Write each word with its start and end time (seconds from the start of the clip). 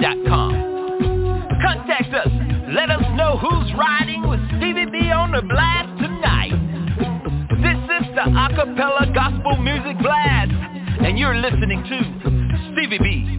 yahoo.com. 0.00 1.48
Contact 1.62 2.14
us. 2.14 2.28
Let 2.74 2.90
us 2.90 3.02
know 3.16 3.36
who's 3.38 3.72
riding 3.74 4.28
with 4.28 4.40
Stevie 4.58 4.86
B 4.90 5.10
on 5.10 5.32
the 5.32 5.42
blast 5.42 5.98
tonight. 6.00 6.52
This 7.62 7.76
is 8.00 8.14
the 8.14 8.22
Acapella 8.30 9.12
Gospel 9.14 9.56
Music 9.56 9.98
Blast, 10.00 10.52
and 11.04 11.18
you're 11.18 11.36
listening 11.36 11.82
to 11.84 11.98
Stevie 12.72 12.98
B. 12.98 13.36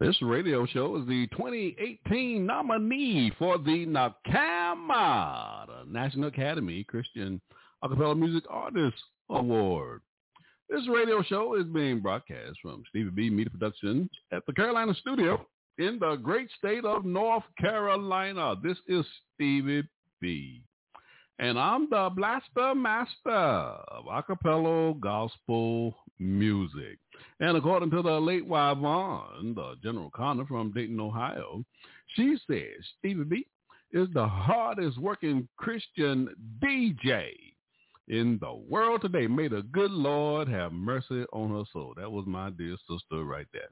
This 0.00 0.16
radio 0.22 0.64
show 0.64 0.96
is 0.96 1.06
the 1.06 1.26
2018 1.36 2.46
nominee 2.46 3.32
for 3.38 3.58
the 3.58 3.84
NACAMA, 3.84 5.66
the 5.66 5.84
National 5.92 6.28
Academy 6.28 6.84
Christian 6.84 7.40
Acapella 7.82 8.16
Music 8.16 8.44
Artist 8.48 8.96
Award. 9.28 10.00
This 10.70 10.86
radio 10.86 11.22
show 11.22 11.54
is 11.54 11.64
being 11.64 12.00
broadcast 12.00 12.58
from 12.60 12.82
Stevie 12.90 13.08
B 13.08 13.30
Media 13.30 13.48
Productions 13.50 14.10
at 14.32 14.44
the 14.44 14.52
Carolina 14.52 14.92
Studio 15.00 15.46
in 15.78 15.98
the 15.98 16.16
great 16.16 16.50
state 16.58 16.84
of 16.84 17.06
North 17.06 17.44
Carolina. 17.58 18.54
This 18.62 18.76
is 18.86 19.06
Stevie 19.34 19.88
B. 20.20 20.60
And 21.38 21.58
I'm 21.58 21.88
the 21.88 22.10
blaster 22.14 22.74
master 22.74 23.30
of 23.30 24.04
acapella 24.12 25.00
gospel 25.00 25.96
music. 26.18 26.98
And 27.40 27.56
according 27.56 27.90
to 27.92 28.02
the 28.02 28.20
late 28.20 28.46
Vaughn, 28.46 29.54
the 29.54 29.76
General 29.82 30.10
Connor 30.10 30.44
from 30.44 30.72
Dayton, 30.72 31.00
Ohio, 31.00 31.64
she 32.08 32.36
says 32.46 32.84
Stevie 32.98 33.24
B 33.24 33.46
is 33.92 34.08
the 34.12 34.26
hardest 34.26 34.98
working 34.98 35.48
Christian 35.56 36.28
DJ 36.62 37.30
in 38.08 38.38
the 38.40 38.52
world 38.52 39.02
today. 39.02 39.26
May 39.26 39.48
the 39.48 39.62
good 39.72 39.90
Lord 39.90 40.48
have 40.48 40.72
mercy 40.72 41.24
on 41.32 41.50
her 41.50 41.64
soul. 41.72 41.94
That 41.96 42.10
was 42.10 42.24
my 42.26 42.50
dear 42.50 42.76
sister 42.88 43.24
right 43.24 43.46
there. 43.52 43.68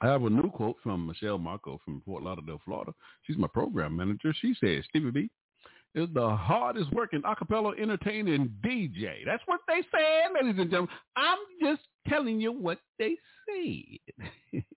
I 0.00 0.06
have 0.06 0.22
a 0.22 0.30
new 0.30 0.50
quote 0.50 0.76
from 0.82 1.06
Michelle 1.06 1.38
Marco 1.38 1.80
from 1.84 2.02
Fort 2.04 2.22
Lauderdale, 2.22 2.60
Florida. 2.64 2.92
She's 3.22 3.36
my 3.36 3.48
program 3.48 3.96
manager. 3.96 4.32
She 4.40 4.54
says, 4.60 4.84
Stevie 4.88 5.10
B 5.10 5.30
is 5.94 6.08
the 6.14 6.36
hardest 6.36 6.92
working 6.92 7.22
acapella 7.22 7.78
entertaining 7.80 8.54
DJ. 8.64 9.24
That's 9.26 9.42
what 9.46 9.60
they 9.66 9.82
said, 9.90 10.32
ladies 10.34 10.60
and 10.60 10.70
gentlemen. 10.70 10.94
I'm 11.16 11.38
just 11.60 11.82
telling 12.06 12.40
you 12.40 12.52
what 12.52 12.78
they 12.98 13.16
said. 13.48 14.62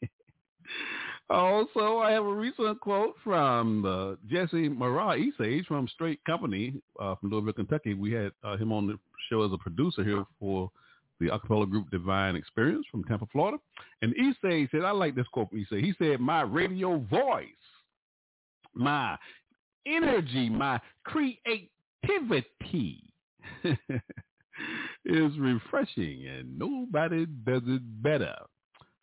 also, 1.31 1.99
I 1.99 2.11
have 2.11 2.25
a 2.25 2.33
recent 2.33 2.79
quote 2.79 3.15
from 3.23 3.85
uh, 3.85 4.15
Jesse 4.29 4.69
Mara 4.69 5.17
Esage 5.17 5.65
from 5.65 5.87
Straight 5.87 6.23
Company 6.25 6.73
uh, 6.99 7.15
from 7.15 7.29
Louisville, 7.29 7.53
Kentucky. 7.53 7.93
We 7.93 8.11
had 8.11 8.31
uh, 8.43 8.57
him 8.57 8.71
on 8.71 8.87
the 8.87 8.99
show 9.29 9.43
as 9.43 9.51
a 9.53 9.57
producer 9.57 10.03
here 10.03 10.25
for 10.39 10.71
the 11.19 11.27
acapella 11.27 11.69
group 11.69 11.89
Divine 11.91 12.35
Experience 12.35 12.85
from 12.89 13.03
Tampa, 13.03 13.27
Florida. 13.31 13.57
And 14.01 14.15
Esage 14.15 14.71
said, 14.71 14.83
I 14.83 14.91
like 14.91 15.15
this 15.15 15.27
quote 15.31 15.49
from 15.49 15.59
Esage. 15.59 15.83
He 15.83 15.93
said, 15.99 16.19
my 16.19 16.41
radio 16.41 16.97
voice, 16.97 17.45
my 18.73 19.17
energy, 19.85 20.49
my 20.49 20.79
creativity 21.03 23.03
is 25.05 25.37
refreshing 25.37 26.27
and 26.27 26.57
nobody 26.57 27.25
does 27.45 27.61
it 27.67 27.81
better 28.01 28.35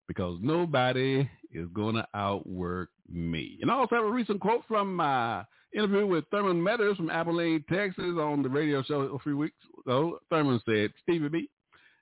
because 0.07 0.39
nobody 0.41 1.29
is 1.53 1.69
going 1.75 1.95
to 1.95 2.07
outwork 2.15 2.91
me. 3.11 3.59
And 3.61 3.71
I 3.71 3.75
also 3.75 3.97
have 3.97 4.05
a 4.05 4.11
recent 4.11 4.41
quote 4.41 4.63
from 4.69 4.95
my 4.97 5.45
interview 5.75 6.07
with 6.07 6.25
Thurman 6.31 6.61
Metters 6.63 6.97
from 6.97 7.11
Abilene, 7.11 7.65
Texas 7.71 8.05
on 8.05 8.43
the 8.43 8.49
radio 8.49 8.83
show 8.83 9.01
a 9.03 9.19
few 9.19 9.37
weeks 9.37 9.57
ago. 9.85 10.19
Thurman 10.31 10.61
said, 10.67 10.93
Stevie 11.03 11.29
B 11.29 11.51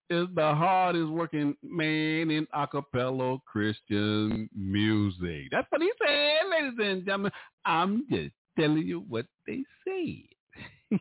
is 0.09 0.27
the 0.35 0.55
hardest 0.55 1.11
working 1.11 1.57
man 1.63 2.31
in 2.31 2.47
acapella 2.55 3.41
Christian 3.45 4.49
music. 4.57 5.49
That's 5.51 5.67
what 5.71 5.83
he 5.83 5.91
said, 5.99 6.41
ladies 6.51 6.79
and 6.81 7.05
gentlemen. 7.05 7.33
I'm 7.65 8.07
just 8.11 8.33
telling 8.59 8.87
you 8.87 9.05
what 9.09 9.27
they 9.47 9.65
said. 9.85 11.01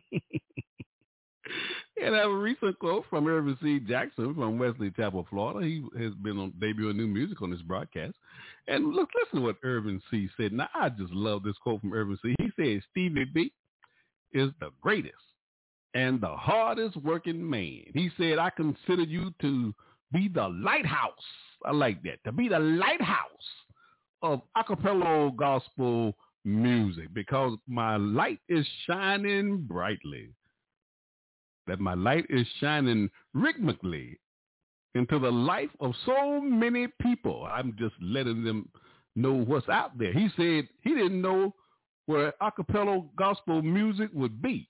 and 2.02 2.14
I 2.14 2.20
have 2.20 2.30
a 2.30 2.34
recent 2.34 2.78
quote 2.78 3.04
from 3.08 3.26
Irvin 3.26 3.56
C. 3.62 3.80
Jackson 3.80 4.34
from 4.34 4.58
Wesley 4.58 4.90
Chapel, 4.90 5.26
Florida. 5.30 5.66
He 5.66 5.84
has 5.98 6.12
been 6.14 6.38
on 6.38 6.52
debuting 6.52 6.96
new 6.96 7.06
music 7.06 7.42
on 7.42 7.50
this 7.50 7.62
broadcast. 7.62 8.14
And 8.68 8.92
look, 8.92 9.08
listen 9.14 9.40
to 9.40 9.46
what 9.46 9.56
Irvin 9.62 10.02
C. 10.10 10.28
said. 10.36 10.52
Now, 10.52 10.68
I 10.74 10.88
just 10.88 11.12
love 11.12 11.42
this 11.42 11.56
quote 11.62 11.80
from 11.80 11.92
Irvin 11.92 12.18
C. 12.22 12.34
He 12.38 12.50
said, 12.56 12.82
Stevie 12.90 13.24
B 13.24 13.52
is 14.32 14.50
the 14.60 14.70
greatest 14.80 15.14
and 15.94 16.20
the 16.20 16.28
hardest 16.36 16.96
working 16.98 17.48
man. 17.48 17.84
He 17.94 18.10
said, 18.18 18.38
I 18.38 18.50
consider 18.50 19.02
you 19.02 19.32
to 19.40 19.74
be 20.12 20.28
the 20.28 20.48
lighthouse. 20.48 21.12
I 21.64 21.72
like 21.72 22.02
that. 22.02 22.22
To 22.24 22.32
be 22.32 22.48
the 22.48 22.58
lighthouse 22.58 23.26
of 24.22 24.42
acapella 24.56 25.34
gospel 25.36 26.14
music 26.44 27.12
because 27.14 27.56
my 27.66 27.96
light 27.96 28.40
is 28.48 28.66
shining 28.86 29.58
brightly. 29.62 30.30
That 31.66 31.80
my 31.80 31.94
light 31.94 32.26
is 32.30 32.46
shining 32.60 33.10
rhythmically 33.34 34.18
into 34.94 35.18
the 35.18 35.30
life 35.30 35.70
of 35.80 35.92
so 36.04 36.40
many 36.40 36.88
people. 37.02 37.46
I'm 37.50 37.74
just 37.78 37.94
letting 38.00 38.44
them 38.44 38.68
know 39.14 39.32
what's 39.32 39.68
out 39.68 39.98
there. 39.98 40.12
He 40.12 40.28
said 40.36 40.68
he 40.82 40.94
didn't 40.94 41.20
know 41.20 41.54
where 42.06 42.32
acapella 42.40 43.04
gospel 43.16 43.62
music 43.62 44.10
would 44.12 44.40
be 44.40 44.68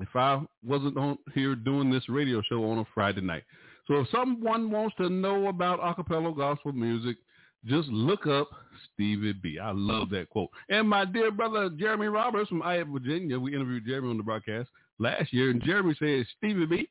if 0.00 0.14
I 0.14 0.40
wasn't 0.64 0.96
on 0.96 1.18
here 1.34 1.54
doing 1.54 1.90
this 1.90 2.08
radio 2.08 2.42
show 2.42 2.70
on 2.70 2.78
a 2.78 2.84
Friday 2.94 3.22
night. 3.22 3.44
So 3.86 3.94
if 4.00 4.08
someone 4.10 4.70
wants 4.70 4.96
to 4.96 5.08
know 5.08 5.48
about 5.48 5.80
acapella 5.80 6.36
gospel 6.36 6.72
music, 6.72 7.16
just 7.64 7.88
look 7.88 8.26
up 8.26 8.48
Stevie 8.92 9.32
B. 9.32 9.58
I 9.58 9.72
love 9.72 10.10
that 10.10 10.28
quote. 10.28 10.50
And 10.68 10.88
my 10.88 11.04
dear 11.04 11.30
brother 11.30 11.70
Jeremy 11.70 12.06
Roberts 12.06 12.48
from 12.48 12.62
Ayette, 12.62 12.92
Virginia, 12.92 13.38
we 13.38 13.54
interviewed 13.54 13.86
Jeremy 13.86 14.10
on 14.10 14.16
the 14.18 14.22
broadcast 14.22 14.68
last 14.98 15.32
year, 15.32 15.50
and 15.50 15.62
Jeremy 15.62 15.94
says 15.98 16.26
Stevie 16.38 16.66
B 16.66 16.88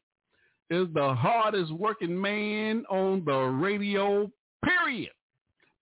is 0.69 0.87
the 0.93 1.13
hardest 1.13 1.71
working 1.71 2.19
man 2.19 2.85
on 2.89 3.23
the 3.25 3.37
radio, 3.37 4.31
period. 4.63 5.11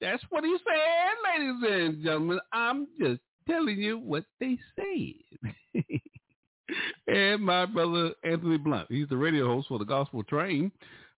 That's 0.02 0.24
what 0.30 0.44
he 0.44 0.56
said, 0.66 1.40
ladies 1.40 1.64
and 1.72 2.04
gentlemen. 2.04 2.40
I'm 2.52 2.88
just 3.00 3.22
telling 3.48 3.78
you 3.78 3.98
what 4.00 4.25
they 4.40 4.60
said. 4.75 5.84
and 7.08 7.42
my 7.42 7.66
brother 7.66 8.12
Anthony 8.24 8.58
Blunt, 8.58 8.88
he's 8.90 9.08
the 9.08 9.18
radio 9.18 9.48
host 9.48 9.69
for 9.69 9.80
the 9.80 9.86
Gospel 9.86 10.24
Train 10.24 10.72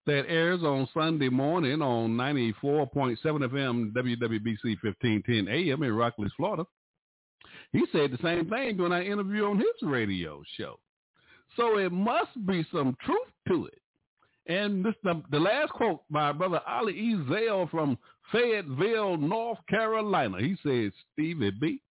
that 0.06 0.25
airs 0.28 0.62
on 0.62 0.88
Sunday 0.94 1.30
morning 1.30 1.81
on 1.81 2.12
94.7 2.12 3.18
FM 3.24 3.92
WWBC 3.94 4.78
1510 4.84 5.48
AM 5.48 5.81
in 5.81 5.94
Rockledge, 5.94 6.31
Florida. 6.38 6.66
He 7.72 7.84
said 7.92 8.12
the 8.12 8.19
same 8.22 8.48
thing 8.50 8.78
during 8.78 8.92
our 8.94 9.01
interview 9.01 9.46
on 9.46 9.58
his 9.58 9.68
radio 9.81 10.44
show. 10.58 10.80
So 11.56 11.78
it 11.78 11.92
must 11.92 12.46
be 12.46 12.66
some 12.72 12.96
truth 13.06 13.18
to 13.48 13.66
it. 13.68 13.81
And 14.48 14.86
this 14.86 14.94
the, 15.04 15.22
the 15.31 15.40
last 15.40 15.72
quote 15.72 16.02
by 16.10 16.31
brother 16.31 16.62
Ali 16.68 16.94
E. 16.94 17.18
Zale 17.30 17.68
from 17.72 17.98
Fayetteville, 18.31 19.18
North 19.18 19.60
Carolina. 19.68 20.40
He 20.40 20.56
says, 20.63 20.92
Stevie 21.13 21.52
B 21.52 21.81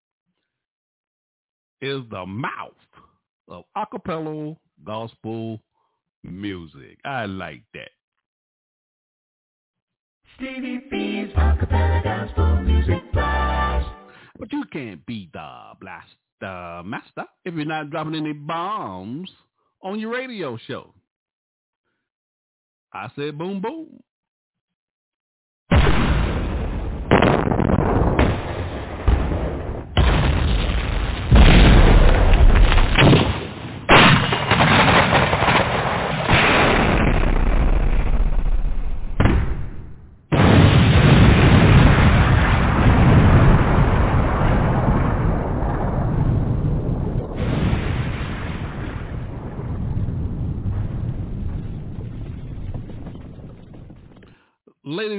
is 1.81 2.02
the 2.11 2.25
mouth 2.26 2.72
of 3.49 3.64
acapella 3.76 4.56
gospel 4.87 5.61
music. 6.22 6.99
I 7.05 7.26
like 7.26 7.62
that. 7.75 7.90
Stevie 10.37 10.82
B's 10.90 11.32
Acapella 11.37 12.02
Gospel 12.02 12.56
Music 12.62 13.12
Blast. 13.12 13.88
But 14.38 14.52
you 14.52 14.64
can't 14.72 15.05
be 15.06 15.31
the 15.32 15.60
blast 15.81 16.08
master 16.40 17.25
if 17.44 17.55
you're 17.55 17.64
not 17.64 17.90
dropping 17.90 18.17
any 18.17 18.32
bombs 18.32 19.31
on 19.84 20.00
your 20.00 20.12
radio 20.12 20.58
show. 20.66 20.92
I 22.92 23.10
said 23.14 23.38
boom 23.38 23.60
boom. 23.60 24.00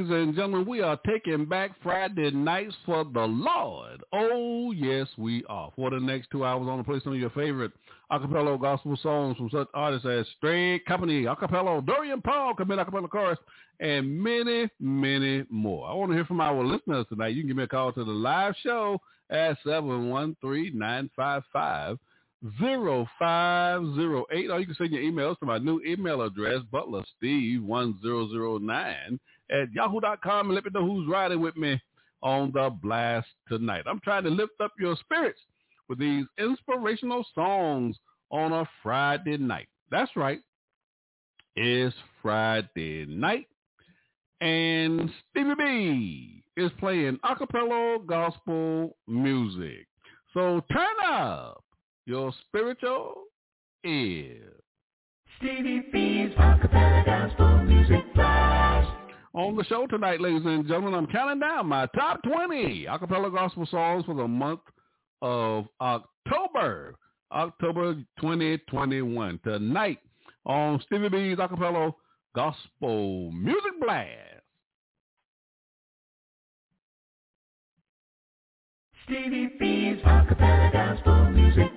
Ladies 0.05 0.27
and 0.27 0.35
gentlemen, 0.35 0.67
we 0.67 0.81
are 0.81 0.99
taking 1.07 1.45
back 1.45 1.71
Friday 1.81 2.29
nights 2.29 2.75
for 2.85 3.05
the 3.05 3.25
Lord. 3.25 4.03
Oh, 4.13 4.71
yes, 4.71 5.07
we 5.17 5.43
are. 5.49 5.71
For 5.75 5.89
the 5.89 5.99
next 5.99 6.27
two 6.31 6.45
hours 6.45 6.59
I'm 6.59 6.67
going 6.67 6.77
to 6.77 6.83
play 6.83 6.99
some 7.03 7.13
of 7.13 7.19
your 7.19 7.31
favorite 7.31 7.71
acapella 8.11 8.61
gospel 8.61 8.95
songs 9.01 9.35
from 9.35 9.49
such 9.49 9.67
artists 9.73 10.05
as 10.05 10.27
Straight 10.37 10.85
Company, 10.85 11.23
Acapella, 11.23 11.83
Dorian 11.83 12.21
Paul, 12.21 12.53
Commit 12.53 12.77
Acapella 12.77 13.09
Chorus, 13.09 13.39
and 13.79 14.21
many, 14.21 14.69
many 14.79 15.43
more. 15.49 15.89
I 15.89 15.95
want 15.95 16.11
to 16.11 16.15
hear 16.15 16.25
from 16.25 16.39
our 16.39 16.63
listeners 16.63 17.07
tonight. 17.09 17.29
You 17.29 17.41
can 17.41 17.47
give 17.47 17.57
me 17.57 17.63
a 17.63 17.67
call 17.67 17.91
to 17.93 18.03
the 18.03 18.11
live 18.11 18.53
show 18.61 19.01
at 19.31 19.57
713-955 19.65 21.97
0508 22.59 24.51
or 24.51 24.59
you 24.59 24.67
can 24.67 24.75
send 24.75 24.91
your 24.91 25.01
emails 25.01 25.39
to 25.39 25.47
my 25.47 25.57
new 25.57 25.81
email 25.83 26.21
address, 26.21 26.61
butlersteve1009 26.71 29.19
at 29.51 29.71
yahoo.com 29.71 30.47
and 30.47 30.55
let 30.55 30.65
me 30.65 30.71
know 30.73 30.85
who's 30.85 31.07
riding 31.09 31.41
with 31.41 31.55
me 31.55 31.79
on 32.21 32.51
the 32.53 32.69
blast 32.81 33.27
tonight. 33.47 33.83
I'm 33.87 33.99
trying 34.01 34.23
to 34.23 34.29
lift 34.29 34.53
up 34.61 34.71
your 34.79 34.95
spirits 34.97 35.39
with 35.87 35.99
these 35.99 36.25
inspirational 36.39 37.25
songs 37.35 37.97
on 38.31 38.53
a 38.53 38.67
Friday 38.81 39.37
night. 39.37 39.67
That's 39.91 40.15
right. 40.15 40.39
It's 41.55 41.95
Friday 42.21 43.05
night 43.05 43.47
and 44.41 45.09
Stevie 45.31 45.55
B 45.57 46.43
is 46.57 46.71
playing 46.79 47.17
acapella 47.23 48.05
gospel 48.05 48.95
music. 49.07 49.87
So 50.33 50.61
turn 50.71 50.95
up 51.05 51.63
your 52.05 52.33
spiritual 52.47 53.23
ear. 53.85 54.53
Stevie 55.37 55.83
B's 55.91 56.35
Acapella 56.37 57.05
Gospel 57.05 57.63
Music 57.63 58.13
Blast. 58.13 58.44
On 59.35 59.53
the 59.53 59.65
show 59.65 59.85
tonight, 59.85 60.21
ladies 60.21 60.43
and 60.45 60.65
gentlemen, 60.65 60.93
I'm 60.93 61.07
counting 61.07 61.41
down 61.41 61.67
my 61.67 61.87
top 61.87 62.23
20 62.23 62.85
acapella 62.89 63.29
gospel 63.29 63.65
songs 63.65 64.05
for 64.05 64.15
the 64.15 64.25
month 64.25 64.61
of 65.21 65.65
October, 65.81 66.95
October 67.33 67.95
2021. 68.21 69.41
Tonight 69.43 69.99
on 70.45 70.81
Stevie 70.85 71.09
B's 71.09 71.37
Acapella 71.37 71.93
Gospel 72.33 73.29
Music 73.33 73.73
Blast. 73.81 74.09
Stevie 79.03 79.49
B's 79.59 80.01
Acapella 80.05 80.71
Gospel 80.71 81.31
Music. 81.31 81.74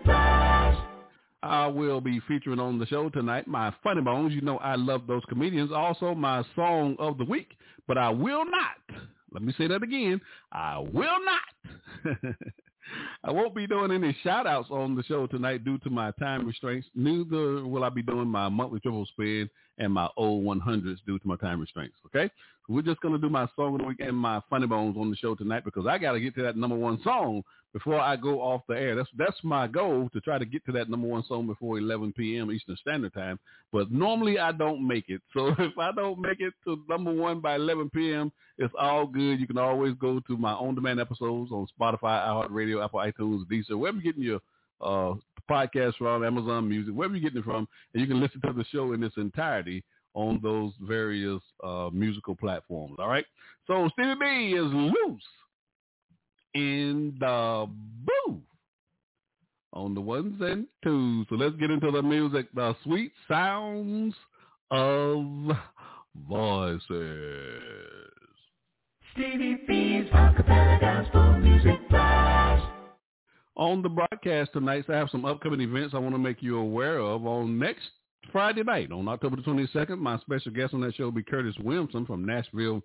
I 1.43 1.67
will 1.69 2.01
be 2.01 2.21
featuring 2.27 2.59
on 2.59 2.79
the 2.79 2.87
show 2.87 3.09
tonight 3.11 3.47
my 3.47 3.73
funny 3.83 4.01
bones. 4.01 4.35
You 4.35 4.41
know 4.41 4.59
I 4.59 4.75
love 4.75 5.07
those 5.07 5.23
comedians. 5.29 5.71
Also 5.73 6.15
my 6.15 6.45
song 6.57 6.97
of 6.99 7.19
the 7.19 7.25
week, 7.25 7.57
but 7.87 7.97
I 7.97 8.11
will 8.11 8.45
not. 8.45 9.01
Let 9.33 9.43
me 9.43 9.55
say 9.57 9.67
that 9.69 9.83
again. 9.83 10.21
I 10.53 10.79
will 10.79 11.19
not. 11.25 12.17
I 13.25 13.31
won't 13.31 13.55
be 13.55 13.67
doing 13.67 13.93
any 13.93 14.17
shout 14.23 14.47
outs 14.47 14.71
on 14.71 14.95
the 14.95 15.03
show 15.03 15.27
tonight 15.27 15.65
due 15.65 15.79
to 15.79 15.91
my 15.91 16.11
time 16.13 16.47
restraints. 16.47 16.89
Neither 16.95 17.67
will 17.67 17.85
I 17.85 17.91
be 17.91 18.03
doing 18.03 18.29
my 18.29 18.49
monthly 18.49 18.81
triple 18.81 19.07
spin 19.07 19.51
and 19.77 19.93
my 19.93 20.09
old 20.17 20.45
100s 20.45 20.97
due 21.07 21.19
to 21.19 21.29
my 21.29 21.37
time 21.37 21.61
restraints. 21.61 21.97
Okay. 22.07 22.31
We're 22.69 22.83
just 22.83 23.01
going 23.01 23.15
to 23.15 23.21
do 23.21 23.31
my 23.31 23.49
song 23.57 23.75
of 23.75 23.81
the 23.81 23.87
week 23.87 24.01
and 24.01 24.17
my 24.17 24.41
funny 24.51 24.67
bones 24.67 24.97
on 24.99 25.11
the 25.11 25.17
show 25.17 25.35
tonight 25.35 25.65
because 25.65 25.87
I 25.87 25.99
got 25.99 26.13
to 26.13 26.21
get 26.21 26.35
to 26.37 26.43
that 26.43 26.57
number 26.57 26.77
one 26.77 27.01
song 27.03 27.43
before 27.79 28.01
I 28.01 28.17
go 28.17 28.41
off 28.41 28.63
the 28.69 28.75
air. 28.75 28.97
That's 28.97 29.09
that's 29.17 29.37
my 29.45 29.69
goal 29.69 30.09
to 30.13 30.21
try 30.21 30.39
to 30.39 30.45
get 30.45 30.65
to 30.67 30.73
that 30.73 30.91
number 30.91 31.07
one 31.07 31.23
song 31.29 31.47
before 31.47 31.79
11 31.79 32.13
p.m. 32.17 32.51
Eastern 32.51 32.77
Standard 32.77 33.15
Time. 33.15 33.39
But 33.73 33.93
normally 33.93 34.39
I 34.39 34.51
don't 34.53 34.87
make 34.87 35.09
it. 35.09 35.23
So 35.33 35.55
if 35.59 35.79
I 35.79 35.93
don't 35.93 36.21
make 36.21 36.41
it 36.41 36.53
to 36.65 36.83
number 36.89 37.13
one 37.13 37.41
by 37.41 37.55
11 37.55 37.91
p.m., 37.91 38.33
it's 38.57 38.75
all 38.77 39.07
good. 39.07 39.39
You 39.39 39.47
can 39.47 39.59
always 39.59 39.95
go 40.01 40.19
to 40.19 40.37
my 40.37 40.51
on-demand 40.53 40.99
episodes 40.99 41.53
on 41.53 41.69
Spotify, 41.79 42.27
iHeartRadio, 42.27 42.85
Apple 42.85 42.99
iTunes, 42.99 43.45
Deezer, 43.47 43.79
wherever 43.79 43.99
you're 43.99 44.13
getting 44.13 44.25
your 44.25 44.41
uh, 44.81 45.15
podcast 45.49 45.95
from, 45.97 46.25
Amazon 46.25 46.69
Music, 46.69 46.93
wherever 46.93 47.15
you're 47.15 47.31
getting 47.31 47.39
it 47.39 47.45
from, 47.45 47.69
and 47.95 48.01
you 48.01 48.09
can 48.09 48.21
listen 48.21 48.41
to 48.41 48.53
the 48.53 48.65
show 48.73 48.93
in 48.95 49.05
its 49.05 49.17
entirety 49.17 49.85
on 50.15 50.41
those 50.43 50.73
various 50.81 51.41
uh, 51.63 51.91
musical 51.93 52.35
platforms. 52.35 52.97
All 52.99 53.09
right. 53.09 53.27
So 53.69 53.89
Stevie 53.93 54.15
B 54.19 54.27
is 54.57 54.73
loose 54.73 55.23
in 56.55 57.17
the 57.21 57.69
booth 58.05 58.43
on 59.73 59.95
the 59.95 60.01
ones 60.01 60.41
and 60.41 60.67
twos. 60.83 61.27
So 61.29 61.37
let's 61.37 61.57
get 61.57 61.71
into 61.71 61.91
the 61.91 62.03
music, 62.03 62.47
the 62.55 62.75
sweet 62.85 63.13
sounds 63.29 64.15
of 64.71 65.25
voices. 66.29 67.63
Stevie 69.13 69.59
B's 69.67 70.11
Acapella 70.13 70.81
Gospel 70.81 71.39
Music 71.39 71.89
Blast. 71.89 72.65
On 73.57 73.83
the 73.83 73.89
broadcast 73.89 74.53
tonight, 74.53 74.85
so 74.87 74.93
I 74.93 74.97
have 74.97 75.11
some 75.11 75.25
upcoming 75.25 75.61
events 75.61 75.93
I 75.93 75.99
want 75.99 76.15
to 76.15 76.19
make 76.19 76.41
you 76.43 76.59
aware 76.59 77.01
of. 77.01 77.27
On 77.27 77.59
next 77.59 77.89
Friday 78.31 78.63
night, 78.63 78.93
on 78.93 79.09
October 79.09 79.37
the 79.37 79.43
22nd, 79.43 79.99
my 79.99 80.17
special 80.21 80.53
guest 80.53 80.75
on 80.75 80.81
that 80.83 80.95
show 80.95 81.05
will 81.05 81.13
be 81.13 81.25
Curtis 81.25 81.57
Williamson 81.65 82.07
from 82.07 82.25
Nashville, 82.25 82.81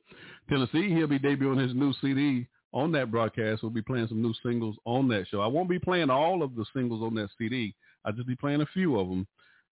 Tennessee. 0.50 0.90
He'll 0.90 1.06
be 1.06 1.20
debuting 1.20 1.62
his 1.62 1.76
new 1.76 1.94
CD 2.02 2.48
on 2.74 2.92
that 2.94 3.12
broadcast. 3.12 3.62
We'll 3.62 3.72
be 3.72 3.82
playing 3.82 4.08
some 4.08 4.22
new 4.22 4.34
singles 4.44 4.76
on 4.86 5.08
that 5.10 5.28
show. 5.30 5.42
I 5.42 5.48
won't 5.48 5.70
be 5.70 5.80
playing 5.80 6.10
all 6.10 6.42
of 6.42 6.56
the 6.56 6.66
singles 6.76 7.04
on 7.04 7.14
that 7.16 7.30
CD. 7.38 7.76
I'll 8.04 8.14
just 8.14 8.28
be 8.28 8.36
playing 8.36 8.62
a 8.62 8.66
few 8.68 9.00
of 9.00 9.08
them. 9.08 9.28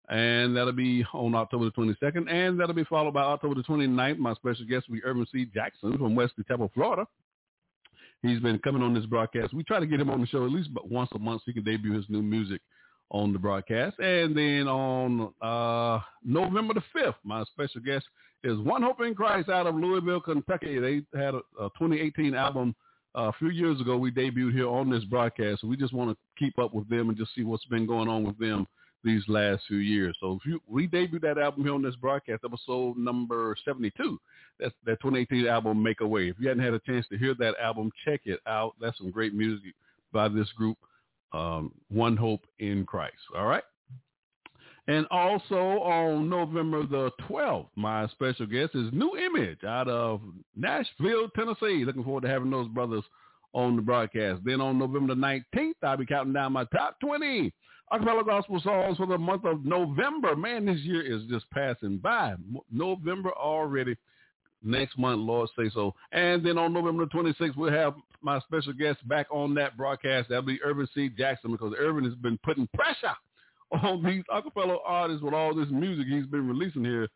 And 0.10 0.56
that'll 0.56 0.74
be 0.74 1.06
on 1.14 1.36
October 1.36 1.66
the 1.66 1.72
22nd. 1.72 2.32
And 2.32 2.60
that'll 2.60 2.76
be 2.76 2.84
followed 2.84 3.14
by 3.14 3.24
October 3.24 3.56
the 3.56 3.64
29th. 3.64 4.18
My 4.18 4.34
special 4.36 4.66
guest 4.66 4.88
will 4.88 4.96
be 4.96 5.04
Irvin 5.04 5.26
C. 5.32 5.46
Jackson 5.54 5.98
from 5.98 6.16
Wesley 6.16 6.44
Chapel, 6.48 6.72
Florida. 6.74 7.08
He's 8.22 8.40
been 8.40 8.60
coming 8.60 8.84
on 8.84 8.94
this 8.94 9.06
broadcast. 9.06 9.54
We 9.54 9.64
try 9.64 9.80
to 9.80 9.88
get 9.88 10.00
him 10.00 10.10
on 10.10 10.22
the 10.22 10.28
show 10.28 10.46
at 10.46 10.52
least 10.52 10.70
once 10.90 11.10
a 11.16 11.20
month 11.20 11.42
so 11.42 11.44
he 11.48 11.54
can 11.54 11.64
debut 11.64 11.94
his 11.94 12.06
new 12.08 12.22
music 12.22 12.62
on 13.10 13.34
the 13.34 13.40
broadcast. 13.40 13.98
And 14.00 14.38
then 14.38 14.68
on 14.68 15.34
uh, 15.42 16.04
November 16.24 16.76
the 16.76 16.84
5th, 16.96 17.16
my 17.24 17.44
special 17.46 17.82
guest 17.82 18.06
is 18.44 18.58
One 18.60 18.84
Hope 18.84 19.02
in 19.02 19.16
Christ 19.16 19.50
out 19.50 19.66
of 19.66 19.76
Louisville, 19.76 20.22
Kentucky. 20.22 20.80
They 20.80 21.02
had 21.18 21.34
a, 21.34 21.42
a 21.60 21.70
2018 21.80 22.36
album 22.36 22.76
a 23.16 23.32
few 23.34 23.50
years 23.50 23.80
ago. 23.82 23.98
We 23.98 24.12
debuted 24.12 24.54
here 24.54 24.70
on 24.70 24.90
this 24.90 25.04
broadcast. 25.06 25.62
So 25.62 25.68
we 25.68 25.78
just 25.78 25.94
want 25.94 26.12
to 26.12 26.18
keep 26.38 26.58
up 26.60 26.74
with 26.74 26.90
them 26.90 27.10
and 27.10 27.18
just 27.18 27.34
see 27.36 27.44
what's 27.44 27.66
been 27.66 27.86
going 27.86 28.08
on 28.08 28.24
with 28.24 28.38
them 28.40 28.68
these 29.04 29.24
last 29.28 29.64
few 29.68 29.78
years. 29.78 30.16
So 30.20 30.34
if 30.40 30.46
you, 30.46 30.60
we 30.68 30.88
debuted 30.88 31.22
that 31.22 31.38
album 31.38 31.64
here 31.64 31.74
on 31.74 31.82
this 31.82 31.96
broadcast, 31.96 32.44
episode 32.46 32.98
number 32.98 33.56
72. 33.66 34.20
That's 34.60 34.74
that 34.86 35.02
2018 35.02 35.48
album, 35.48 35.82
Make 35.82 36.02
a 36.02 36.08
Way. 36.08 36.30
If 36.30 36.36
you 36.40 36.48
hadn't 36.48 36.64
had 36.64 36.74
a 36.74 36.80
chance 36.80 37.06
to 37.10 37.18
hear 37.18 37.34
that 37.40 37.56
album, 37.62 37.92
check 38.06 38.22
it 38.26 38.40
out. 38.48 38.76
That's 38.80 38.98
some 38.98 39.12
great 39.12 39.34
music 39.34 39.74
by 40.14 40.28
this 40.28 40.50
group, 40.56 40.78
um, 41.34 41.72
One 41.90 42.16
Hope 42.16 42.46
in 42.60 42.86
Christ. 42.86 43.16
All 43.36 43.48
right. 43.48 43.64
And 44.88 45.06
also 45.12 45.56
on 45.56 46.28
November 46.28 46.86
the 46.86 47.12
12th, 47.30 47.68
my 47.76 48.08
special 48.08 48.48
guest 48.48 48.72
is 48.74 48.92
New 48.92 49.16
Image 49.16 49.64
out 49.64 49.88
of 49.88 50.22
Nashville, 50.56 51.30
Tennessee. 51.36 51.86
Looking 51.86 52.04
forward 52.04 52.22
to 52.22 52.30
having 52.30 52.50
those 52.50 52.68
brothers 52.68 53.04
on 53.54 53.76
the 53.76 53.82
broadcast. 53.82 54.42
Then 54.44 54.60
on 54.60 54.80
November 54.80 55.14
the 55.14 55.22
19th, 55.22 55.74
I'll 55.84 55.98
be 55.98 56.06
counting 56.06 56.34
down 56.34 56.54
my 56.54 56.66
top 56.66 57.00
20 57.00 57.54
acapella 57.92 58.26
gospel 58.26 58.60
songs 58.62 58.98
for 58.98 59.06
the 59.06 59.18
month 59.18 59.46
of 59.46 59.66
November. 59.66 60.36
Man, 60.36 60.66
this 60.66 60.80
year 60.80 61.02
is 61.02 61.24
just 61.30 61.50
passing 61.52 61.98
by. 61.98 62.36
November 62.72 63.32
already. 63.32 63.96
Next 64.64 64.98
month, 64.98 65.20
Lord 65.22 65.50
say 65.58 65.70
so. 65.74 65.94
And 66.12 66.46
then 66.46 66.58
on 66.58 66.74
November 66.74 67.06
the 67.06 67.12
26th, 67.12 67.58
we'll 67.58 67.72
have 67.72 67.96
my 68.22 68.40
special 68.42 68.74
guest 68.74 69.06
back 69.08 69.28
on 69.32 69.54
that 69.56 69.76
broadcast. 69.76 70.30
That'll 70.30 70.44
be 70.44 70.62
Irvin 70.64 70.88
C. 70.94 71.10
Jackson 71.10 71.52
because 71.52 71.74
Irvin 71.78 72.06
has 72.06 72.14
been 72.16 72.40
putting 72.44 72.68
pressure 72.74 73.16
on 73.72 74.04
these 74.04 74.24
acapella 74.32 74.78
artists 74.86 75.24
with 75.24 75.34
all 75.34 75.56
this 75.56 75.70
music 75.72 76.08
he's 76.08 76.26
been 76.26 76.48
releasing 76.48 76.84
here 76.84 77.08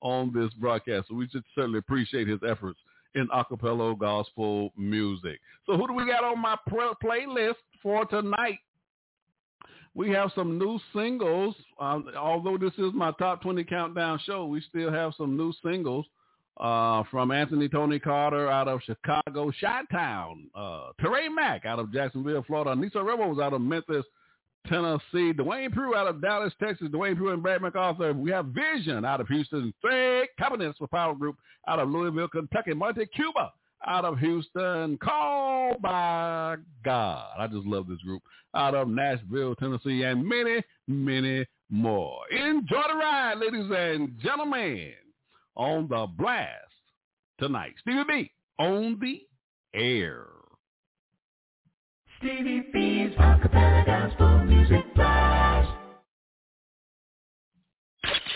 on 0.00 0.32
this 0.32 0.52
broadcast. 0.54 1.08
So 1.08 1.14
we 1.14 1.28
should 1.28 1.44
certainly 1.54 1.78
appreciate 1.78 2.28
his 2.28 2.40
efforts 2.46 2.78
in 3.14 3.28
acapella 3.28 3.98
gospel 3.98 4.70
music. 4.76 5.40
So 5.66 5.76
who 5.76 5.86
do 5.86 5.94
we 5.94 6.06
got 6.06 6.24
on 6.24 6.40
my 6.40 6.56
playlist 6.70 7.54
for 7.82 8.04
tonight? 8.06 8.58
We 9.94 10.10
have 10.10 10.32
some 10.34 10.58
new 10.58 10.80
singles. 10.94 11.54
Um, 11.80 12.10
although 12.18 12.58
this 12.58 12.72
is 12.78 12.92
my 12.92 13.12
top 13.12 13.42
20 13.42 13.62
countdown 13.64 14.18
show, 14.24 14.46
we 14.46 14.60
still 14.68 14.92
have 14.92 15.12
some 15.16 15.36
new 15.36 15.52
singles 15.64 16.04
uh, 16.58 17.04
from 17.10 17.30
Anthony 17.30 17.68
Tony 17.68 17.98
Carter 17.98 18.48
out 18.50 18.68
of 18.68 18.80
Chicago, 18.82 19.52
Chi-Town, 19.60 20.50
uh, 20.54 20.90
Teray 21.00 21.32
Mack 21.32 21.64
out 21.64 21.78
of 21.78 21.92
Jacksonville, 21.92 22.44
Florida, 22.44 22.74
Nisa 22.74 23.02
Rebels 23.02 23.38
out 23.38 23.52
of 23.52 23.60
Memphis, 23.60 24.04
Tennessee, 24.68 25.32
Dwayne 25.32 25.72
Prue 25.72 25.94
out 25.94 26.06
of 26.06 26.22
Dallas, 26.22 26.52
Texas, 26.58 26.88
Dwayne 26.88 27.16
Prue 27.16 27.32
and 27.32 27.42
Brad 27.42 27.62
MacArthur. 27.62 28.12
We 28.12 28.30
have 28.30 28.46
Vision 28.46 29.04
out 29.04 29.20
of 29.20 29.28
Houston, 29.28 29.74
Fred 29.80 30.28
Cabinets 30.38 30.78
for 30.78 30.86
Power 30.86 31.14
Group 31.14 31.36
out 31.68 31.78
of 31.78 31.90
Louisville, 31.90 32.28
Kentucky, 32.28 32.74
Monte 32.74 33.06
Cuba 33.14 33.52
out 33.86 34.04
of 34.04 34.18
Houston, 34.18 34.98
Call 34.98 35.76
by 35.80 36.56
God. 36.84 37.34
I 37.38 37.46
just 37.46 37.66
love 37.66 37.88
this 37.88 38.00
group. 38.00 38.22
Out 38.54 38.74
of 38.74 38.88
Nashville, 38.88 39.54
Tennessee, 39.56 40.04
and 40.04 40.26
many, 40.26 40.62
many 40.88 41.46
more. 41.70 42.20
Enjoy 42.30 42.82
the 42.88 42.94
ride, 42.94 43.38
ladies 43.38 43.70
and 43.74 44.18
gentlemen, 44.20 44.92
on 45.56 45.88
the 45.88 46.06
blast 46.16 46.50
tonight. 47.38 47.74
Stevie 47.80 48.04
B 48.08 48.30
on 48.58 48.98
the 49.00 49.22
air. 49.74 50.26
Stevie 52.24 52.62
B's 52.72 53.14
Acapella 53.18 53.84
Gospel 53.84 54.44
Music 54.44 54.82
Blast. 54.94 55.68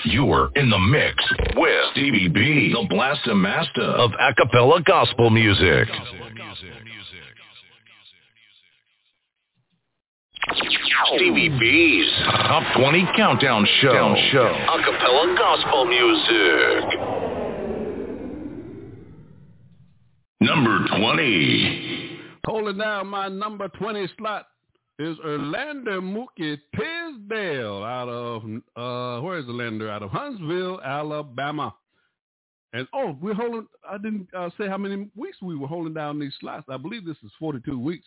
You're 0.05 0.51
in 0.57 0.69
the 0.69 0.79
mix 0.79 1.15
with 1.57 1.73
Stevie 1.93 2.29
B, 2.29 2.75
the 2.75 2.87
Blaster 2.91 3.35
Master 3.35 3.81
of 3.81 4.11
Acapella 4.11 4.85
Gospel 4.85 5.31
Music. 5.31 5.89
Stevie 11.15 11.49
B's 11.59 12.13
Top 12.27 12.65
20 12.77 13.09
Countdown 13.17 13.67
Show. 13.81 14.15
show. 14.33 14.55
Acapella 14.69 15.35
Gospel 15.39 15.87
Music. 15.87 17.01
Number 20.43 20.79
20. 20.99 22.18
Holding 22.47 22.79
down 22.79 23.07
my 23.09 23.29
number 23.29 23.69
20 23.69 24.09
slot 24.19 24.47
is 24.99 25.17
Orlando 25.25 26.01
Mookie 26.01 26.59
Tisdale 26.75 27.85
out 27.85 28.09
of, 28.09 28.43
uh, 28.77 29.23
where 29.23 29.39
is 29.39 29.47
Orlando? 29.47 29.89
Out 29.89 30.03
of 30.03 30.11
Huntsville, 30.11 30.81
Alabama. 30.83 31.75
And, 32.73 32.87
oh, 32.93 33.17
we're 33.21 33.35
holding, 33.35 33.67
I 33.89 33.97
didn't 33.99 34.29
uh, 34.37 34.51
say 34.59 34.69
how 34.69 34.77
many 34.77 35.09
weeks 35.17 35.39
we 35.41 35.57
were 35.57 35.69
holding 35.69 35.95
down 35.95 36.19
these 36.19 36.35
slots. 36.41 36.67
I 36.69 36.77
believe 36.77 37.07
this 37.07 37.17
is 37.25 37.31
42 37.39 37.79
weeks 37.79 38.07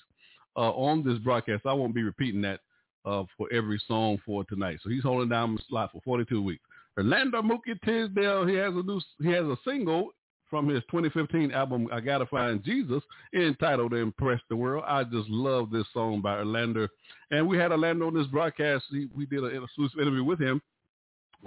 uh, 0.55 0.71
on 0.71 1.03
this 1.03 1.17
broadcast. 1.19 1.65
I 1.65 1.73
won't 1.73 1.95
be 1.95 2.03
repeating 2.03 2.41
that 2.41 2.59
uh, 3.05 3.23
for 3.38 3.51
every 3.51 3.81
song 3.88 4.19
for 4.25 4.43
tonight. 4.43 4.79
So 4.83 4.89
he's 4.89 5.03
holding 5.03 5.29
down 5.29 5.55
the 5.55 5.61
slot 5.67 5.91
for 5.91 6.01
42 6.03 6.41
weeks. 6.41 6.63
Orlando 6.97 7.41
Mookie 7.41 7.79
Tisdale, 7.83 8.45
he 8.45 8.55
has 8.55 8.73
a 8.73 8.83
new, 8.83 9.01
he 9.21 9.29
has 9.29 9.45
a 9.45 9.57
single 9.65 10.11
from 10.51 10.67
his 10.67 10.84
2015 10.91 11.51
album 11.51 11.88
I 11.91 12.01
Gotta 12.01 12.27
Find 12.27 12.63
Jesus 12.63 13.01
entitled 13.34 13.93
Impress 13.93 14.41
the 14.50 14.55
World. 14.55 14.84
I 14.86 15.03
just 15.05 15.29
love 15.29 15.72
this 15.72 15.86
song 15.93 16.22
by 16.22 16.38
Orlando. 16.38 16.88
And 17.31 17.48
we 17.48 17.58
had 17.58 17.72
Orlando 17.72 18.08
on 18.08 18.13
this 18.13 18.27
broadcast. 18.27 18.84
We 18.91 19.25
did 19.25 19.39
an 19.39 19.63
exclusive 19.63 20.00
interview 20.00 20.25
with 20.25 20.39
him. 20.39 20.62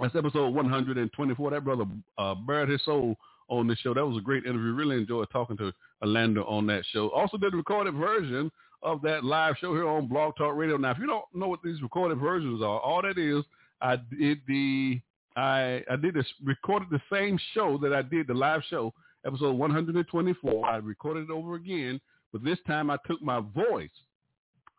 That's 0.01 0.15
episode 0.15 0.49
124. 0.53 1.51
That 1.51 1.63
brother 1.63 1.85
uh, 2.17 2.35
bared 2.35 2.69
his 2.69 2.83
soul 2.83 3.15
on 3.47 3.67
this 3.67 3.77
show. 3.79 3.93
That 3.93 4.05
was 4.05 4.17
a 4.17 4.21
great 4.21 4.45
interview. 4.45 4.73
Really 4.73 4.97
enjoyed 4.97 5.29
talking 5.31 5.55
to 5.57 5.71
Orlando 6.01 6.43
on 6.45 6.65
that 6.67 6.83
show. 6.91 7.09
Also 7.11 7.37
did 7.37 7.53
a 7.53 7.57
recorded 7.57 7.93
version 7.93 8.51
of 8.81 9.01
that 9.03 9.23
live 9.23 9.55
show 9.61 9.73
here 9.73 9.87
on 9.87 10.07
Blog 10.07 10.35
Talk 10.35 10.55
Radio. 10.55 10.77
Now, 10.77 10.91
if 10.91 10.97
you 10.97 11.07
don't 11.07 11.25
know 11.33 11.47
what 11.47 11.61
these 11.63 11.81
recorded 11.81 12.17
versions 12.17 12.61
are, 12.61 12.79
all 12.79 13.03
that 13.03 13.17
is 13.17 13.43
I 13.81 13.97
did 13.97 14.41
the 14.47 14.99
I 15.35 15.83
I 15.89 15.95
did 15.95 16.13
this 16.13 16.27
recorded 16.43 16.89
the 16.91 17.01
same 17.11 17.39
show 17.53 17.77
that 17.79 17.93
I 17.93 18.01
did 18.01 18.27
the 18.27 18.33
live 18.33 18.61
show 18.69 18.93
episode 19.25 19.55
124. 19.55 20.65
I 20.65 20.77
recorded 20.77 21.29
it 21.29 21.31
over 21.31 21.55
again, 21.55 21.99
but 22.31 22.43
this 22.43 22.59
time 22.67 22.89
I 22.89 22.97
took 23.07 23.21
my 23.21 23.39
voice 23.39 23.89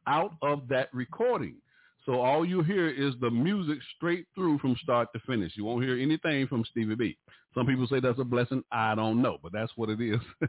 out 0.07 0.35
of 0.43 0.69
that 0.69 0.89
recording. 0.93 1.57
So 2.07 2.21
all 2.21 2.47
you 2.47 2.63
hear 2.63 2.89
is 2.89 3.15
the 3.21 3.31
music 3.31 3.79
straight 3.97 4.27
through 4.35 4.61
from 4.61 4.77
start 4.81 5.09
to 5.13 5.21
finish. 5.27 5.53
You 5.57 5.65
won't 5.65 5.85
hear 5.85 5.99
anything 5.99 6.47
from 6.47 6.65
Stevie 6.71 6.95
B. 6.95 7.19
Some 7.53 7.67
people 7.67 7.89
say 7.89 7.99
that's 7.99 8.21
a 8.21 8.25
blessing. 8.25 8.63
I 8.71 8.95
don't 8.95 9.21
know, 9.21 9.39
but 9.43 9.53
that's 9.53 9.73
what 9.75 9.89
it 9.89 10.01
is. 10.01 10.21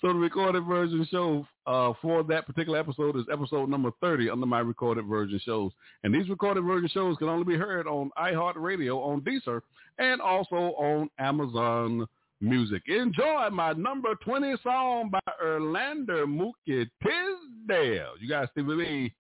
so 0.00 0.08
the 0.08 0.14
recorded 0.14 0.64
version 0.64 1.06
show 1.10 1.46
uh, 1.66 1.92
for 2.00 2.22
that 2.24 2.46
particular 2.46 2.78
episode 2.78 3.16
is 3.16 3.26
episode 3.30 3.68
number 3.68 3.90
30 4.00 4.30
under 4.30 4.46
my 4.46 4.60
recorded 4.60 5.04
version 5.06 5.38
shows. 5.44 5.70
And 6.02 6.14
these 6.14 6.30
recorded 6.30 6.62
version 6.62 6.88
shows 6.88 7.18
can 7.18 7.28
only 7.28 7.44
be 7.44 7.58
heard 7.58 7.86
on 7.86 8.10
iHeartRadio, 8.16 8.96
on 8.96 9.20
Deezer, 9.20 9.60
and 9.98 10.22
also 10.22 10.54
on 10.54 11.10
Amazon 11.18 12.06
Music. 12.40 12.82
Enjoy 12.86 13.50
my 13.50 13.72
number 13.72 14.14
20 14.24 14.54
song 14.62 15.10
by 15.10 15.20
Orlando 15.44 16.26
Mookie 16.26 16.88
Tisdale. 17.02 18.14
You 18.18 18.28
guys 18.28 18.48
with 18.56 18.66
me 18.66 19.12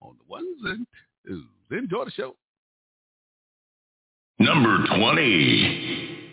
on 0.00 0.16
the 0.18 0.24
ones 0.30 0.60
and 0.64 0.86
twos. 1.26 1.44
Enjoy 1.70 2.04
the 2.04 2.10
show. 2.10 2.36
Number 4.38 4.84
20. 4.96 6.25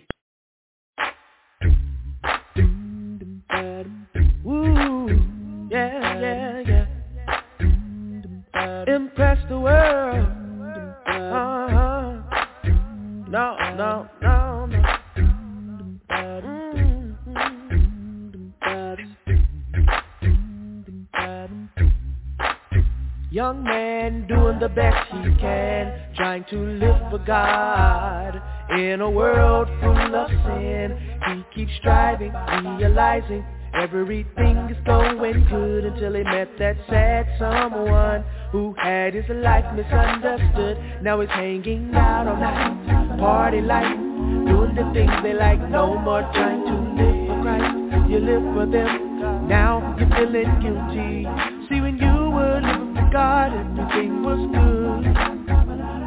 Young 23.33 23.63
man 23.63 24.27
doing 24.27 24.59
the 24.59 24.69
best 24.69 25.09
he 25.09 25.35
can, 25.41 25.91
trying 26.15 26.45
to 26.51 26.55
live 26.55 27.01
for 27.09 27.17
God. 27.17 28.39
In 28.77 29.01
a 29.01 29.09
world 29.09 29.67
full 29.81 30.15
of 30.15 30.29
sin, 30.45 30.95
he 31.25 31.43
keeps 31.55 31.71
striving, 31.79 32.31
realizing 32.77 33.43
everything 33.73 34.55
is 34.69 34.77
going 34.85 35.47
good 35.49 35.83
until 35.83 36.13
he 36.13 36.21
met 36.21 36.47
that 36.59 36.77
sad 36.87 37.25
someone 37.39 38.23
who 38.51 38.75
had 38.77 39.15
his 39.15 39.25
life 39.29 39.65
misunderstood. 39.73 40.77
Now 41.01 41.19
he's 41.21 41.29
hanging 41.31 41.89
out 41.95 42.27
all 42.27 42.37
night, 42.37 43.17
party 43.17 43.61
life, 43.61 43.97
doing 44.45 44.75
the 44.75 44.91
things 44.93 45.11
they 45.23 45.33
like, 45.33 45.59
no 45.71 45.97
more 45.97 46.21
trying 46.35 46.67
to 46.67 47.01
live 47.01 47.27
for 47.29 47.41
Christ. 47.41 48.11
You 48.11 48.19
live 48.19 48.43
for 48.53 48.67
them, 48.67 49.47
now 49.47 49.95
you're 49.97 50.07
feeling 50.09 50.53
guilty. 50.61 51.25
See 51.67 51.81
when 51.81 51.97
you 51.97 52.29
were 52.29 52.61
living 52.61 52.82
God, 53.13 53.53
everything 53.53 54.23
was 54.23 54.41
good. 54.49 55.05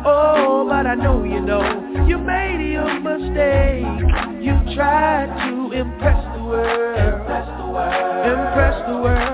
Oh, 0.04 0.66
but 0.68 0.88
I 0.88 0.96
know 0.96 1.22
you 1.22 1.40
know 1.40 1.62
you 2.04 2.18
made 2.18 2.72
your 2.72 2.98
mistake. 2.98 3.86
You 4.42 4.74
tried 4.74 5.30
to 5.46 5.70
impress 5.70 6.18
the 6.34 6.42
world, 6.42 6.98
impress 6.98 7.46
the 7.62 7.66
world, 7.70 8.26
impress 8.26 8.90
the 8.90 8.96
world, 8.98 9.25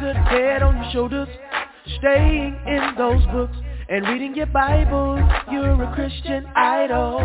good 0.00 0.16
head 0.16 0.62
on 0.62 0.76
your 0.76 0.92
shoulders, 0.92 1.28
staying 1.98 2.56
in 2.66 2.94
those 2.96 3.22
books 3.26 3.56
and 3.90 4.08
reading 4.08 4.34
your 4.34 4.46
Bible. 4.46 5.16
You're 5.52 5.82
a 5.82 5.94
Christian 5.94 6.46
idol. 6.56 7.18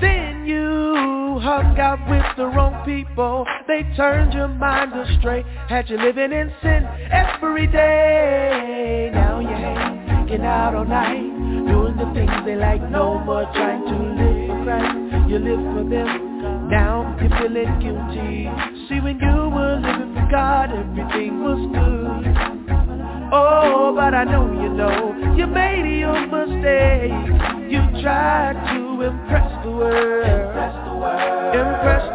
Then 0.00 0.44
you 0.46 1.38
hung 1.40 1.78
out 1.78 2.00
with 2.10 2.24
the 2.36 2.46
wrong 2.46 2.84
people. 2.84 3.46
They 3.68 3.84
turned 3.96 4.32
your 4.32 4.48
mind 4.48 4.94
astray, 4.94 5.44
had 5.68 5.88
you 5.88 5.96
living 5.96 6.32
in 6.32 6.52
sin 6.60 6.84
every 7.12 7.68
day. 7.68 9.10
Now 9.14 9.38
you're 9.38 9.54
hanging 9.54 10.42
out 10.42 10.74
all 10.74 10.84
night, 10.84 11.22
doing 11.68 11.96
the 11.96 12.10
things 12.14 12.32
they 12.44 12.56
like. 12.56 12.82
No 12.90 13.20
more 13.20 13.44
trying 13.54 13.84
to 13.84 13.94
live 13.94 14.48
for 14.48 14.64
Christ. 14.64 15.30
You 15.30 15.38
live 15.38 15.62
for 15.72 15.88
them. 15.88 16.68
Now 16.68 17.16
you're 17.20 17.30
feeling 17.38 17.78
guilty. 17.78 18.50
See, 18.88 19.00
when 19.00 19.20
you 19.20 19.50
were 19.54 19.76
living 19.76 20.15
God, 20.30 20.72
everything 20.72 21.42
was 21.42 21.60
good. 21.70 22.56
Oh, 23.32 23.92
but 23.94 24.14
I 24.14 24.24
know 24.24 24.50
you 24.60 24.68
know 24.70 25.14
you 25.36 25.46
made 25.46 25.98
your 26.00 26.26
mistake. 26.26 27.12
You 27.70 27.80
tried 28.02 28.58
to 28.74 29.02
impress 29.02 29.64
the 29.64 29.70
world. 29.70 30.26
Impress 30.26 30.74
the 30.86 30.94
world. 30.94 31.54
Impress 31.54 32.05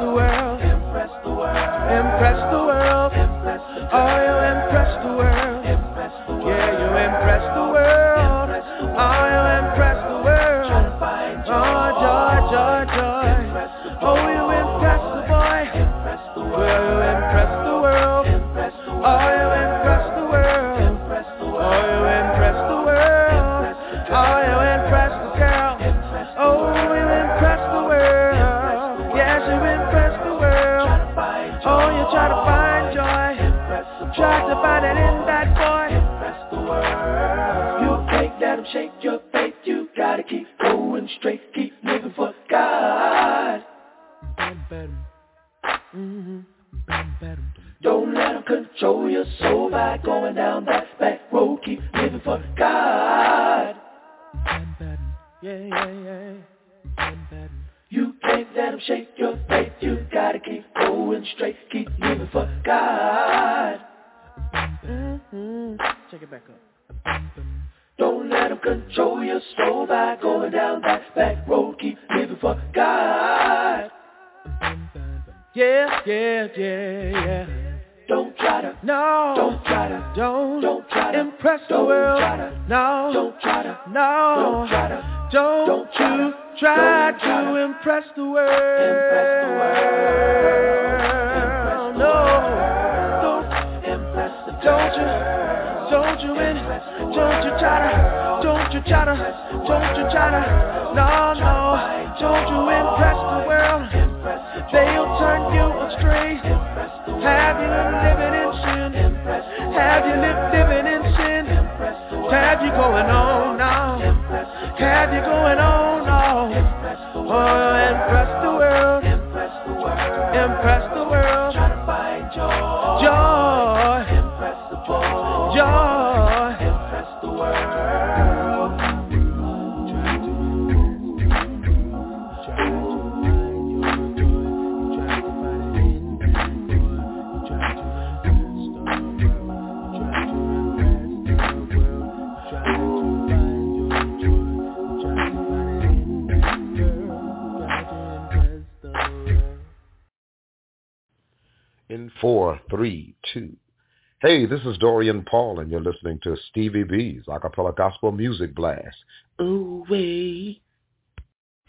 Dorian 154.81 155.23
Paul, 155.29 155.59
and 155.59 155.69
you're 155.69 155.79
listening 155.79 156.19
to 156.23 156.35
Stevie 156.49 156.83
B's 156.83 157.21
Acapella 157.27 157.73
Gospel 157.77 158.11
Music 158.11 158.55
Blast. 158.55 158.97
Ooh, 159.39 159.85
wee. 159.87 160.59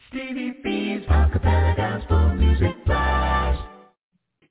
Stevie 0.08 0.54
B's 0.64 1.06
Acapella 1.08 1.76
Gospel 1.76 2.34
Music 2.36 2.74
Blast. 2.86 3.62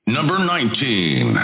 Number 0.06 0.38
19. 0.38 1.36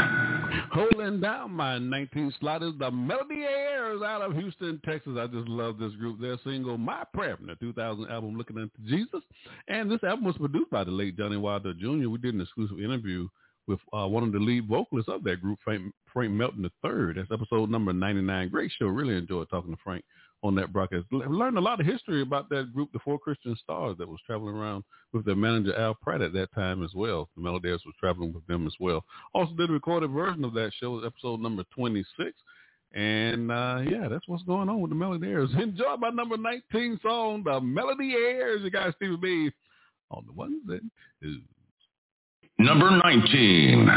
Holding 0.72 1.20
down 1.20 1.54
my 1.54 1.80
19 1.80 2.36
slot 2.40 2.62
is 2.62 2.74
the 2.78 2.92
Melody 2.92 3.44
Airs 3.44 4.04
out 4.04 4.22
of 4.22 4.36
Houston, 4.36 4.80
Texas. 4.86 5.18
I 5.20 5.26
just 5.26 5.48
love 5.48 5.80
this 5.80 5.94
group. 5.94 6.22
Their 6.22 6.38
single, 6.44 6.78
My 6.78 7.04
Prayer, 7.16 7.36
from 7.36 7.48
the 7.48 7.56
2000 7.56 8.12
album, 8.12 8.38
Looking 8.38 8.60
Unto 8.60 8.78
Jesus. 8.88 9.22
And 9.68 9.90
this 9.90 10.04
album 10.04 10.26
was 10.26 10.38
produced 10.38 10.70
by 10.70 10.84
the 10.84 10.92
late 10.92 11.18
Johnny 11.18 11.38
Wilder 11.38 11.74
Jr. 11.74 12.10
We 12.10 12.20
did 12.20 12.36
an 12.36 12.42
exclusive 12.42 12.80
interview 12.80 13.28
with 13.68 13.80
uh, 13.94 14.08
one 14.08 14.24
of 14.24 14.32
the 14.32 14.40
lead 14.40 14.68
vocalists 14.68 15.10
of 15.10 15.24
that 15.24 15.42
group, 15.42 15.60
Frank, 15.64 15.94
Frank 16.12 16.32
Melton 16.32 16.64
III. 16.64 17.14
That's 17.16 17.32
episode 17.32 17.70
number 17.70 17.94
99. 17.94 18.50
Great 18.50 18.72
show. 18.78 18.88
Really 18.88 19.16
enjoyed 19.16 19.50
talking 19.50 19.72
to 19.72 19.82
Frank 19.84 20.04
on 20.44 20.56
that 20.56 20.72
broadcast. 20.72 21.06
Learned 21.12 21.58
a 21.58 21.62
lot 21.62 21.80
of 21.80 21.86
history 21.86 22.22
about 22.22 22.50
that 22.50 22.74
group, 22.74 22.92
the 22.94 23.00
Four 23.00 23.20
Christian 23.20 23.56
Stars, 23.62 23.98
that 23.98 24.08
was 24.08 24.20
traveling 24.26 24.56
around 24.56 24.84
with 25.12 25.26
their 25.26 25.36
manager 25.36 25.76
Al 25.78 25.96
Pratt 25.96 26.22
at 26.22 26.34
that 26.34 26.54
time 26.54 26.84
as 26.84 26.92
well. 26.94 27.30
The 27.36 27.44
Melodies 27.44 27.86
was 27.86 27.96
traveling 28.00 28.34
with 28.34 28.46
them 28.48 28.68
as 28.68 28.74
well. 28.80 29.04
Also 29.34 29.54
did 29.54 29.70
a 29.70 29.74
recorded 29.74 30.12
version 30.12 30.46
of 30.46 30.54
that 30.54 30.72
show, 30.80 31.04
episode 31.04 31.42
number 31.42 31.64
26. 31.76 32.32
And 32.94 33.52
uh, 33.52 33.82
yeah, 33.90 34.08
that's 34.08 34.28
what's 34.28 34.44
going 34.44 34.70
on 34.70 34.80
with 34.80 34.92
the 34.92 34.96
Melody. 34.96 35.32
Enjoy 35.62 35.98
my 36.00 36.10
number 36.10 36.38
19 36.38 37.00
song, 37.02 37.44
The 37.44 37.60
Melody 37.60 38.14
Airs. 38.14 38.62
You 38.64 38.72
guys, 38.72 38.94
Stevie 38.96 39.18
B 39.18 39.52
on 40.10 40.26
the 40.26 40.34
ones 40.34 40.62
and 40.70 40.90
is. 41.22 41.38
Number 42.60 42.90
19. 42.90 43.88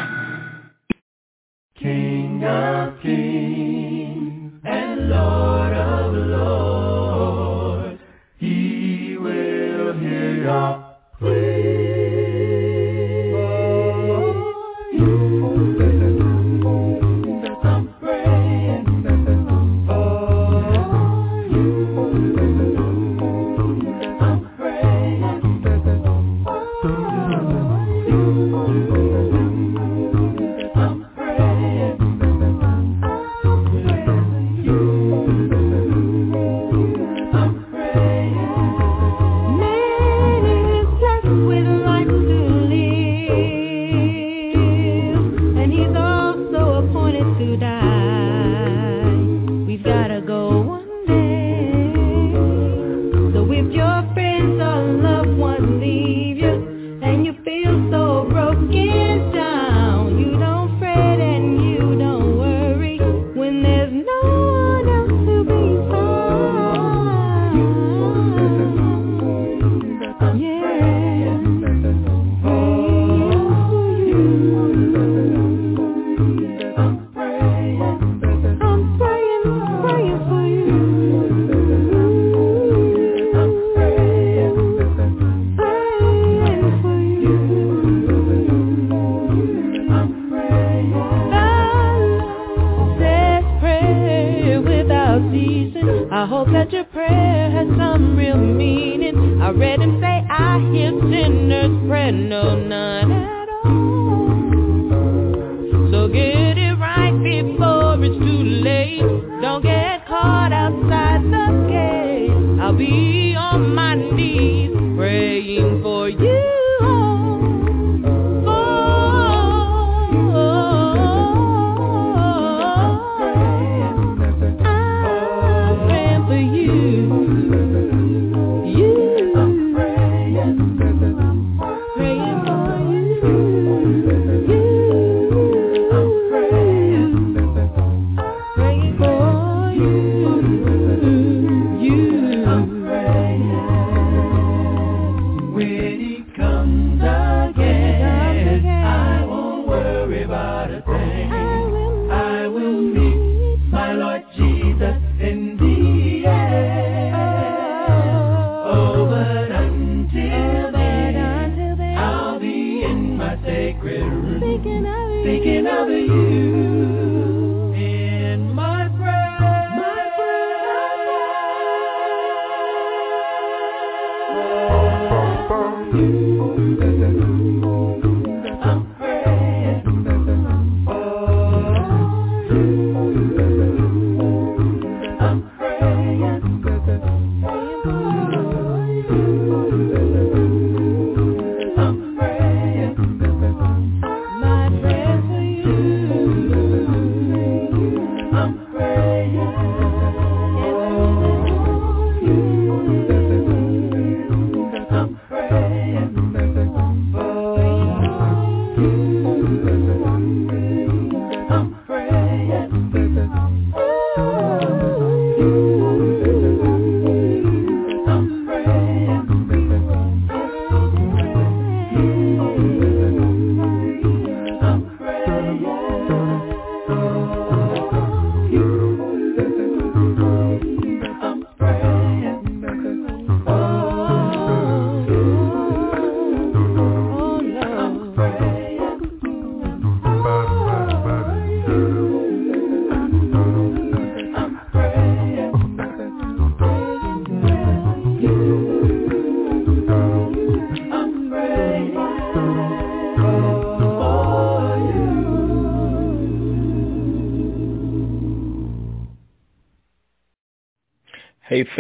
King 1.79 2.45
of 2.45 3.01
kings 3.01 4.53
and 4.65 5.09
Lord 5.09 5.73
of 5.73 6.13
lords, 6.13 8.01
he 8.37 9.17
will 9.19 9.95
hear 9.99 10.43
your 10.43 10.80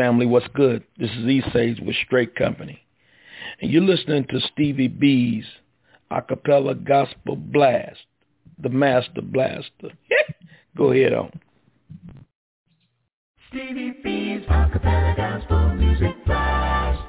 family, 0.00 0.24
what's 0.24 0.46
good? 0.54 0.82
This 0.96 1.10
is 1.10 1.26
E-Sage 1.26 1.78
with 1.80 1.94
Straight 2.06 2.34
Company. 2.34 2.80
And 3.60 3.70
you're 3.70 3.82
listening 3.82 4.24
to 4.30 4.40
Stevie 4.40 4.88
B's 4.88 5.44
Acapella 6.10 6.82
Gospel 6.82 7.36
Blast, 7.36 7.98
the 8.58 8.70
Master 8.70 9.20
Blaster. 9.20 9.90
Go 10.76 10.92
ahead 10.92 11.12
on. 11.12 11.38
Stevie 13.50 13.94
B's 14.02 14.40
Acapella 14.48 15.14
Gospel 15.14 15.74
Music 15.74 16.16
Blast. 16.24 17.02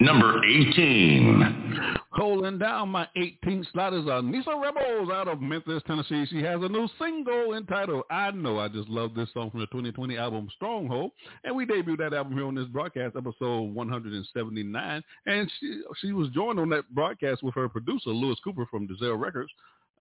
Number 0.00 0.44
18. 0.44 1.97
Holding 2.12 2.58
down 2.58 2.88
my 2.88 3.06
18th 3.18 3.70
slot 3.70 3.92
is 3.92 4.04
Anissa 4.04 4.58
Rebels 4.60 5.10
out 5.12 5.28
of 5.28 5.42
Memphis, 5.42 5.82
Tennessee. 5.86 6.24
She 6.30 6.42
has 6.42 6.58
a 6.62 6.68
new 6.68 6.88
single 6.98 7.52
entitled 7.52 8.04
I 8.10 8.30
Know. 8.30 8.58
I 8.58 8.68
just 8.68 8.88
love 8.88 9.14
this 9.14 9.28
song 9.34 9.50
from 9.50 9.60
the 9.60 9.66
2020 9.66 10.16
album 10.16 10.48
Stronghold. 10.56 11.10
And 11.44 11.54
we 11.54 11.66
debuted 11.66 11.98
that 11.98 12.14
album 12.14 12.32
here 12.32 12.46
on 12.46 12.54
this 12.54 12.64
broadcast, 12.68 13.14
episode 13.14 13.74
179. 13.74 15.02
And 15.26 15.52
she, 15.60 15.82
she 16.00 16.12
was 16.12 16.30
joined 16.30 16.58
on 16.58 16.70
that 16.70 16.88
broadcast 16.94 17.42
with 17.42 17.54
her 17.54 17.68
producer, 17.68 18.08
Lewis 18.08 18.38
Cooper 18.42 18.64
from 18.70 18.86
Dazelle 18.86 19.16
Records. 19.16 19.50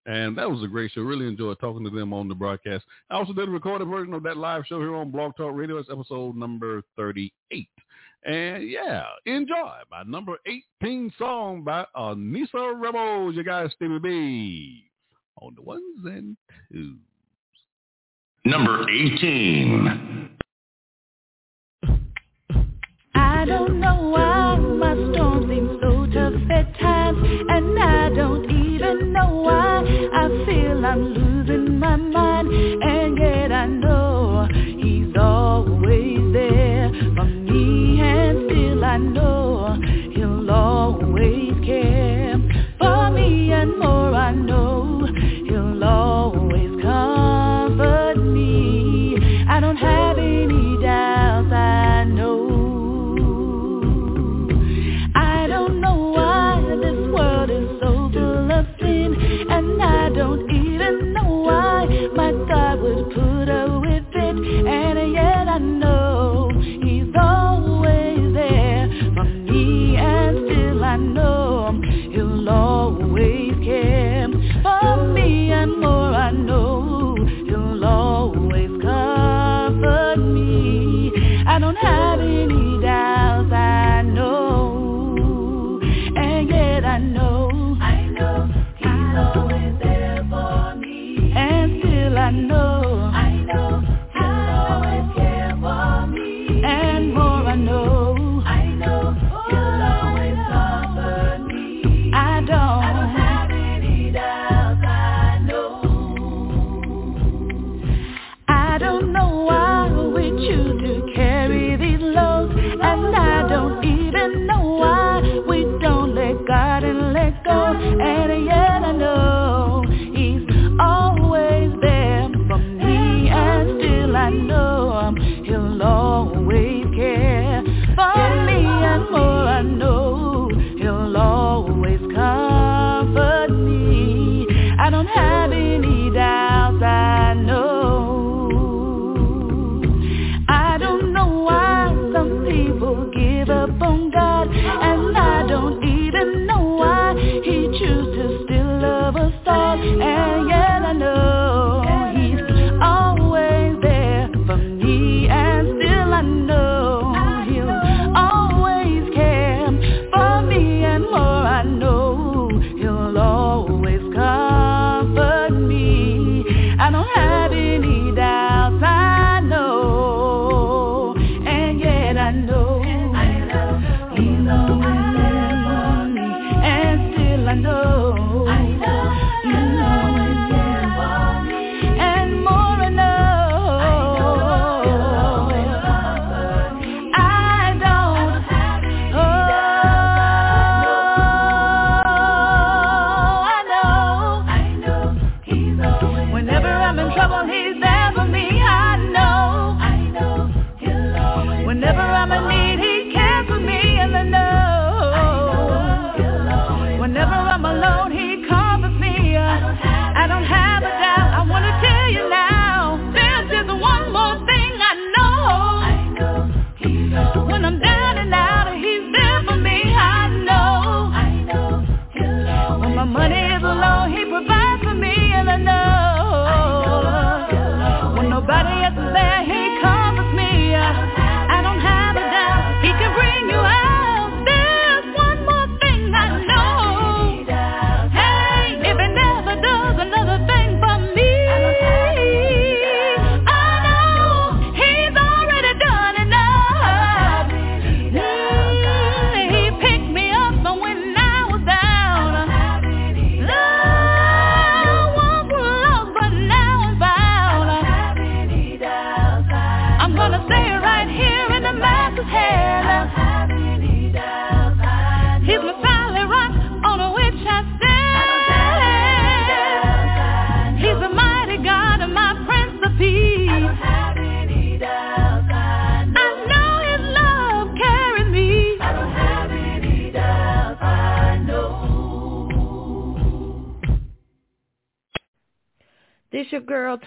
And 0.05 0.37
that 0.37 0.49
was 0.49 0.63
a 0.63 0.67
great 0.67 0.91
show. 0.91 1.01
Really 1.01 1.27
enjoyed 1.27 1.59
talking 1.59 1.83
to 1.83 1.89
them 1.89 2.13
on 2.13 2.29
the 2.29 2.35
broadcast. 2.35 2.85
I 3.09 3.15
also 3.15 3.33
did 3.33 3.49
a 3.49 3.51
recorded 3.51 3.89
version 3.89 4.13
of 4.13 4.23
that 4.23 4.37
live 4.37 4.63
show 4.65 4.79
here 4.79 4.95
on 4.95 5.11
Blog 5.11 5.35
Talk 5.35 5.53
Radio. 5.53 5.77
It's 5.77 5.89
episode 5.91 6.37
number 6.37 6.81
38. 6.95 7.67
And 8.27 8.69
yeah, 8.69 9.05
enjoy 9.25 9.71
my 9.89 10.03
number 10.05 10.37
18 10.83 11.13
song 11.17 11.63
by 11.63 11.85
Anissa 11.95 12.77
Rebels. 12.77 13.35
You 13.35 13.43
guys, 13.45 13.71
Stevie 13.75 13.99
B 13.99 14.83
on 15.41 15.55
the 15.55 15.61
ones 15.61 15.83
and 16.03 16.35
twos. 16.69 16.97
Number 18.43 18.89
18. 18.89 20.29
I 23.15 23.45
don't 23.45 23.79
know 23.79 24.09
why 24.09 24.57
my 24.57 24.93
storm 25.13 25.47
seems 25.49 25.79
so 25.81 26.05
tough 26.13 26.33
at 26.51 26.79
times 26.79 27.19
And 27.49 27.79
I 27.79 28.09
don't 28.09 28.49
even 28.51 29.13
know 29.13 29.35
why 29.41 29.83
I 30.13 30.27
feel 30.45 30.85
I'm 30.85 31.13
losing 31.13 31.26
I 38.87 38.95
know 38.95 39.77
he'll 40.15 40.49
always 40.49 41.53
care 41.65 42.37
For 42.79 43.11
me 43.11 43.51
and 43.51 43.77
more. 43.77 44.15
I 44.15 44.31
know 44.31 45.05
he'll 45.45 45.83
always 45.83 46.36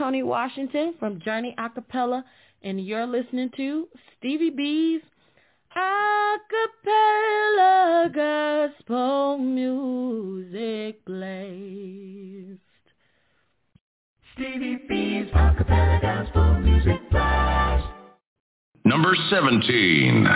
Tony 0.01 0.23
Washington 0.23 0.95
from 0.99 1.21
Journey 1.21 1.55
Acapella, 1.59 2.25
and 2.63 2.83
you're 2.83 3.07
listening 3.07 3.51
to 3.59 3.87
Stevie 4.17 4.49
B's 4.49 5.03
Acapella 5.77 7.21
Gospel 8.11 9.37
Music 9.37 11.05
Blast. 11.05 12.63
Stevie 14.33 14.79
B's 14.89 15.31
Acapella 15.35 16.01
Gospel 16.01 16.55
Music 16.61 17.11
Blast. 17.11 18.00
Number 18.91 19.15
17. 19.31 20.27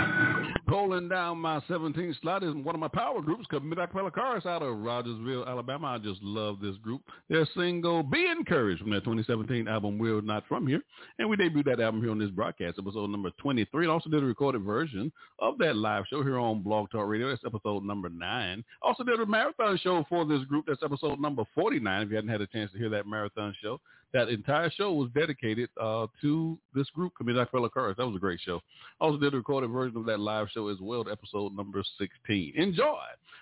Pulling 0.65 1.09
down 1.09 1.39
my 1.39 1.59
17th 1.69 2.21
slot 2.21 2.41
is 2.41 2.55
one 2.55 2.73
of 2.73 2.79
my 2.79 2.87
power 2.87 3.21
groups, 3.21 3.45
Committed 3.47 3.89
Acapella 3.89 4.13
Chorus 4.13 4.45
out 4.45 4.61
of 4.61 4.77
Rogersville, 4.77 5.45
Alabama. 5.45 5.87
I 5.87 5.97
just 5.97 6.23
love 6.23 6.61
this 6.61 6.77
group. 6.77 7.01
Their 7.29 7.45
single, 7.53 8.01
Be 8.01 8.25
Encouraged, 8.27 8.79
from 8.79 8.91
their 8.91 9.01
2017 9.01 9.67
album, 9.67 9.99
We're 9.99 10.21
Not 10.21 10.47
From 10.47 10.67
Here. 10.67 10.81
And 11.19 11.29
we 11.29 11.35
debuted 11.35 11.65
that 11.65 11.81
album 11.81 12.01
here 12.01 12.11
on 12.11 12.17
this 12.17 12.29
broadcast, 12.29 12.79
episode 12.79 13.09
number 13.09 13.29
23. 13.41 13.83
And 13.83 13.91
also 13.91 14.09
did 14.09 14.23
a 14.23 14.25
recorded 14.25 14.61
version 14.61 15.11
of 15.39 15.57
that 15.57 15.75
live 15.75 16.05
show 16.09 16.23
here 16.23 16.39
on 16.39 16.63
Blog 16.63 16.89
Talk 16.91 17.09
Radio. 17.09 17.27
That's 17.27 17.43
episode 17.45 17.83
number 17.83 18.07
9. 18.07 18.63
Also 18.81 19.03
did 19.03 19.19
a 19.19 19.25
marathon 19.25 19.77
show 19.83 20.05
for 20.07 20.23
this 20.23 20.45
group. 20.45 20.63
That's 20.65 20.81
episode 20.81 21.19
number 21.19 21.43
49, 21.55 22.03
if 22.03 22.09
you 22.09 22.15
hadn't 22.15 22.31
had 22.31 22.39
a 22.39 22.47
chance 22.47 22.71
to 22.71 22.77
hear 22.77 22.89
that 22.91 23.05
marathon 23.05 23.53
show 23.61 23.81
that 24.15 24.29
entire 24.29 24.71
show 24.71 24.93
was 24.93 25.09
dedicated 25.13 25.69
uh, 25.79 26.07
to 26.21 26.57
this 26.73 26.89
group, 26.91 27.11
Committed 27.17 27.45
Acapella 27.45 27.69
Chorus. 27.69 27.95
That 27.97 28.07
was 28.07 28.15
a 28.15 28.19
great 28.19 28.39
show. 28.39 28.61
I 29.01 29.03
Also 29.03 29.19
did 29.19 29.33
a 29.33 29.37
recorded 29.37 29.71
version 29.71 29.97
of 29.97 30.05
that 30.05 30.21
live 30.21 30.47
show 30.51 30.69
as 30.69 30.77
well, 30.79 31.03
episode 31.11 31.53
number 31.53 31.83
16. 31.99 32.53
Enjoy 32.55 33.01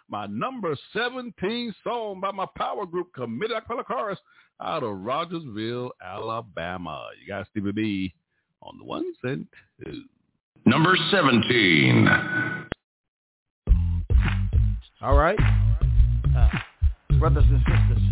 my 0.09 0.25
number 0.25 0.75
17 0.93 1.75
song 1.83 2.19
by 2.19 2.31
my 2.31 2.47
power 2.57 2.87
group, 2.87 3.13
Committed 3.13 3.55
Acapella 3.55 3.85
Chorus, 3.85 4.17
out 4.61 4.81
of 4.81 4.97
Rogersville, 4.97 5.91
Alabama. 6.03 7.07
You 7.21 7.27
got 7.27 7.47
Stevie 7.51 7.71
B 7.71 8.13
on 8.63 8.79
the 8.79 8.83
ones 8.83 9.15
and 9.21 9.45
twos. 9.85 9.97
Number 10.65 10.97
17. 11.11 12.07
All 15.03 15.17
right. 15.17 15.37
Uh, 16.35 16.49
brothers 17.19 17.43
and 17.47 17.59
sisters, 17.59 18.03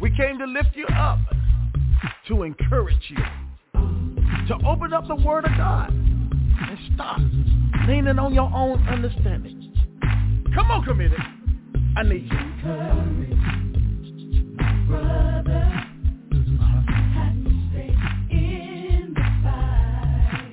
we 0.00 0.16
came 0.16 0.38
to 0.38 0.44
lift 0.46 0.76
you 0.76 0.86
up 0.88 1.18
to 2.28 2.42
encourage 2.42 3.10
you 3.10 3.16
to 4.48 4.54
open 4.66 4.92
up 4.92 5.06
the 5.08 5.16
Word 5.16 5.44
of 5.44 5.56
God 5.56 5.90
and 5.90 6.78
stop 6.94 7.18
leaning 7.88 8.18
on 8.18 8.32
your 8.34 8.50
own 8.54 8.86
understanding. 8.88 9.72
Come 10.54 10.70
on, 10.70 10.84
committed. 10.84 11.18
I 11.96 12.02
need 12.02 12.30
you. 12.30 12.56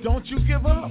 Don't 0.02 0.26
you 0.26 0.38
give 0.46 0.66
up. 0.66 0.90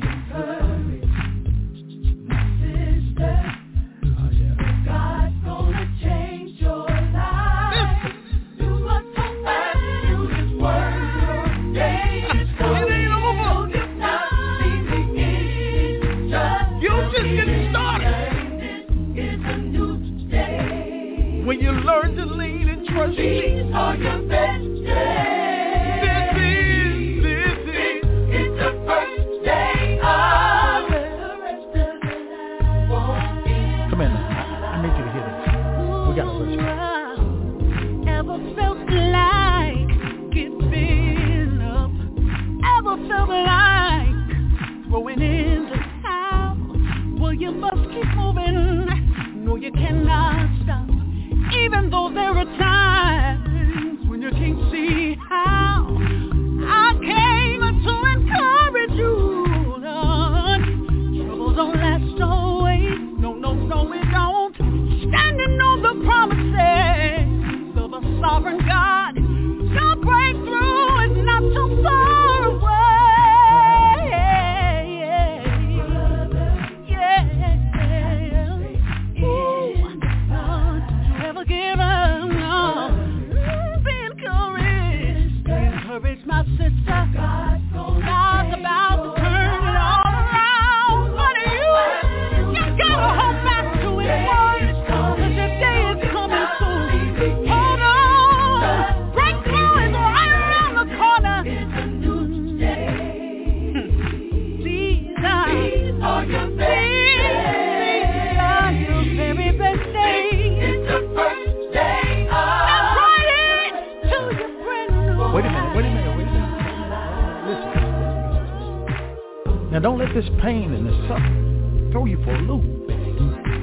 Pain 120.43 120.73
and 120.73 120.86
this 120.86 120.95
suffering 121.08 121.89
throw 121.93 122.03
you 122.03 122.21
for 122.25 122.36
a 122.36 122.41
loop. 122.41 122.63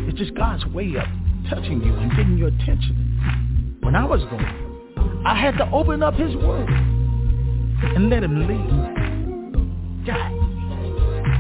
It's 0.08 0.18
just 0.18 0.34
God's 0.34 0.64
way 0.66 0.94
of 0.96 1.04
touching 1.50 1.82
you 1.82 1.94
and 1.94 2.10
getting 2.16 2.38
your 2.38 2.48
attention. 2.48 3.78
When 3.82 3.94
I 3.94 4.04
was 4.06 4.22
going 4.30 5.22
I 5.26 5.38
had 5.38 5.58
to 5.58 5.70
open 5.72 6.02
up 6.02 6.14
his 6.14 6.34
word 6.36 6.68
and 6.70 8.08
let 8.08 8.22
him 8.22 8.48
lead. 8.48 10.06
God. 10.06 10.32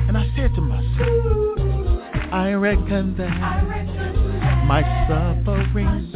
And 0.08 0.18
I 0.18 0.30
said 0.36 0.54
to 0.54 0.60
myself, 0.60 2.32
I 2.32 2.52
reckon 2.52 3.16
that 3.16 3.30
my 4.66 4.82
suffering 5.08 6.10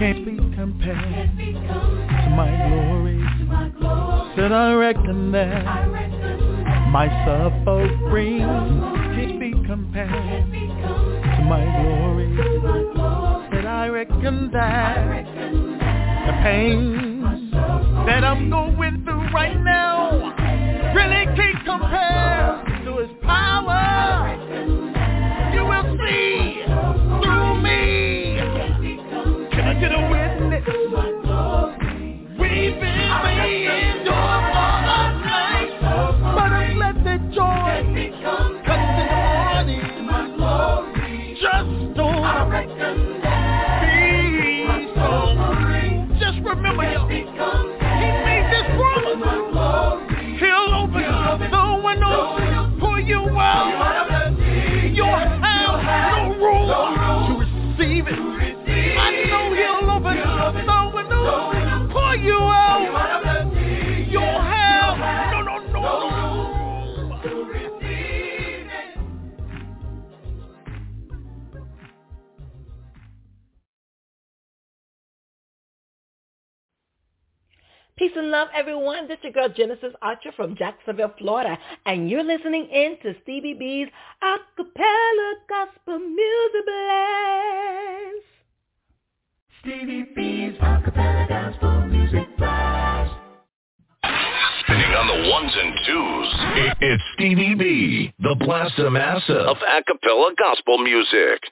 can't 0.00 0.24
be 0.26 0.36
compared 0.56 1.38
to 1.38 2.30
my 2.30 2.50
glory. 2.68 3.22
Said 4.34 4.50
I 4.50 4.72
reckon 4.72 5.30
that 5.30 6.09
my 6.90 7.06
suffering 7.24 8.40
can't 9.14 9.38
be 9.38 9.52
compared 9.64 10.50
to 10.50 11.42
my 11.44 11.62
glory. 11.82 12.36
Said 13.52 13.64
I 13.64 13.86
reckon 13.86 14.50
that 14.52 15.24
the 16.26 16.32
pain 16.42 17.50
that 18.06 18.24
I'm 18.24 18.50
going 18.50 19.04
through 19.04 19.30
right 19.32 19.56
now 19.62 20.34
really 20.92 21.26
can't 21.36 21.64
compare 21.64 22.64
to 22.84 22.96
his 22.98 23.10
power. 23.22 23.49
Peace 78.00 78.12
and 78.16 78.30
love, 78.30 78.48
everyone. 78.56 79.08
This 79.08 79.18
is 79.18 79.24
your 79.24 79.32
girl 79.34 79.48
Genesis 79.54 79.92
Archer 80.00 80.32
from 80.32 80.56
Jacksonville, 80.56 81.12
Florida, 81.18 81.58
and 81.84 82.08
you're 82.08 82.24
listening 82.24 82.66
in 82.72 82.96
to 83.02 83.12
Stevie 83.22 83.52
B's 83.52 83.88
Acapella 84.22 85.32
Gospel 85.46 85.98
Music 85.98 86.64
Blast. 86.64 88.24
Stevie 89.60 90.06
B's 90.16 90.58
Acapella 90.62 91.28
Gospel 91.28 91.88
Music 91.88 92.38
Blast. 92.38 93.12
Spinning 94.60 94.94
on 94.94 95.06
the 95.06 95.30
ones 95.30 95.52
and 95.54 95.74
twos. 95.86 96.76
It's 96.80 97.02
Stevie 97.16 97.54
B, 97.54 98.14
the 98.20 98.34
Blaster 98.40 98.88
Master 98.88 99.40
of 99.40 99.58
acapella 99.58 100.34
gospel 100.38 100.78
music. 100.78 101.42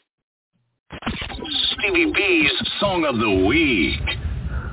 Stevie 1.72 2.10
B's 2.10 2.52
Song 2.80 3.04
of 3.04 3.18
the 3.18 3.46
Week. 3.46 4.27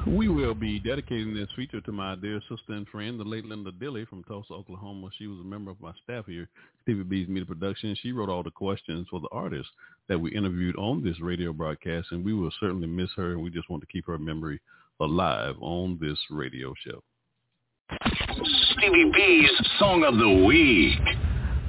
We 0.07 0.27
will 0.27 0.53
be 0.53 0.79
dedicating 0.79 1.33
this 1.33 1.49
feature 1.55 1.81
to 1.81 1.91
my 1.91 2.15
dear 2.15 2.39
sister 2.47 2.73
and 2.73 2.87
friend, 2.89 3.19
the 3.19 3.23
late 3.23 3.43
Linda 3.43 3.71
Dilly 3.71 4.05
from 4.05 4.23
Tulsa, 4.25 4.53
Oklahoma. 4.53 5.09
She 5.17 5.25
was 5.25 5.39
a 5.39 5.43
member 5.43 5.71
of 5.71 5.81
my 5.81 5.93
staff 6.03 6.25
here, 6.27 6.47
Stevie 6.83 7.01
B's 7.01 7.27
Media 7.27 7.45
Production. 7.47 7.97
She 7.99 8.11
wrote 8.11 8.29
all 8.29 8.43
the 8.43 8.51
questions 8.51 9.07
for 9.09 9.19
the 9.19 9.29
artists 9.31 9.71
that 10.07 10.19
we 10.19 10.31
interviewed 10.31 10.75
on 10.75 11.03
this 11.03 11.19
radio 11.19 11.51
broadcast, 11.53 12.09
and 12.11 12.23
we 12.23 12.35
will 12.35 12.51
certainly 12.59 12.85
miss 12.85 13.09
her, 13.17 13.31
and 13.31 13.41
we 13.41 13.49
just 13.49 13.67
want 13.67 13.81
to 13.81 13.87
keep 13.87 14.05
her 14.05 14.19
memory 14.19 14.61
alive 14.99 15.55
on 15.59 15.97
this 15.99 16.19
radio 16.29 16.71
show. 16.85 17.01
Stevie 18.77 19.11
B's 19.11 19.49
Song 19.79 20.03
of 20.03 20.17
the 20.19 20.45
Week. 20.45 20.99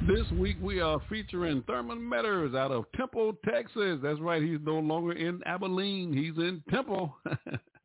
This 0.07 0.29
week 0.37 0.57
we 0.61 0.79
are 0.79 1.01
featuring 1.09 1.63
Thurman 1.63 1.99
Metters 1.99 2.55
out 2.55 2.71
of 2.71 2.85
Temple, 2.95 3.35
Texas. 3.49 3.97
That's 4.03 4.19
right, 4.19 4.43
he's 4.43 4.59
no 4.63 4.77
longer 4.77 5.13
in 5.13 5.41
Abilene. 5.47 6.13
He's 6.13 6.37
in 6.37 6.61
Temple. 6.69 7.15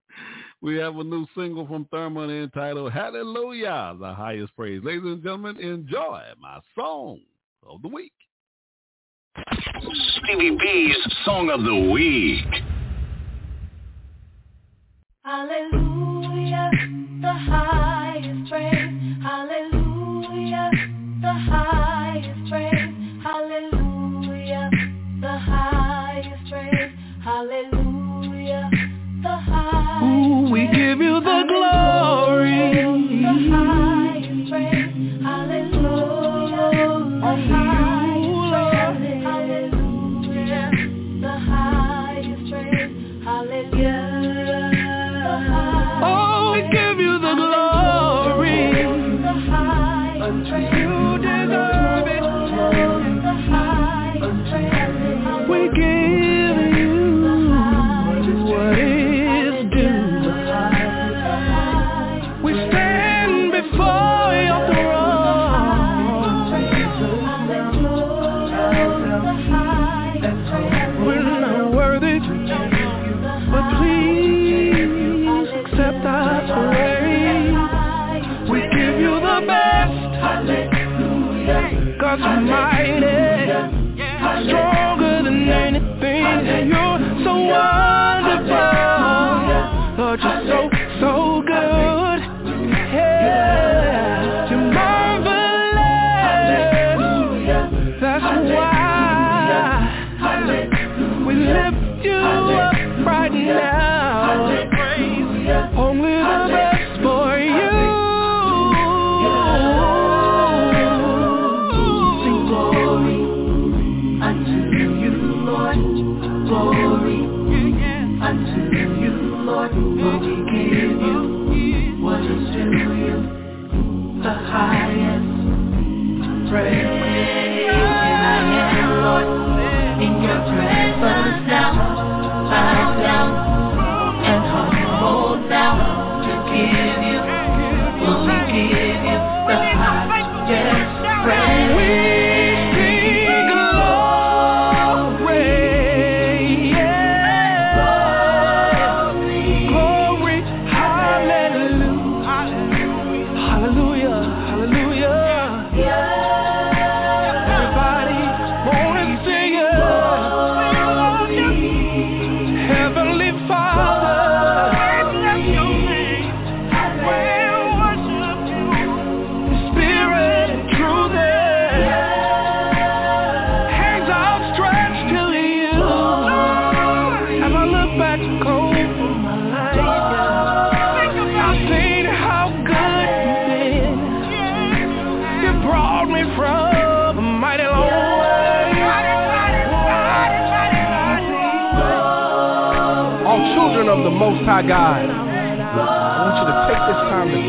we 0.61 0.77
have 0.77 0.97
a 0.97 1.05
new 1.05 1.27
single 1.37 1.67
from 1.67 1.87
Thurman 1.91 2.31
entitled 2.31 2.93
Hallelujah, 2.93 3.97
the 3.99 4.15
highest 4.15 4.55
praise. 4.57 4.83
Ladies 4.85 5.03
and 5.05 5.23
gentlemen, 5.23 5.59
enjoy 5.59 6.21
my 6.41 6.61
song 6.75 7.21
of 7.67 7.83
the 7.83 7.89
week. 7.89 8.13
Stevie 10.25 10.57
B's 10.57 10.97
Song 11.25 11.51
of 11.51 11.63
the 11.65 11.91
Week. 11.91 12.45
Hallelujah, 15.25 16.71
the 17.21 17.33
highest 17.33 18.51
praise. 18.51 19.23
Hallelujah, 19.23 20.71
the 21.21 21.33
highest 21.33 21.82
give 30.93 31.01
you 31.01 31.21
the 31.21 31.45
glory. 31.49 32.22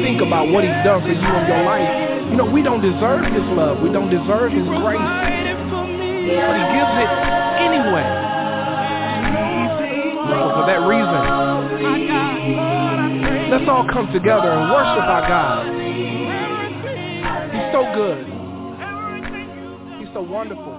Think 0.04 0.20
about 0.22 0.52
what 0.52 0.68
he's 0.68 0.76
done 0.84 1.02
for 1.02 1.08
you 1.08 1.16
in 1.16 1.48
your 1.48 1.64
life. 1.64 2.28
You 2.30 2.36
know, 2.36 2.44
we 2.44 2.62
don't 2.62 2.82
deserve 2.82 3.24
his 3.24 3.48
love. 3.56 3.80
We 3.80 3.90
don't 3.90 4.12
deserve 4.12 4.52
his 4.52 4.68
grace. 4.68 5.00
But 5.00 6.56
he 6.60 6.64
gives 6.76 6.96
it 7.00 7.12
anyway. 7.64 8.04
So 10.28 10.36
for 10.60 10.68
that 10.68 10.84
reason, 10.84 11.24
let's 13.50 13.64
all 13.70 13.88
come 13.88 14.12
together 14.12 14.52
and 14.52 14.72
worship 14.76 15.08
our 15.08 15.24
God. 15.24 15.72
He's 17.56 17.72
so 17.72 17.88
good. 17.96 18.28
He's 20.00 20.12
so 20.14 20.22
wonderful. 20.22 20.76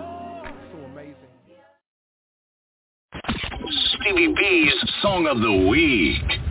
Stevie 3.97 4.35
B's 4.37 4.75
Song 5.01 5.27
of 5.27 5.41
the 5.41 5.67
Week. 5.67 6.44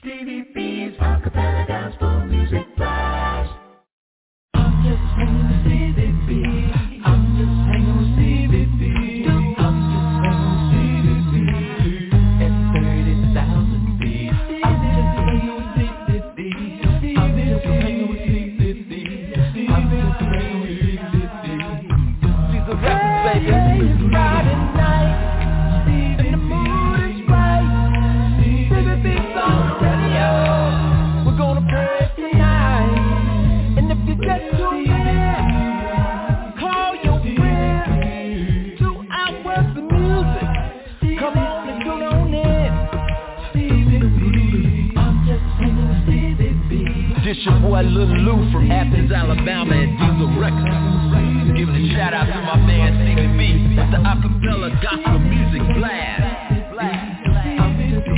Stevie 0.00 0.44
B's 0.54 0.96
acapella 0.98 1.66
gospel 1.66 2.24
music 2.26 2.69
This 47.40 47.46
your 47.46 47.60
boy 47.60 47.80
Lil 47.80 48.06
Lou 48.20 48.52
from 48.52 48.70
Athens, 48.70 49.10
Alabama 49.10 49.72
at 49.72 49.88
Diesel 49.96 50.28
Records. 50.38 51.56
Giving 51.56 51.74
a 51.74 51.94
shout 51.96 52.12
out 52.12 52.26
to 52.26 52.36
my 52.42 52.56
man 52.66 53.00
Stevie 53.00 53.32
B 53.38 53.40
with 53.80 53.90
the 53.92 53.96
acapella 53.96 54.68
gospel 54.82 55.18
music 55.20 55.62
blast. 55.74 56.20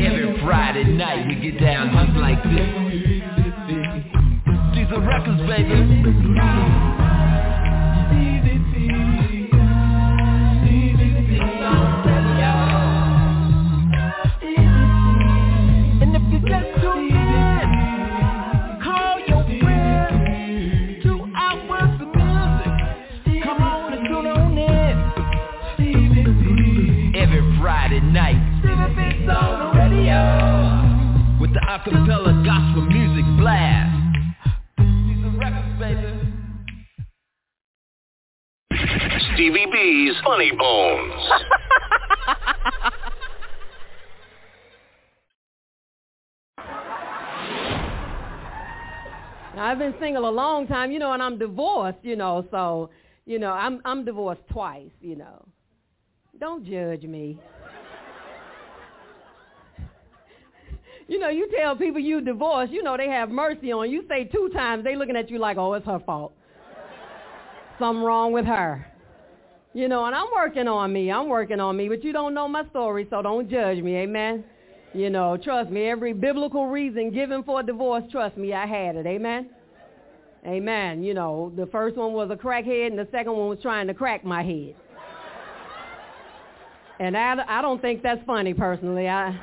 Every 0.03 0.43
Friday 0.43 0.85
night 0.95 1.29
we 1.29 1.35
get 1.37 1.61
down 1.61 1.95
just 1.95 2.19
like 2.19 2.43
this. 2.43 2.67
Diesel 4.75 5.01
Records, 5.07 5.43
baby. 5.47 6.82
Acapella 31.85 32.33
gospel 32.45 32.83
music 32.83 33.25
blast. 33.39 33.91
Diesel 34.79 35.33
Records, 35.37 35.79
baby. 35.81 36.07
Stevie 39.35 39.67
B's 39.73 40.15
Funny 40.25 40.53
Bones. 40.57 41.23
Now, 49.55 49.67
I've 49.67 49.79
been 49.79 49.95
single 50.01 50.27
a 50.27 50.31
long 50.31 50.67
time, 50.67 50.91
you 50.91 50.99
know, 50.99 51.13
and 51.13 51.23
I'm 51.23 51.39
divorced, 51.39 51.99
you 52.01 52.17
know, 52.17 52.43
so, 52.51 52.89
you 53.27 53.39
know, 53.39 53.53
I'm 53.53 53.83
I'm 53.85 54.03
divorced 54.03 54.41
twice, 54.51 54.91
you 55.03 55.15
know. 55.15 55.47
Don't 56.41 56.65
judge 56.65 57.03
me. 57.03 57.39
You 61.13 61.19
know, 61.19 61.29
you 61.29 61.47
tell 61.55 61.77
people 61.77 62.01
you 62.01 62.23
divorced, 62.23 62.73
you 62.73 62.83
know, 62.83 62.97
they 62.97 63.07
have 63.07 63.29
mercy 63.29 63.71
on 63.71 63.91
you. 63.91 64.03
Say 64.09 64.25
two 64.25 64.49
times, 64.55 64.83
they 64.83 64.97
looking 64.97 65.15
at 65.15 65.31
you 65.31 65.39
like, 65.39 65.59
oh, 65.59 65.75
it's 65.75 65.85
her 65.85 66.01
fault. 66.01 66.33
Something 67.79 68.03
wrong 68.03 68.33
with 68.33 68.47
her. 68.47 68.87
You 69.75 69.89
know, 69.89 70.07
and 70.07 70.15
I'm 70.15 70.29
working 70.35 70.67
on 70.69 70.91
me. 70.91 71.13
I'm 71.13 71.29
working 71.29 71.61
on 71.61 71.77
me, 71.77 71.89
but 71.89 72.03
you 72.03 72.15
don't 72.15 72.33
know 72.33 72.49
my 72.49 72.67
story, 72.71 73.07
so 73.11 73.21
don't 73.21 73.51
judge 73.51 73.83
me. 73.83 73.97
Amen. 73.97 74.43
You 74.95 75.11
know, 75.11 75.37
trust 75.37 75.71
me, 75.71 75.87
every 75.87 76.15
biblical 76.15 76.69
reason 76.69 77.13
given 77.13 77.43
for 77.43 77.61
a 77.61 77.63
divorce, 77.63 78.05
trust 78.11 78.39
me, 78.39 78.55
I 78.55 78.67
had 78.67 78.97
it. 78.97 79.07
Amen. 79.07 79.51
Amen. 80.47 81.03
You 81.03 81.13
know, 81.13 81.53
the 81.57 81.67
first 81.67 81.97
one 81.97 82.15
was 82.15 82.31
a 82.31 82.37
crackhead 82.37 82.87
and 82.87 82.99
the 82.99 83.09
second 83.13 83.33
one 83.33 83.51
was 83.51 83.59
trying 83.61 83.87
to 83.87 83.95
crack 83.95 84.25
my 84.25 84.43
head. 84.43 84.77
And 86.99 87.17
I, 87.19 87.37
I 87.47 87.61
don't 87.61 87.83
think 87.83 88.03
that's 88.03 88.25
funny 88.27 88.55
personally. 88.55 89.09
I, 89.09 89.39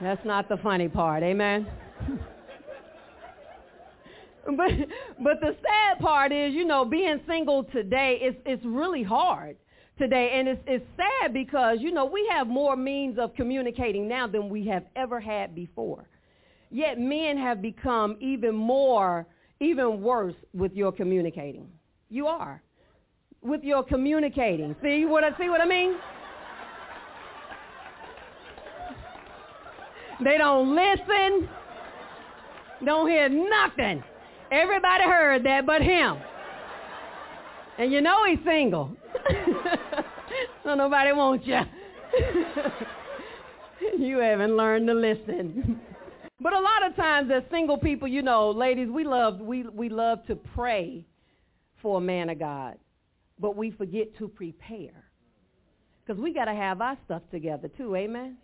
that's 0.00 0.24
not 0.24 0.48
the 0.48 0.56
funny 0.58 0.88
part. 0.88 1.22
Amen. 1.22 1.66
but 4.46 4.70
but 5.22 5.40
the 5.40 5.56
sad 5.62 5.98
part 6.00 6.32
is, 6.32 6.54
you 6.54 6.64
know, 6.64 6.84
being 6.84 7.20
single 7.28 7.64
today 7.64 8.18
is 8.22 8.34
it's 8.46 8.64
really 8.64 9.02
hard 9.02 9.56
today, 9.98 10.32
and 10.34 10.48
it's 10.48 10.62
it's 10.66 10.84
sad 10.96 11.32
because 11.32 11.78
you 11.80 11.92
know 11.92 12.06
we 12.06 12.26
have 12.30 12.46
more 12.46 12.76
means 12.76 13.18
of 13.18 13.34
communicating 13.34 14.08
now 14.08 14.26
than 14.26 14.48
we 14.48 14.66
have 14.66 14.84
ever 14.96 15.20
had 15.20 15.54
before. 15.54 16.06
Yet 16.70 16.98
men 16.98 17.36
have 17.36 17.60
become 17.60 18.16
even 18.20 18.54
more, 18.54 19.26
even 19.60 20.00
worse 20.00 20.36
with 20.54 20.72
your 20.72 20.92
communicating. 20.92 21.68
You 22.08 22.26
are 22.26 22.62
with 23.42 23.62
your 23.62 23.82
communicating. 23.82 24.74
See 24.82 25.04
what 25.04 25.24
I 25.24 25.36
see 25.38 25.48
what 25.48 25.60
I 25.60 25.66
mean? 25.66 25.96
They 30.22 30.36
don't 30.36 30.74
listen. 30.74 31.48
Don't 32.84 33.08
hear 33.08 33.28
nothing. 33.28 34.02
Everybody 34.50 35.04
heard 35.04 35.44
that 35.44 35.66
but 35.66 35.80
him. 35.82 36.18
And 37.78 37.92
you 37.92 38.00
know 38.00 38.24
he's 38.26 38.38
single. 38.44 38.94
so 40.64 40.74
nobody 40.74 41.12
wants 41.12 41.46
you. 41.46 41.60
you 43.98 44.18
haven't 44.18 44.56
learned 44.56 44.88
to 44.88 44.94
listen. 44.94 45.80
but 46.40 46.52
a 46.52 46.60
lot 46.60 46.86
of 46.86 46.96
times 46.96 47.30
as 47.34 47.42
single 47.50 47.78
people, 47.78 48.08
you 48.08 48.22
know, 48.22 48.50
ladies, 48.50 48.88
we 48.90 49.04
love 49.04 49.40
we 49.40 49.62
we 49.62 49.88
love 49.88 50.26
to 50.26 50.36
pray 50.36 51.06
for 51.80 51.98
a 51.98 52.00
man 52.00 52.28
of 52.28 52.38
God, 52.38 52.76
but 53.38 53.56
we 53.56 53.70
forget 53.70 54.14
to 54.18 54.28
prepare. 54.28 55.04
Cuz 56.06 56.18
we 56.18 56.34
got 56.34 56.46
to 56.46 56.54
have 56.54 56.82
our 56.82 56.98
stuff 57.06 57.22
together 57.30 57.68
too, 57.68 57.96
amen. 57.96 58.36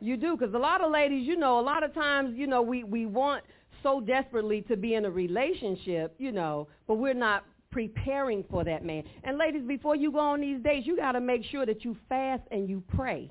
You 0.00 0.16
do 0.16 0.36
cuz 0.36 0.54
a 0.54 0.58
lot 0.58 0.80
of 0.80 0.90
ladies, 0.90 1.26
you 1.26 1.36
know, 1.36 1.58
a 1.58 1.62
lot 1.62 1.82
of 1.82 1.92
times, 1.94 2.36
you 2.36 2.46
know, 2.46 2.62
we 2.62 2.84
we 2.84 3.06
want 3.06 3.44
so 3.82 4.00
desperately 4.00 4.62
to 4.62 4.76
be 4.76 4.94
in 4.94 5.04
a 5.04 5.10
relationship, 5.10 6.14
you 6.18 6.32
know, 6.32 6.68
but 6.86 6.94
we're 6.94 7.14
not 7.14 7.44
preparing 7.70 8.44
for 8.50 8.64
that 8.64 8.84
man. 8.84 9.04
And 9.24 9.38
ladies, 9.38 9.62
before 9.62 9.96
you 9.96 10.10
go 10.10 10.20
on 10.20 10.40
these 10.40 10.60
dates, 10.62 10.86
you 10.86 10.96
got 10.96 11.12
to 11.12 11.20
make 11.20 11.44
sure 11.44 11.66
that 11.66 11.84
you 11.84 11.96
fast 12.08 12.42
and 12.50 12.68
you 12.68 12.82
pray 12.96 13.30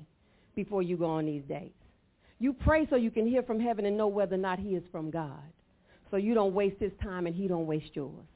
before 0.54 0.82
you 0.82 0.96
go 0.96 1.06
on 1.06 1.26
these 1.26 1.42
dates. 1.48 1.74
You 2.38 2.52
pray 2.52 2.86
so 2.88 2.96
you 2.96 3.10
can 3.10 3.26
hear 3.26 3.42
from 3.42 3.58
heaven 3.58 3.84
and 3.86 3.96
know 3.96 4.06
whether 4.06 4.36
or 4.36 4.38
not 4.38 4.58
he 4.58 4.70
is 4.70 4.84
from 4.92 5.10
God. 5.10 5.42
So 6.10 6.16
you 6.16 6.34
don't 6.34 6.54
waste 6.54 6.80
his 6.80 6.92
time 7.02 7.26
and 7.26 7.34
he 7.34 7.48
don't 7.48 7.66
waste 7.66 7.94
yours. 7.94 8.26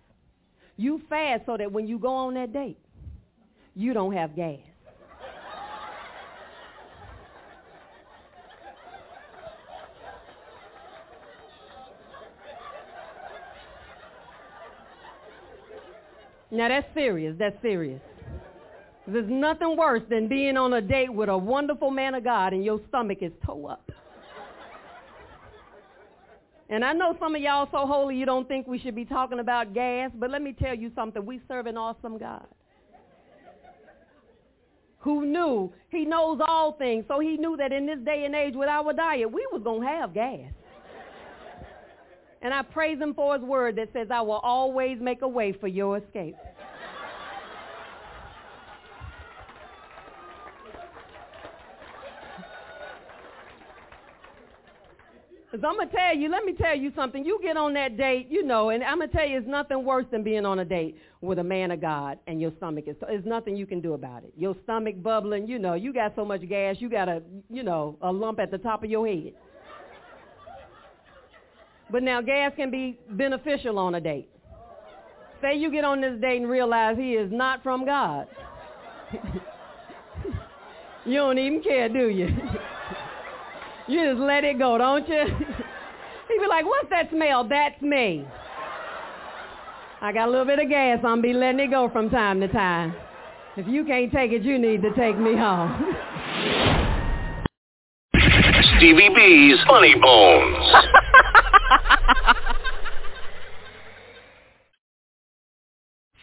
You 0.77 1.01
fast 1.09 1.47
so 1.47 1.57
that 1.57 1.71
when 1.71 1.87
you 1.87 1.99
go 1.99 2.13
on 2.13 2.35
that 2.35 2.53
date, 2.53 2.79
you 3.75 3.95
don't 3.95 4.13
have 4.13 4.35
gas. 4.35 4.59
Now 16.53 16.69
that's 16.69 16.87
serious. 16.95 17.35
That's 17.39 17.57
serious. 17.63 18.01
There's 19.07 19.29
nothing 19.29 19.77
worse 19.77 20.03
than 20.09 20.29
being 20.29 20.57
on 20.57 20.75
a 20.75 20.81
date 20.81 21.13
with 21.13 21.29
a 21.29 21.37
wonderful 21.37 21.91
man 21.91 22.15
of 22.15 22.23
God 22.23 22.53
and 22.53 22.65
your 22.65 22.81
stomach 22.89 23.19
is 23.23 23.33
toe 23.45 23.67
up. 23.67 23.91
And 26.69 26.85
I 26.85 26.93
know 26.93 27.17
some 27.19 27.35
of 27.35 27.43
y'all 27.43 27.69
so 27.73 27.87
holy 27.87 28.17
you 28.17 28.25
don't 28.25 28.47
think 28.47 28.67
we 28.67 28.79
should 28.79 28.95
be 28.95 29.05
talking 29.05 29.41
about 29.41 29.75
gas, 29.75 30.11
but 30.15 30.31
let 30.31 30.41
me 30.41 30.53
tell 30.53 30.75
you 30.75 30.93
something. 30.95 31.25
We 31.27 31.41
serve 31.49 31.67
an 31.67 31.77
awesome 31.77 32.19
God 32.19 32.47
who 35.03 35.27
knew 35.27 35.73
he 35.91 36.05
knows 36.05 36.41
all 36.47 36.73
things. 36.73 37.05
So 37.09 37.19
he 37.19 37.37
knew 37.37 37.57
that 37.57 37.73
in 37.73 37.87
this 37.87 37.99
day 38.05 38.25
and 38.25 38.35
age 38.35 38.55
with 38.55 38.69
our 38.69 38.93
diet, 38.93 39.31
we 39.31 39.47
was 39.53 39.61
going 39.63 39.83
to 39.83 39.89
have 39.89 40.15
gas. 40.15 40.53
And 42.43 42.53
I 42.53 42.63
praise 42.63 42.99
him 42.99 43.15
for 43.15 43.35
his 43.35 43.43
word 43.43 43.77
that 43.77 43.89
says, 43.93 44.09
I 44.11 44.21
will 44.21 44.41
always 44.43 44.99
make 45.01 45.23
a 45.23 45.29
way 45.29 45.53
for 45.53 45.69
your 45.69 45.99
escape. 45.99 46.37
Because 55.53 55.67
I'm 55.69 55.77
going 55.77 55.91
to 55.91 55.95
tell 55.95 56.17
you, 56.17 56.31
let 56.31 56.47
me 56.47 56.55
tell 56.55 56.75
you 56.75 56.93
something. 56.97 57.27
You 57.27 57.39
get 57.43 57.59
on 57.59 57.75
that 57.75 57.99
date, 57.99 58.29
you 58.31 58.43
know, 58.43 58.71
and 58.71 58.83
I'm 58.83 58.97
going 58.97 59.11
to 59.11 59.15
tell 59.15 59.29
you, 59.29 59.37
it's 59.37 59.47
nothing 59.47 59.85
worse 59.85 60.07
than 60.11 60.23
being 60.23 60.47
on 60.47 60.61
a 60.61 60.65
date 60.65 60.97
with 61.21 61.39
a 61.41 61.45
man 61.45 61.71
of 61.71 61.79
God 61.79 62.19
and 62.27 62.41
your 62.41 62.53
stomach 62.57 62.85
is, 62.87 62.97
there's 63.03 63.27
nothing 63.27 63.55
you 63.55 63.67
can 63.67 63.83
do 63.83 63.93
about 63.93 64.25
it. 64.25 64.33
Your 64.35 64.57
stomach 64.65 65.03
bubbling, 65.03 65.47
you 65.47 65.59
know, 65.59 65.75
you 65.75 65.93
got 65.93 66.15
so 66.17 66.25
much 66.25 66.49
gas, 66.49 66.77
you 66.79 66.89
got 66.89 67.07
a, 67.07 67.23
you 67.51 67.63
know, 67.63 67.99
a 68.01 68.11
lump 68.11 68.41
at 68.41 68.51
the 68.51 68.57
top 68.57 68.83
of 68.83 68.89
your 68.89 69.07
head. 69.07 69.35
But 71.93 72.03
now 72.03 72.23
gas 72.23 72.53
can 72.57 72.71
be 72.71 72.99
beneficial 73.11 73.79
on 73.79 73.95
a 73.95 74.01
date. 74.01 74.29
Say 75.43 75.57
you 75.57 75.71
get 75.71 75.85
on 75.85 76.01
this 76.01 76.19
date 76.21 76.41
and 76.41 76.51
realize 76.51 76.97
he 76.97 77.13
is 77.13 77.31
not 77.31 77.63
from 77.63 77.85
God. 77.85 78.27
you 81.05 81.17
don't 81.17 81.39
even 81.39 81.63
care, 81.63 81.89
do 81.89 82.09
you? 82.09 82.29
You 83.89 84.13
just 84.13 84.21
let 84.21 84.45
it 84.45 84.61
go, 84.61 84.79
don't 84.79 85.07
you? 85.09 85.25
He'd 86.29 86.41
be 86.41 86.47
like, 86.49 86.65
what's 86.65 86.89
that 86.91 87.11
smell? 87.11 87.47
That's 87.47 87.83
me. 87.83 88.25
I 90.01 90.13
got 90.13 90.29
a 90.29 90.31
little 90.31 90.47
bit 90.47 90.61
of 90.61 90.69
gas. 90.69 91.01
I'm 91.05 91.21
be 91.21 91.33
letting 91.33 91.61
it 91.61 91.71
go 91.71 91.91
from 91.93 92.09
time 92.09 92.41
to 92.41 92.49
time. 92.49 92.95
If 93.57 93.67
you 93.67 93.85
can't 93.85 94.11
take 94.13 94.31
it, 94.31 94.43
you 94.43 94.57
need 94.57 94.83
to 94.83 94.95
take 94.95 95.19
me 95.19 95.37
home. 95.37 96.72
Stevie 98.77 99.09
B's 99.15 99.59
Funny 99.67 99.95
Bones. 100.01 100.75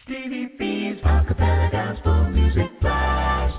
Stevie 0.04 0.48
B's 0.58 1.00
acapella 1.02 1.70
gospel 1.70 2.24
music 2.30 2.80
blast. 2.80 3.56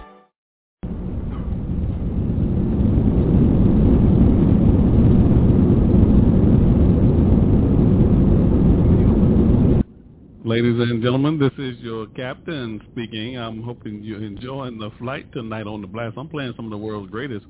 Ladies 10.44 10.80
and 10.80 11.02
gentlemen, 11.02 11.39
this 11.39 11.54
is 11.58 11.80
your 11.80 12.08
captain 12.08 12.82
speaking. 12.92 13.38
I'm 13.38 13.64
hoping 13.64 14.04
you're 14.04 14.24
enjoying 14.24 14.78
the 14.78 14.92
flight 15.00 15.32
tonight 15.32 15.66
on 15.66 15.82
the 15.82 15.88
blast. 15.88 16.18
I'm 16.18 16.28
playing 16.28 16.54
some 16.56 16.66
of 16.66 16.72
the 16.72 16.78
world's 16.78 17.10
greatest 17.10 17.46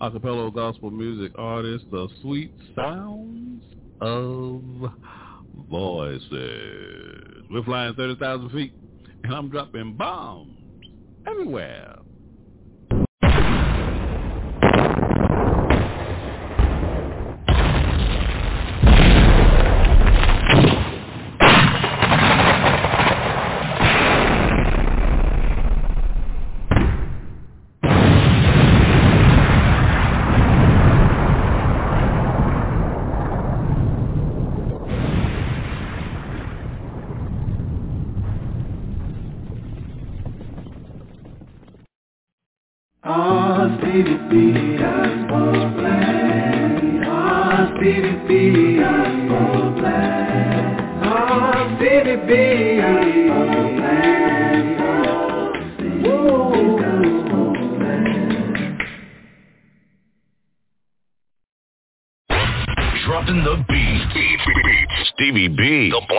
acapella 0.00 0.52
gospel 0.52 0.90
music 0.90 1.32
artist, 1.36 1.84
the 1.90 2.08
sweet 2.22 2.52
sounds 2.74 3.62
of 4.00 4.62
voices. 5.70 7.44
We're 7.50 7.64
flying 7.64 7.94
30,000 7.94 8.50
feet, 8.50 8.74
and 9.24 9.34
I'm 9.34 9.48
dropping 9.48 9.94
bombs 9.96 10.56
everywhere. 11.26 11.96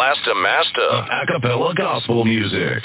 B, 0.07 0.19
the 0.25 0.33
blaster 0.33 0.35
master 0.35 0.81
of 0.81 1.05
acapella 1.05 1.75
gospel 1.75 2.23
music. 2.23 2.83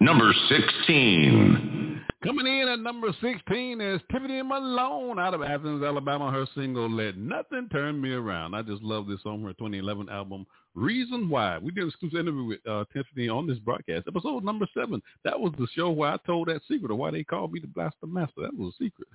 Number 0.00 0.32
16. 0.48 2.04
Coming 2.24 2.46
in 2.46 2.68
at 2.68 2.80
number 2.80 3.08
16 3.20 3.80
is 3.80 4.00
Tiffany 4.10 4.42
Malone 4.42 5.20
out 5.20 5.34
of 5.34 5.42
Athens, 5.42 5.84
Alabama. 5.84 6.32
Her 6.32 6.46
single, 6.56 6.90
Let 6.90 7.16
Nothing 7.16 7.68
Turn 7.70 8.00
Me 8.00 8.10
Around. 8.10 8.54
I 8.54 8.62
just 8.62 8.82
love 8.82 9.06
this 9.06 9.22
song, 9.22 9.42
her 9.44 9.52
2011 9.52 10.08
album, 10.08 10.44
Reason 10.74 11.28
Why. 11.28 11.58
We 11.58 11.70
did 11.70 11.84
an 11.84 11.90
exclusive 11.90 12.18
interview 12.18 12.44
with 12.44 12.66
uh, 12.66 12.84
Tiffany 12.92 13.28
on 13.28 13.46
this 13.46 13.58
broadcast, 13.58 14.08
episode 14.08 14.42
number 14.42 14.66
seven. 14.74 15.00
That 15.24 15.38
was 15.38 15.52
the 15.58 15.68
show 15.76 15.90
where 15.90 16.10
I 16.10 16.16
told 16.26 16.48
that 16.48 16.62
secret 16.68 16.90
of 16.90 16.98
why 16.98 17.12
they 17.12 17.22
called 17.22 17.52
me 17.52 17.60
the 17.60 17.68
Blaster 17.68 18.06
Master. 18.06 18.42
That 18.42 18.56
was 18.56 18.74
a 18.74 18.84
secret. 18.84 19.08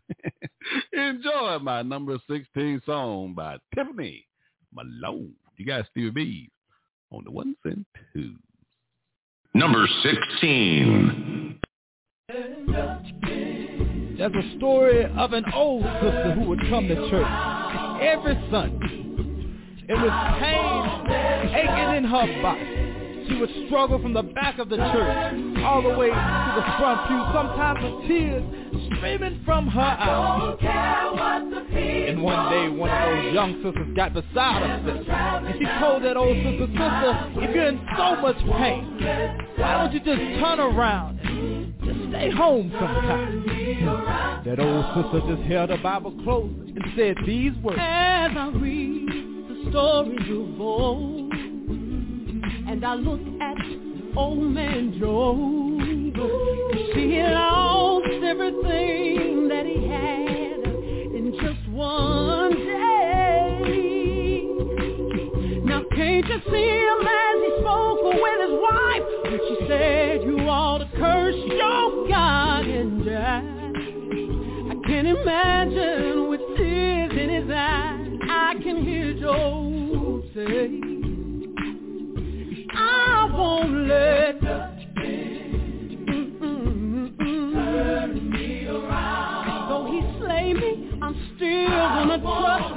Enjoy 0.94 1.60
my 1.60 1.82
number 1.82 2.18
16 2.30 2.82
song 2.86 3.34
by 3.34 3.58
Tiffany 3.76 4.26
Malone. 4.74 5.34
You 5.58 5.66
got 5.66 5.86
Stevie 5.92 6.10
B 6.10 6.50
on 7.14 7.24
the 7.24 7.32
ones 7.32 7.56
and 7.66 7.86
twos. 8.14 8.38
Number 9.54 9.88
16. 10.04 11.60
There's 14.18 14.34
a 14.34 14.58
story 14.58 15.06
of 15.06 15.34
an 15.34 15.44
old 15.54 15.84
sister 15.84 16.34
who 16.34 16.50
would 16.50 16.62
come 16.70 16.88
to 16.88 16.96
church 17.10 18.02
every 18.02 18.36
Sunday. 18.52 19.00
And 19.90 20.02
was 20.02 20.40
pain 20.40 20.64
aching 21.54 21.98
in 21.98 22.04
her 22.06 22.42
body, 22.42 22.83
she 23.28 23.36
would 23.36 23.50
struggle 23.68 24.00
from 24.02 24.14
the 24.14 24.24
back 24.24 24.60
of 24.60 24.70
the 24.70 24.78
church 24.78 25.34
all 25.64 25.82
the 25.82 25.98
way 25.98 26.08
to 26.10 26.54
the 26.56 26.64
front 26.78 27.08
pew, 27.08 27.24
sometimes 27.34 27.80
with 27.84 28.08
tears 28.08 28.44
streaming 28.98 29.42
from 29.46 29.68
her 29.68 29.82
eyes. 29.82 30.58
And 31.74 32.22
one 32.22 32.52
day, 32.52 32.70
one 32.70 32.90
of 32.90 33.24
those 33.24 33.34
young 33.34 33.64
sisters 33.64 33.96
got 33.96 34.14
beside 34.14 34.62
her 34.64 34.98
sister, 34.98 35.12
and 35.12 35.60
she 35.60 35.66
told 35.80 36.04
that 36.04 36.18
old 36.18 36.36
sister, 36.38 36.68
sister, 36.68 37.32
if 37.42 37.56
you're 37.56 37.68
in 37.68 37.80
so 37.98 38.16
much 38.22 38.38
pain, 38.58 39.00
why 39.58 39.78
don't 39.78 39.94
you 39.94 40.00
just 40.00 40.40
turn 40.40 40.60
around 40.60 41.20
and 41.20 41.74
just 41.84 42.10
stay 42.10 42.32
home 42.32 42.72
sometime? 42.80 44.44
That 44.46 44.60
old 44.60 44.86
sister 44.96 45.36
just 45.36 45.48
held 45.50 45.70
her 45.70 45.78
Bible 45.78 46.12
close 46.24 46.52
and 46.52 46.84
said 46.96 47.16
these 47.26 47.54
words. 47.64 47.80
As 47.82 48.32
I 48.36 48.52
read 48.56 49.10
the 49.50 49.70
stories 49.70 50.30
of 50.30 50.62
old, 50.62 51.34
and 52.74 52.84
I 52.84 52.96
look 52.96 53.22
at 53.40 54.18
old 54.18 54.40
man 54.40 55.00
Job, 55.00 55.38
he 56.96 57.22
lost 57.22 58.08
everything 58.08 59.48
that 59.48 59.68
he 59.68 59.88
had 59.88 60.58
in 61.14 61.38
just 61.40 61.70
one 61.70 62.56
day. 62.56 63.62
Now 65.66 65.84
can't 65.96 66.26
you 66.26 66.42
see 66.50 66.70
him 66.82 67.06
as 67.06 67.38
he 67.44 67.50
spoke 67.62 68.02
with 68.02 68.40
his 68.42 68.58
wife 68.60 69.06
when 69.22 69.40
she 69.48 69.56
said 69.68 70.24
you 70.24 70.40
ought 70.50 70.80
to 70.80 70.90
curse 70.98 71.36
your 71.46 72.08
God 72.10 72.66
and 72.66 73.06
die? 73.06 73.44
I 74.72 74.76
can't 74.88 75.08
imagine 75.10 76.28
with 76.28 76.42
tears 76.58 77.12
in 77.12 77.30
his 77.30 77.52
eyes, 77.52 78.18
I 78.28 78.56
can 78.64 78.84
hear 78.84 79.14
Joe 79.20 80.24
say, 80.34 81.03
I 82.76 83.30
won't 83.34 83.88
let 83.88 84.42
me 88.32 88.68
around 88.68 89.70
Though 89.70 89.86
he 89.92 90.02
slay 90.20 90.54
me, 90.54 90.72
I'm 91.02 91.16
still 91.36 91.68
gonna 91.70 92.20
trust 92.22 92.76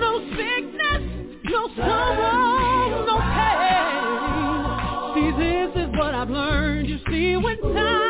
No 0.00 0.12
sickness, 0.36 1.02
no 1.44 1.68
sorrow, 1.76 3.06
no 3.06 3.16
pain. 3.36 5.14
See, 5.14 5.30
this 5.38 5.70
is 5.84 5.90
what 5.98 6.14
I've 6.14 6.30
learned. 6.30 6.88
You 6.88 6.98
see, 7.10 7.36
when 7.36 7.60
times 7.74 8.01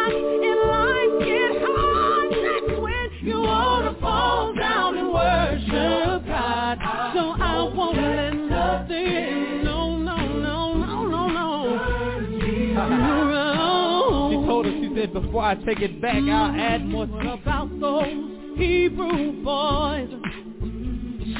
before 15.12 15.42
I 15.42 15.54
take 15.56 15.80
it 15.80 16.00
back, 16.00 16.16
I'll 16.16 16.58
add 16.58 16.84
more 16.86 17.06
stuff 17.06 17.40
about 17.42 17.80
those 17.80 18.56
Hebrew 18.56 19.42
boys. 19.44 20.08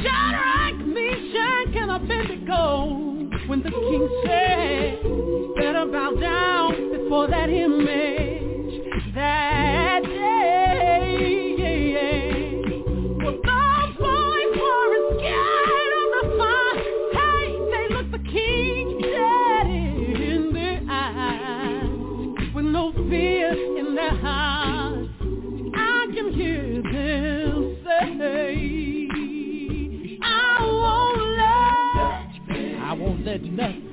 Shadrach, 0.03 0.77
Meshach, 0.87 1.77
and 1.77 1.91
Abednego. 1.91 3.11
When 3.49 3.63
the 3.63 3.71
king 3.71 4.09
said, 4.25 5.03
better 5.57 5.87
bow 5.87 6.13
down 6.21 6.93
before 7.03 7.29
that 7.29 7.49
image. 7.51 9.15
That 9.15 10.03
day. 10.03 11.33
Well, 13.19 13.39
those 13.45 13.97
boys 13.99 14.57
were 14.61 15.19
scared 15.19 15.52
I 28.03 28.09
won't 30.63 31.39
let, 31.39 32.81
I 32.81 32.95
won't 32.95 33.25
let 33.25 33.43
nothing. 33.45 33.92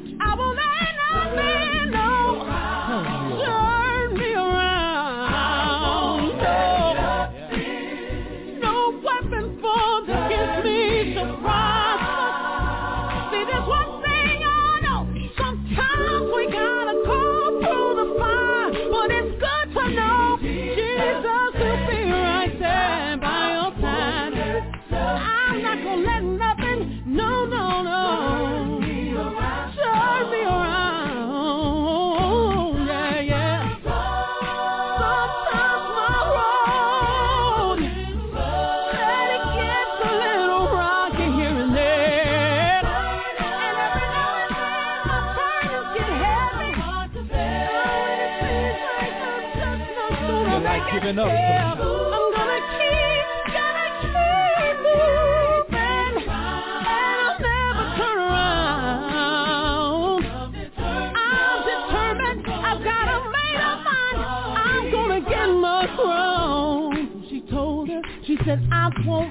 I 68.97 69.01
won't 69.07 69.28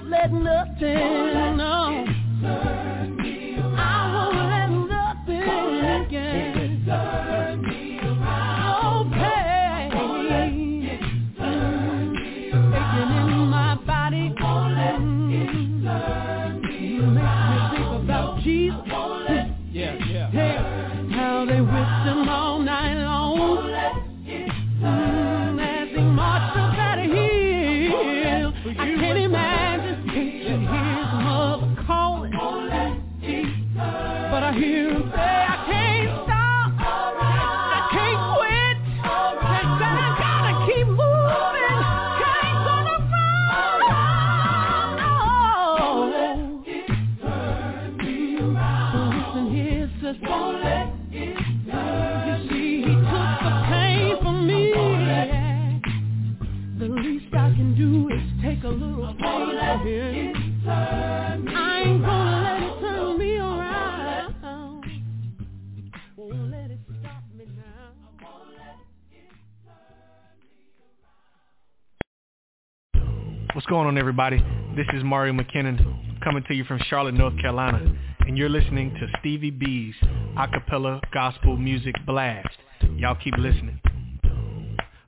What's 73.68 73.74
going 73.74 73.86
on, 73.86 73.98
everybody? 73.98 74.38
This 74.76 74.86
is 74.94 75.04
Mario 75.04 75.34
McKinnon 75.34 76.24
coming 76.24 76.42
to 76.48 76.54
you 76.54 76.64
from 76.64 76.80
Charlotte, 76.88 77.12
North 77.12 77.38
Carolina, 77.38 77.94
and 78.20 78.38
you're 78.38 78.48
listening 78.48 78.94
to 78.94 79.06
Stevie 79.18 79.50
B's 79.50 79.94
acapella 80.38 81.02
gospel 81.12 81.54
music 81.54 81.94
blast. 82.06 82.48
Y'all 82.96 83.18
keep 83.22 83.36
listening. 83.36 83.78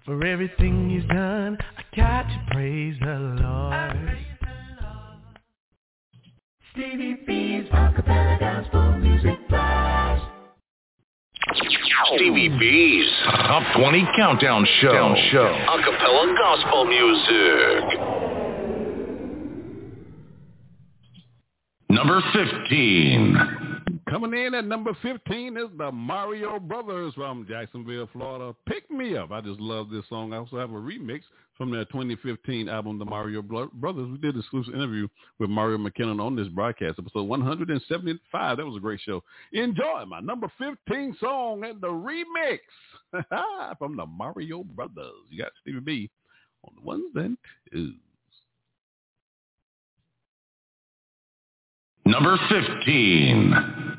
For 0.05 0.27
everything 0.27 0.91
he's 0.91 1.09
done, 1.09 1.57
I 1.79 1.97
got 1.97 2.25
to 2.25 2.47
praise 2.51 2.97
the 3.01 3.15
Lord. 3.41 4.19
Stevie 6.73 7.17
B's 7.27 7.65
acapella 7.71 8.39
gospel 8.39 8.93
music 8.99 9.39
blast. 9.49 10.23
Stevie 12.15 12.51
B's 12.59 13.09
Top 13.25 13.63
20 13.75 14.07
Countdown 14.19 14.67
Show. 14.83 15.15
show. 15.33 15.59
Acapella 15.67 16.37
Gospel 16.37 16.85
Music. 16.85 18.20
Number 22.01 22.23
15. 22.33 24.01
Coming 24.09 24.33
in 24.33 24.55
at 24.55 24.65
number 24.65 24.97
15 25.03 25.59
is 25.59 25.65
the 25.77 25.93
Mario 25.93 26.59
Brothers 26.59 27.13
from 27.13 27.45
Jacksonville, 27.47 28.09
Florida. 28.11 28.57
Pick 28.67 28.91
Me 28.91 29.19
Up. 29.19 29.31
I 29.33 29.43
just 29.43 29.61
love 29.61 29.91
this 29.91 30.09
song. 30.09 30.33
I 30.33 30.39
also 30.39 30.57
have 30.57 30.71
a 30.71 30.77
remix 30.77 31.21
from 31.59 31.71
their 31.71 31.85
2015 31.85 32.71
album, 32.71 32.99
The 32.99 33.05
Mario 33.05 33.43
Brothers. 33.43 34.09
We 34.11 34.17
did 34.17 34.35
an 34.35 34.41
exclusive 34.41 34.73
interview 34.73 35.09
with 35.39 35.51
Mario 35.51 35.77
McKinnon 35.77 36.23
on 36.25 36.35
this 36.35 36.49
broadcast, 36.49 36.99
episode 36.99 37.25
175. 37.25 38.57
That 38.57 38.65
was 38.65 38.77
a 38.79 38.81
great 38.81 39.01
show. 39.01 39.23
Enjoy 39.53 40.07
my 40.09 40.21
number 40.21 40.51
15 40.59 41.19
song 41.21 41.65
and 41.65 41.83
the 41.83 41.89
remix 41.89 42.61
from 43.79 43.99
the 43.99 44.07
Mario 44.07 44.65
Brothers. 44.65 45.13
You 45.29 45.43
got 45.43 45.53
Stevie 45.61 45.81
B 45.81 46.11
on 46.65 46.73
the 46.77 46.83
ones 46.83 47.13
and 47.15 47.37
twos. 47.71 47.93
Number 52.07 52.39
15. 52.49 53.99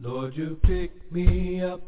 Lord, 0.00 0.34
you 0.34 0.58
picked 0.62 1.12
me 1.12 1.62
up 1.62 1.86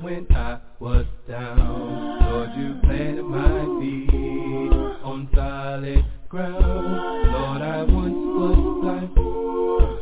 when 0.00 0.26
I 0.30 0.58
was 0.78 1.06
down. 1.28 2.20
Lord, 2.30 2.50
you 2.56 2.74
planted 2.82 3.24
my 3.24 3.64
feet 3.80 4.72
on 5.02 5.28
solid 5.34 6.04
ground. 6.28 6.64
Lord, 6.64 7.62
I 7.62 7.82
once 7.84 8.14
was 8.16 8.58
blind, 8.82 9.14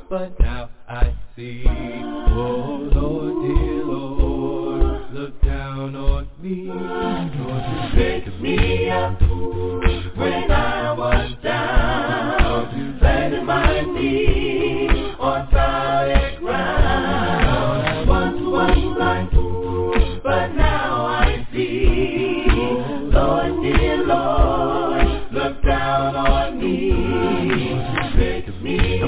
but 0.09 0.41
now 0.41 0.71
I 0.89 1.15
see. 1.37 1.63
Oh, 1.67 2.91
Lord, 2.95 3.35
dear 3.47 3.85
Lord, 3.85 5.15
look 5.15 5.43
down 5.43 5.95
on 5.97 6.29
me. 6.41 6.67
Lord, 6.67 7.63
you 7.69 7.81
picked 7.95 8.41
me 8.41 8.91
up 8.91 9.21
when 10.17 10.52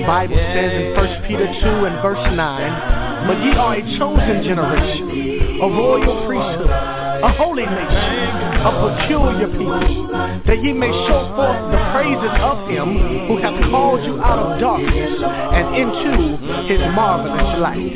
Bible 0.06 0.36
says 0.36 0.72
in 0.72 0.94
1 0.94 1.22
Peter 1.26 1.46
2 1.46 1.84
and 1.86 2.02
verse 2.02 2.20
9, 2.20 3.26
But 3.26 3.40
ye 3.42 3.52
are 3.56 3.74
a 3.74 3.82
chosen 3.98 4.42
generation, 4.44 5.60
a 5.60 5.68
royal 5.68 6.26
priesthood, 6.26 6.68
a 6.68 7.24
a 7.24 7.32
holy 7.32 7.64
nation, 7.64 8.43
a 8.64 8.72
peculiar 8.72 9.48
people, 9.48 10.08
that 10.46 10.58
ye 10.64 10.72
may 10.72 10.90
show 11.06 11.32
forth 11.36 11.70
the 11.70 11.78
praises 11.92 12.34
of 12.40 12.68
him 12.68 13.28
who 13.28 13.36
hath 13.36 13.60
called 13.70 14.02
you 14.04 14.20
out 14.22 14.38
of 14.38 14.60
darkness 14.60 15.20
and 15.22 15.76
into 15.76 16.36
his 16.66 16.80
marvelous 16.94 17.58
light. 17.60 17.92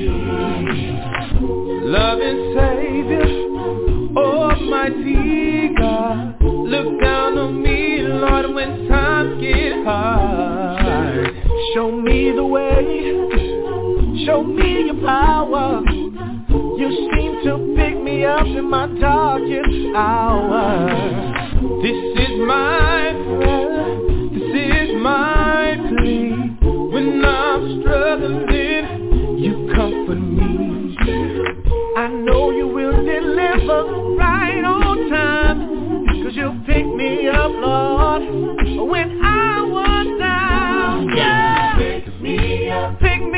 Loving 1.85 2.55
Savior, 2.55 3.29
Almighty 4.15 5.75
God, 5.79 6.37
look 6.43 7.01
down 7.01 7.39
on 7.39 7.63
me, 7.63 8.03
Lord, 8.03 8.55
when 8.55 8.89
times 8.89 9.41
get 9.41 9.85
hard. 9.85 11.35
Show 11.73 11.91
me 11.93 12.33
the 12.33 12.45
way, 12.45 14.25
show 14.27 14.43
me 14.43 14.87
your 14.87 15.01
power. 15.07 15.83
You 16.79 16.89
seem 17.13 17.43
to 17.43 17.75
pick 17.77 18.01
me 18.01 18.25
up 18.25 18.47
in 18.47 18.71
my 18.71 18.87
darkest 19.01 19.97
hour. 19.97 20.87
This 21.83 21.99
is 22.23 22.39
my 22.47 23.13
prayer, 23.27 23.99
this 24.31 24.55
is 24.55 25.03
my 25.03 25.75
plea. 25.89 26.31
When 26.93 27.25
I'm 27.25 27.81
struggling, 27.81 29.39
you 29.41 29.73
comfort 29.75 30.21
me. 30.21 30.97
I 31.97 32.07
know 32.07 32.53
you 32.53 32.69
will 32.69 32.93
deliver 32.93 34.15
right 34.17 34.63
on 34.65 35.11
time. 35.11 36.23
Cause 36.23 36.37
you 36.37 36.63
pick 36.65 36.87
me 36.87 37.27
up, 37.27 37.51
Lord, 37.57 38.23
when 38.89 39.21
I 39.21 39.63
was 39.63 40.19
down. 40.21 41.17
Yeah. 41.17 41.75
Pick 41.77 42.21
me 42.21 42.71
up, 42.71 43.01
Pick 43.01 43.21
me 43.21 43.38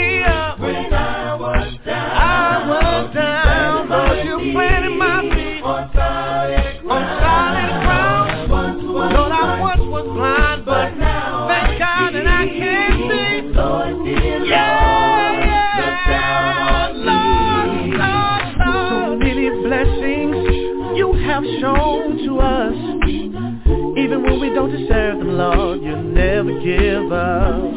So 18.65 19.17
many 19.17 19.51
blessings 19.63 20.97
You 20.97 21.13
have 21.27 21.45
shown 21.61 22.19
to 22.25 22.39
us, 22.41 22.75
even 23.07 24.23
when 24.23 24.41
we 24.41 24.49
don't 24.55 24.71
deserve 24.71 25.19
them. 25.19 25.37
Lord, 25.37 25.83
You 25.83 25.97
never 25.97 26.53
give 26.61 27.13
up. 27.13 27.73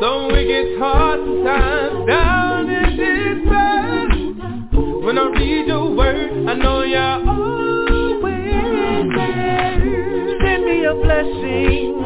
Though 0.00 0.28
it 0.34 0.46
gets 0.46 0.78
hard 0.78 1.20
sometimes 1.20 2.06
down 2.06 2.70
in 2.70 2.96
this 2.96 3.48
bed. 3.48 3.67
When 5.08 5.16
I 5.16 5.26
read 5.28 5.66
your 5.66 5.94
word, 5.94 6.46
I 6.46 6.52
know 6.52 6.82
you're 6.82 7.00
always 7.00 8.44
there. 9.16 9.80
Send 10.44 10.64
me 10.66 10.84
a 10.84 10.92
blessing, 10.92 12.04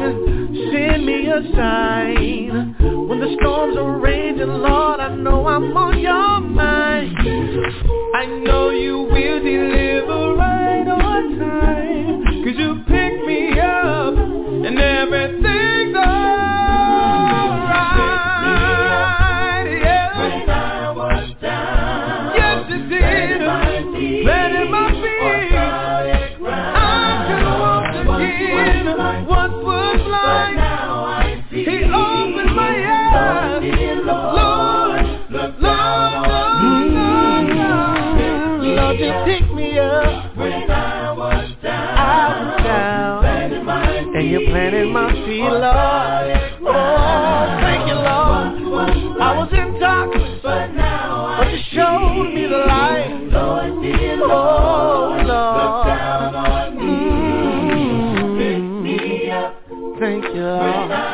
send 0.71 1.05
me 1.05 1.27
a 1.27 1.41
sign. 1.53 2.75
When 3.09 3.19
the 3.19 3.35
storms 3.41 3.75
are 3.75 3.99
raging, 3.99 4.47
Lord, 4.47 5.01
I 5.01 5.13
know 5.15 5.45
I'm 5.45 5.75
on 5.75 5.99
your 5.99 6.39
mind. 6.39 7.17
I 8.15 8.25
know 8.25 8.69
you 8.69 8.99
will 8.99 9.43
deliver 9.43 10.35
right 10.35 10.52
planted 44.63 44.91
my 44.93 45.11
feet, 45.25 45.41
Lord. 45.41 45.61
Oh, 46.65 47.57
thank 47.59 47.87
you, 47.87 47.95
Lord. 47.95 48.47
I 49.19 49.37
was 49.37 49.49
in 49.51 49.79
darkness, 49.79 50.39
but 50.41 51.51
you 51.51 51.59
showed 51.73 52.33
me 52.33 52.43
the 52.47 52.57
light. 52.65 53.09
Oh, 54.23 55.19
Lord. 55.25 55.97
Mm. 56.79 57.19
Thank 59.99 60.23
you, 60.33 60.41
Lord. 60.41 61.12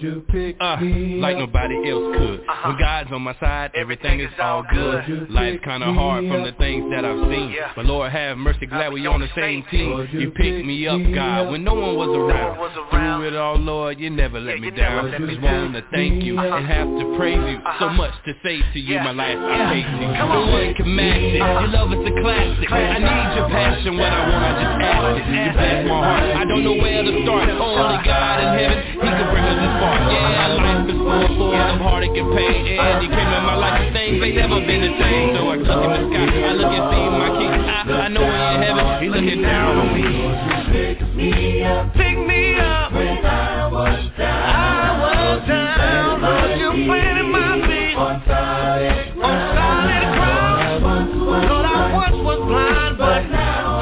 You 0.00 0.24
pick 0.28 0.56
Uh, 0.60 0.76
me 0.76 1.20
like 1.20 1.34
up. 1.34 1.40
nobody 1.40 1.90
else 1.90 2.16
could. 2.16 2.40
When 2.64 2.78
God's 2.78 3.12
on 3.12 3.22
my 3.22 3.34
side, 3.40 3.70
everything 3.74 4.20
is 4.20 4.30
all 4.42 4.62
good. 4.62 5.28
Life's 5.30 5.62
kinda 5.64 5.92
hard 5.92 6.26
from 6.28 6.42
the 6.44 6.52
things 6.52 6.90
that 6.90 7.04
I've 7.04 7.28
seen. 7.30 7.54
But 7.76 7.86
Lord 7.86 8.10
have 8.12 8.36
mercy, 8.38 8.66
glad 8.66 8.92
we 8.92 9.06
on 9.06 9.20
the 9.20 9.28
same 9.34 9.62
team. 9.70 10.08
You 10.12 10.30
picked 10.30 10.64
me 10.66 10.86
up, 10.86 11.00
God, 11.14 11.50
when 11.50 11.64
no 11.64 11.74
one 11.74 11.96
was 11.96 12.08
around. 12.16 12.56
Through 12.90 13.28
it 13.28 13.34
all, 13.36 13.56
Lord, 13.56 13.98
you 14.00 14.10
never 14.10 14.40
let 14.40 14.60
me 14.60 14.70
down. 14.70 15.10
Just 15.12 15.40
wanna 15.40 15.82
thank 15.92 16.22
you 16.24 16.38
and 16.38 16.66
have 16.66 16.88
to 16.98 17.04
praise 17.16 17.40
you. 17.50 17.60
So 17.78 17.88
much 17.90 18.12
to 18.24 18.34
say 18.42 18.60
to 18.72 18.78
you, 18.80 18.98
my 19.00 19.12
life 19.12 19.38
I 19.38 19.56
pay 19.72 19.82
to 19.82 19.90
you. 20.02 20.08
No 20.30 20.46
one 20.52 20.74
can 20.74 20.94
match 20.96 21.20
it. 21.20 21.34
Your 21.36 21.66
love 21.68 21.92
is 21.92 22.06
a 22.06 22.20
classic. 22.20 22.72
I 22.72 22.98
need 22.98 23.36
your 23.36 23.48
passion, 23.48 23.96
what 23.96 24.12
I 24.12 24.20
want, 24.28 24.44
I 24.44 24.52
just 24.62 24.82
ask 24.82 25.16
it. 25.20 25.26
You 25.30 25.52
bless 25.52 25.86
my 25.88 25.98
heart. 26.04 26.36
I 26.36 26.44
don't 26.44 26.64
know 26.64 26.72
where 26.74 27.02
to 27.02 27.22
start. 27.22 27.48
Only 27.50 27.98
God 28.04 28.36
in 28.40 28.48
heaven, 28.58 28.78
He 28.92 28.98
can 29.00 29.26
bring 29.32 29.44
us 29.44 29.58
this 29.60 29.69
far. 29.80 29.96
Yeah, 30.12 30.60
life 30.60 30.86
is 30.92 31.00
full, 31.00 31.50
of 31.56 31.80
heartache 31.80 32.16
and 32.20 32.30
pain. 32.36 32.78
And 32.78 33.02
He 33.02 33.08
came 33.08 33.30
in 33.32 33.42
my 33.48 33.56
life, 33.56 33.92
things 33.92 34.20
ain't 34.22 34.36
never 34.36 34.60
been 34.60 34.80
the 34.84 34.92
same. 35.00 35.34
So 35.34 35.40
I 35.48 35.56
look 35.56 35.72
in 35.72 35.90
the 35.90 36.00
sky, 36.12 36.28
I 36.44 36.52
look 36.54 36.72
and 36.72 36.86
see 36.92 37.06
my 37.10 37.28
King. 37.40 37.52
I, 37.64 37.80
I 38.04 38.08
know 38.08 38.24
He 38.28 38.44
in 38.54 38.62
heaven, 38.62 38.84
He 39.02 39.08
looking 39.08 39.42
down 39.42 39.72
on 39.80 39.88
me. 39.96 40.04
Pick 40.70 41.00
me 41.16 41.64
up. 41.64 41.92
Pick 41.94 42.16
me 42.28 42.54
up. 42.60 42.92
When 42.92 43.24
I 43.24 43.66
was 43.72 44.04
down, 44.16 44.44
I 44.44 45.00
was 45.00 45.48
down. 45.48 46.22
Lord, 46.22 46.52
you 46.60 46.70
planted 46.86 47.28
my 47.32 47.60
feet 47.66 47.96
on 47.96 48.22
solid 48.26 49.18
on 49.18 49.36
solid 49.56 50.04
ground. 50.14 50.80
Lord, 51.20 51.66
I 51.66 51.92
once 51.92 52.18
was 52.22 52.40
blind, 52.46 52.98
but 52.98 53.22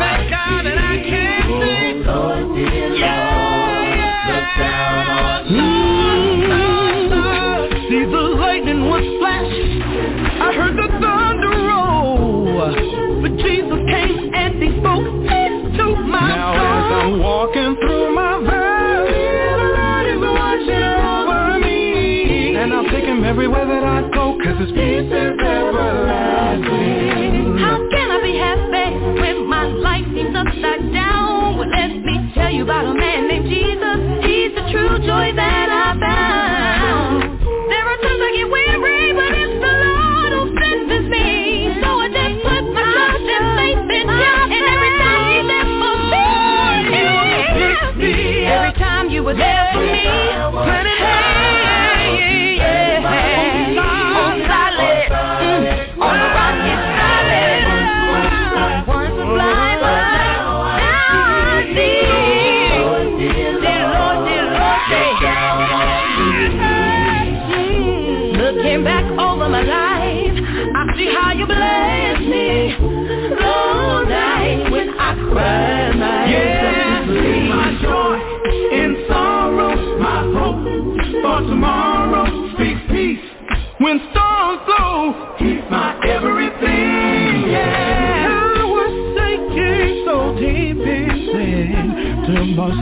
thank 0.00 0.30
God 0.30 0.62
that 0.64 0.78
I 0.78 0.96
can 1.04 1.42
see. 1.44 2.04
Lord, 2.08 2.56
dear 2.56 2.94
Yeah, 2.94 4.28
look 4.28 4.48
down 4.56 5.06
on 5.08 5.40
Lord, 5.52 5.77
Everywhere 23.48 23.80
that 23.80 23.84
I 23.88 24.04
go, 24.12 24.36
cause 24.44 24.60
it's 24.60 24.76
peace 24.76 25.08
is 25.08 25.40
everlasting. 25.40 26.68
How 27.56 27.80
can 27.88 28.12
I 28.12 28.20
be 28.20 28.36
happy 28.36 28.92
when 29.24 29.48
my 29.48 29.64
life 29.72 30.04
seems 30.12 30.36
upside 30.36 30.92
down? 30.92 31.56
Well, 31.56 31.64
let 31.64 31.88
me 31.96 32.28
tell 32.36 32.52
you 32.52 32.68
about 32.68 32.84
a 32.84 32.92
man 32.92 33.24
named 33.24 33.48
Jesus. 33.48 34.20
He's 34.20 34.52
the 34.52 34.68
true 34.68 35.00
joy 35.00 35.32
that 35.32 35.68
I 35.72 35.96
found. 35.96 37.40
There 37.40 37.84
are 37.88 37.96
times 38.04 38.20
I 38.20 38.36
get 38.36 38.52
weary, 38.52 39.16
but 39.16 39.32
it's 39.32 39.56
the 39.64 39.72
Lord 39.80 40.28
who 40.36 40.52
me. 41.08 41.72
My 41.80 42.60
trust 42.60 43.32
and 43.32 43.48
faith. 43.56 43.80
And 43.80 44.12
every 44.12 44.28
time 44.28 44.52
He 44.52 44.60
for 45.72 45.96
me, 46.12 46.28
Every 48.44 48.76
time 48.76 49.08
you 49.08 49.24
were 49.24 49.32
there 49.32 49.72
for 49.72 49.80
me, 49.80 50.04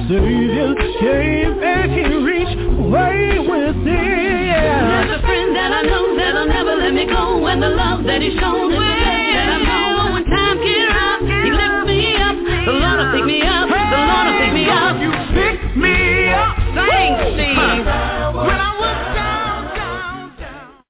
Savior 0.08 0.70
came 1.00 1.58
and 1.62 1.90
He 1.90 2.04
reached 2.22 2.56
way 2.78 3.42
within. 3.42 3.84
There's 3.86 5.18
a 5.18 5.20
friend 5.20 5.50
that 5.56 5.72
I 5.72 5.82
know 5.82 6.14
that'll 6.16 6.46
never 6.46 6.76
let 6.76 6.94
me 6.94 7.06
go, 7.06 7.46
and 7.46 7.60
the 7.60 7.70
love 7.70 8.04
that 8.04 8.22
He's 8.22 8.38
shown 8.38 8.70
is 8.70 8.78
the 8.78 8.84
best 8.86 9.34
that 9.34 9.48
I 9.50 9.58
know. 9.66 9.98
Oh, 9.98 10.12
when 10.14 10.24
times 10.30 10.62
get 10.62 10.86
rough, 10.94 11.26
He 11.26 11.50
lifts 11.50 11.90
me 11.90 12.14
up. 12.22 12.36
The 12.38 12.72
Lord 12.78 12.98
will 13.02 13.10
pick 13.18 13.26
me 13.26 13.42
up. 13.42 13.66
The 13.66 13.74
Lord 14.06 14.30
will 14.30 14.38
pick 14.38 14.54
me 14.54 14.70
up. 14.70 14.94
You 15.02 15.10
pick 15.34 15.58
me 15.74 16.30
up. 16.30 16.54
Sing, 16.54 17.18
Steve. 17.34 17.58
When 17.66 18.58
I 18.62 18.78
was 18.78 18.98
down, 19.18 19.74
down, 19.74 20.38
down. 20.38 20.86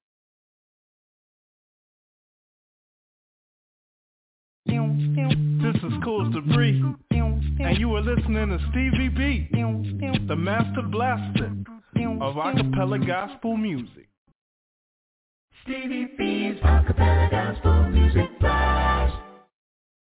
This 5.63 5.81
is 5.83 5.97
Cool 6.05 6.31
Debris, 6.31 6.85
and 7.59 7.79
you 7.79 7.95
are 7.97 8.03
listening 8.03 8.49
to 8.51 8.59
Stevie 8.71 9.06
B, 9.06 9.06
the 9.06 9.06
master 10.47 10.83
blaster 10.83 11.51
of 12.21 12.37
acapella 12.37 13.05
gospel 13.05 13.57
music. 13.57 14.07
Stevie 15.65 16.07
B's 16.17 16.57
acapella 16.63 17.29
gospel 17.29 17.89
music 17.91 18.31
blast. 18.39 19.17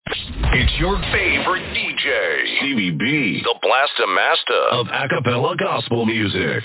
It's 0.07 0.73
your 0.77 0.99
favorite 1.13 1.63
DJ, 1.73 2.57
Stevie 2.57 2.91
B, 2.91 3.41
the 3.43 3.55
Blaster 3.61 4.07
Master 4.07 4.61
of 4.71 4.87
acapella 4.87 5.57
gospel 5.57 6.05
music. 6.05 6.63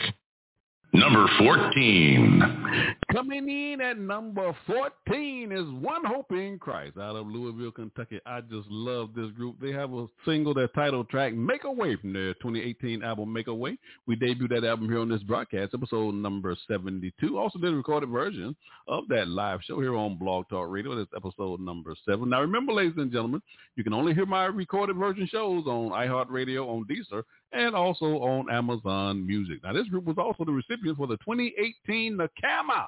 Number 0.93 1.29
14. 1.39 2.97
Coming 3.13 3.49
in 3.49 3.81
at 3.81 3.97
number 3.97 4.53
14 4.67 5.53
is 5.53 5.65
One 5.81 6.05
Hope 6.05 6.33
in 6.33 6.59
Christ 6.59 6.97
out 6.99 7.15
of 7.15 7.29
Louisville, 7.29 7.71
Kentucky. 7.71 8.19
I 8.27 8.41
just 8.41 8.69
love 8.69 9.11
this 9.15 9.31
group. 9.33 9.57
They 9.61 9.71
have 9.71 9.93
a 9.93 10.07
single, 10.25 10.53
their 10.53 10.67
title 10.69 11.05
track, 11.05 11.33
Make 11.33 11.63
a 11.63 11.71
Way 11.71 11.95
from 11.95 12.13
their 12.13 12.35
2018 12.35 13.05
album, 13.05 13.33
Make 13.33 13.47
a 13.47 13.55
Way. 13.55 13.79
We 14.09 14.17
debuted 14.17 14.51
that 14.51 14.65
album 14.65 14.89
here 14.89 14.99
on 14.99 15.09
this 15.09 15.23
broadcast, 15.23 15.75
episode 15.75 16.15
number 16.17 16.57
72. 16.67 17.39
Also 17.39 17.61
did 17.61 17.73
a 17.73 17.77
recorded 17.77 18.09
version 18.09 18.57
of 18.89 19.07
that 19.09 19.29
live 19.29 19.61
show 19.63 19.81
here 19.81 19.95
on 19.95 20.19
Blog 20.19 20.49
Talk 20.49 20.69
Radio. 20.69 20.97
That's 20.97 21.11
episode 21.17 21.61
number 21.61 21.95
7. 22.05 22.29
Now 22.29 22.41
remember, 22.41 22.73
ladies 22.73 22.95
and 22.97 23.13
gentlemen, 23.13 23.43
you 23.77 23.85
can 23.85 23.95
only 23.95 24.13
hear 24.13 24.27
my 24.27 24.47
recorded 24.47 24.97
version 24.97 25.29
shows 25.31 25.67
on 25.67 25.91
iHeartRadio, 25.91 26.67
on 26.67 26.85
Deezer, 26.87 27.23
and 27.53 27.75
also 27.75 28.07
on 28.23 28.51
Amazon 28.51 29.27
Music. 29.27 29.63
Now, 29.63 29.73
this 29.73 29.89
group 29.89 30.05
was 30.05 30.19
also 30.19 30.45
the 30.45 30.53
recipient 30.53 30.97
for 30.97 31.07
the 31.07 31.17
2018 31.19 32.17
NACAMA 32.17 32.87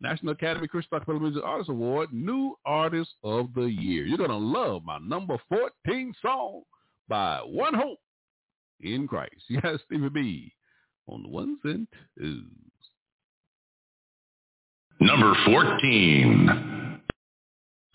National 0.00 0.32
Academy 0.32 0.68
Christian 0.68 0.98
Acapella 0.98 1.20
Music 1.20 1.42
Artist 1.44 1.70
Award, 1.70 2.12
New 2.12 2.56
Artist 2.64 3.10
of 3.24 3.48
the 3.54 3.62
Year. 3.64 4.06
You're 4.06 4.18
going 4.18 4.30
to 4.30 4.36
love 4.36 4.84
my 4.84 4.98
number 4.98 5.36
14 5.48 6.14
song 6.22 6.62
by 7.08 7.38
One 7.44 7.74
Hope 7.74 7.98
in 8.80 9.06
Christ. 9.08 9.34
Yes, 9.48 9.80
Stevie 9.86 10.08
B 10.08 10.52
on 11.08 11.22
the 11.22 11.28
ones 11.28 11.58
and 11.64 11.86
twos. 12.18 12.44
Number 15.00 15.34
14. 15.44 17.00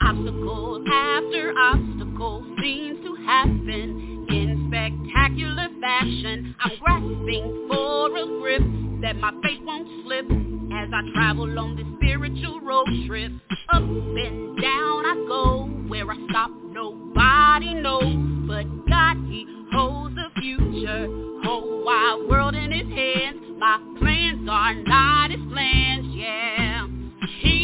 Obstacle 0.01 0.83
after 0.91 1.53
obstacle 1.57 2.45
seems 2.61 3.05
to 3.05 3.15
happen 3.25 3.69
in 3.69 4.12
spectacular 4.12 4.12
fashion. 5.83 6.55
I'm 6.63 6.79
grasping 6.79 7.67
for 7.69 8.17
a 8.17 8.25
grip 8.39 8.61
that 9.01 9.17
my 9.17 9.31
faith 9.43 9.59
won't 9.63 9.87
slip 10.05 10.25
as 10.73 10.89
I 10.93 11.01
travel 11.13 11.59
on 11.59 11.75
this 11.75 11.85
spiritual 11.97 12.61
road 12.61 12.87
trip. 13.05 13.33
Up 13.73 13.81
and 13.81 14.61
down 14.61 15.05
I 15.05 15.25
go, 15.27 15.65
where 15.87 16.09
I 16.09 16.15
stop 16.29 16.51
nobody 16.71 17.73
knows, 17.73 18.47
but 18.47 18.63
God 18.87 19.17
He 19.27 19.45
holds 19.73 20.15
the 20.15 20.29
future, 20.39 21.07
whole 21.43 21.83
wide 21.83 22.27
world 22.29 22.55
in 22.55 22.71
His 22.71 22.87
hands. 22.87 23.41
My 23.59 23.77
plans 23.99 24.47
are 24.49 24.75
not 24.75 25.31
His 25.31 25.41
plans, 25.51 26.05
yeah. 26.15 26.87
He 27.41 27.62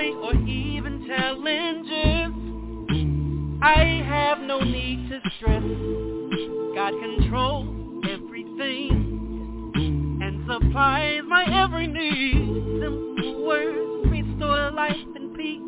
joy 0.00 0.12
or 0.22 0.34
even 0.46 1.04
challenges. 1.06 2.32
I 3.62 4.02
have 4.06 4.40
no 4.40 4.60
need 4.60 5.08
to 5.10 5.20
stress. 5.36 5.62
God 6.74 6.92
controls 7.00 8.04
everything 8.10 9.72
and 10.22 10.46
supplies 10.46 11.20
my 11.28 11.44
every 11.62 11.86
need. 11.86 12.80
Simple 12.82 13.44
words 13.44 14.10
restore 14.10 14.70
life 14.72 14.96
and 15.14 15.34
peace 15.36 15.60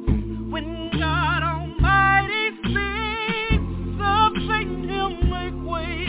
when 0.50 0.90
God 0.98 1.42
Almighty 1.42 2.50
speaks. 2.60 3.64
Something 3.98 4.88
He'll 4.88 5.16
make 5.22 5.58
way 5.68 6.06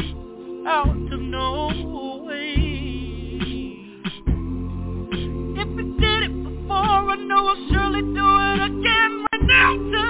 out 0.67 1.13
of 1.13 1.19
no 1.19 1.92
I 7.13 7.15
know 7.15 7.53
He'll 7.53 7.67
surely 7.69 8.01
do 8.01 8.25
it 8.41 8.61
again 8.71 9.25
right 9.33 9.43
now 9.43 10.02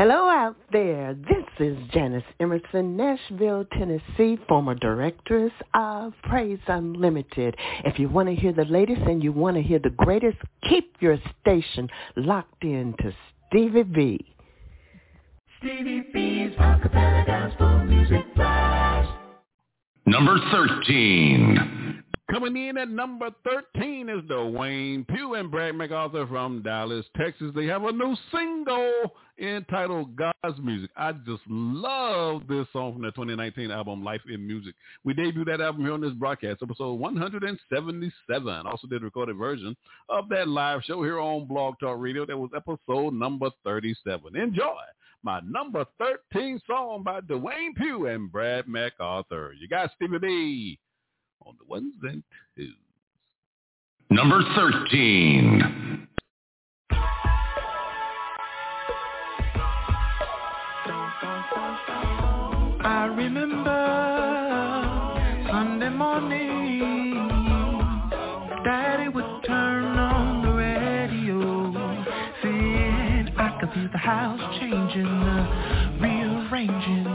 Hello 0.00 0.28
out 0.28 0.54
there. 0.70 1.12
This 1.28 1.44
is 1.58 1.76
Janice 1.92 2.22
Emerson, 2.38 2.96
Nashville, 2.96 3.64
Tennessee, 3.72 4.38
former 4.46 4.76
directress 4.76 5.50
of 5.74 6.12
Praise 6.22 6.60
Unlimited. 6.68 7.56
If 7.84 7.98
you 7.98 8.08
want 8.08 8.28
to 8.28 8.34
hear 8.36 8.52
the 8.52 8.64
latest 8.66 9.00
and 9.00 9.24
you 9.24 9.32
want 9.32 9.56
to 9.56 9.62
hear 9.64 9.80
the 9.80 9.90
greatest, 9.90 10.38
keep 10.68 10.94
your 11.00 11.18
station 11.40 11.88
locked 12.14 12.62
in 12.62 12.94
to 13.00 13.12
Stevie 13.48 13.82
B. 13.82 14.24
Stevie 15.58 16.04
B's 16.12 16.52
acapella 16.60 17.26
gospel 17.26 17.84
music 17.86 18.24
blast. 18.36 19.10
Number 20.06 20.38
13. 20.52 22.04
Coming 22.30 22.68
in 22.68 22.76
at 22.76 22.90
number 22.90 23.30
13 23.74 24.10
is 24.10 24.20
Dwayne 24.30 25.08
Pugh 25.08 25.32
and 25.32 25.50
Brad 25.50 25.74
MacArthur 25.74 26.26
from 26.26 26.60
Dallas, 26.60 27.06
Texas. 27.16 27.52
They 27.54 27.64
have 27.64 27.84
a 27.84 27.92
new 27.92 28.14
single 28.30 29.14
entitled 29.40 30.14
God's 30.14 30.58
Music. 30.62 30.90
I 30.94 31.12
just 31.12 31.40
love 31.48 32.42
this 32.46 32.66
song 32.70 32.92
from 32.92 33.00
their 33.00 33.12
2019 33.12 33.70
album, 33.70 34.04
Life 34.04 34.20
in 34.28 34.46
Music. 34.46 34.74
We 35.04 35.14
debuted 35.14 35.46
that 35.46 35.62
album 35.62 35.84
here 35.84 35.94
on 35.94 36.02
this 36.02 36.12
broadcast, 36.12 36.62
episode 36.62 36.96
177. 36.96 38.66
Also 38.66 38.86
did 38.88 39.00
a 39.00 39.04
recorded 39.06 39.36
version 39.36 39.74
of 40.10 40.28
that 40.28 40.48
live 40.48 40.82
show 40.84 41.02
here 41.02 41.20
on 41.20 41.48
Blog 41.48 41.76
Talk 41.80 41.98
Radio. 41.98 42.26
That 42.26 42.36
was 42.36 42.50
episode 42.54 43.14
number 43.14 43.48
37. 43.64 44.36
Enjoy 44.36 44.76
my 45.22 45.40
number 45.48 45.86
13 45.98 46.60
song 46.66 47.02
by 47.02 47.22
Dwayne 47.22 47.74
Pugh 47.74 48.04
and 48.04 48.30
Brad 48.30 48.68
MacArthur. 48.68 49.54
You 49.58 49.66
got 49.66 49.92
Stevie 49.94 50.18
B 50.18 50.78
on 51.44 51.56
the 51.58 51.64
ones 51.66 51.94
and 52.02 52.22
twos. 52.56 52.74
Number 54.10 54.40
13. 54.56 56.06
I 62.80 63.04
remember 63.16 63.78
Sunday 65.50 65.88
morning, 65.90 67.14
Daddy 68.64 69.08
would 69.08 69.24
turn 69.46 69.98
on 69.98 70.42
the 70.42 70.52
radio, 70.52 71.72
saying 72.42 73.34
I 73.36 73.58
could 73.60 73.70
see 73.74 73.88
the 73.92 73.98
house 73.98 74.40
changing, 74.60 75.06
uh, 75.06 75.98
rearranging, 76.00 77.06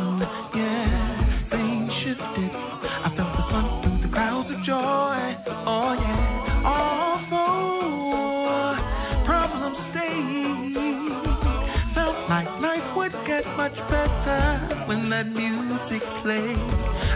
music. 15.94 16.58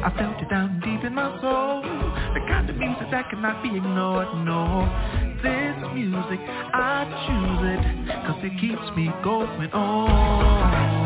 I 0.04 0.14
felt 0.18 0.42
it 0.42 0.50
down 0.50 0.80
deep 0.82 1.04
in 1.04 1.14
my 1.14 1.30
soul. 1.42 1.82
The 2.34 2.42
kind 2.48 2.70
of 2.70 2.76
music 2.76 3.08
that 3.12 3.30
cannot 3.30 3.64
be 3.64 3.70
ignored, 3.76 4.28
no. 4.46 4.88
This 5.42 5.76
music, 5.94 6.40
I 6.74 7.06
choose 7.26 7.62
it, 7.74 7.82
cause 8.26 8.40
it 8.44 8.60
keeps 8.60 8.96
me 8.96 9.12
going 9.24 9.72
on. 9.72 10.98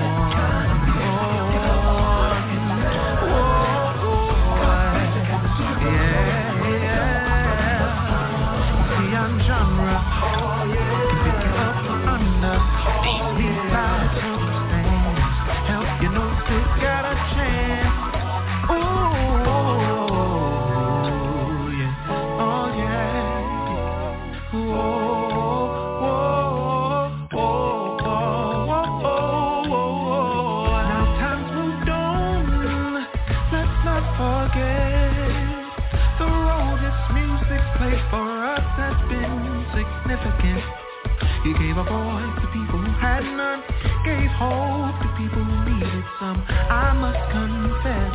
Must 47.01 47.17
confess, 47.33 48.13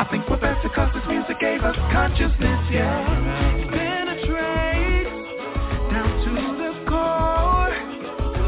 I 0.00 0.08
think 0.10 0.26
we're 0.28 0.40
best 0.40 0.62
because 0.62 0.88
this 0.94 1.04
music 1.06 1.38
gave 1.38 1.60
us 1.60 1.76
consciousness, 1.92 2.64
yeah. 2.72 3.04
Penetrates 3.68 5.12
down 5.92 6.08
to 6.24 6.32
the 6.56 6.72
core. 6.88 7.76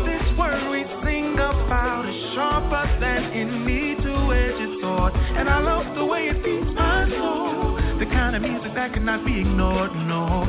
This 0.08 0.24
word 0.40 0.72
we 0.72 0.88
sing 1.04 1.34
about 1.34 2.08
is 2.08 2.16
sharper 2.32 2.96
than 2.98 3.24
any 3.36 3.94
two-edged 4.00 4.80
sword, 4.80 5.12
and 5.36 5.50
I 5.50 5.60
love 5.60 5.94
the 5.94 6.06
way 6.06 6.28
it 6.32 6.42
beats 6.42 6.72
my 6.74 7.04
soul. 7.10 7.76
The 7.98 8.06
kind 8.06 8.34
of 8.36 8.40
music 8.40 8.72
that 8.74 8.94
cannot 8.94 9.26
be 9.26 9.40
ignored, 9.40 9.92
no. 10.08 10.48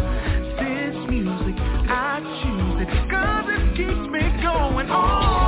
This 0.63 0.95
music, 1.11 1.59
I 1.91 2.23
choose 2.39 2.87
it, 2.87 3.11
cause 3.11 3.51
it 3.51 3.75
keeps 3.75 4.07
me 4.07 4.23
going 4.41 4.89
on. 4.89 5.44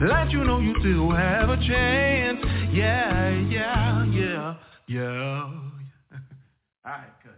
Let 0.00 0.30
you 0.30 0.44
know 0.44 0.58
you 0.58 0.74
still 0.80 1.10
have 1.10 1.48
a 1.48 1.56
chance. 1.56 2.38
Yeah, 2.72 3.30
yeah, 3.48 4.04
yeah, 4.06 4.54
yeah. 4.88 5.00
All 6.84 6.92
right, 6.92 7.10
good. 7.22 7.32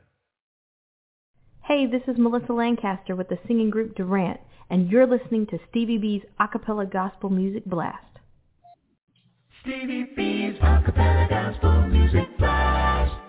Hey, 1.62 1.86
this 1.86 2.02
is 2.08 2.18
Melissa 2.18 2.52
Lancaster 2.52 3.14
with 3.14 3.28
the 3.28 3.38
singing 3.46 3.70
group 3.70 3.94
Durant, 3.94 4.40
and 4.70 4.90
you're 4.90 5.06
listening 5.06 5.46
to 5.48 5.58
Stevie 5.70 5.98
B's 5.98 6.22
acapella 6.40 6.90
gospel 6.90 7.30
music 7.30 7.64
blast. 7.64 8.04
Stevie 9.62 10.10
B's 10.16 10.58
acapella 10.60 11.28
gospel 11.28 11.86
music 11.88 12.36
blast. 12.38 13.27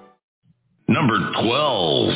Number 0.90 1.20
12. 1.44 2.10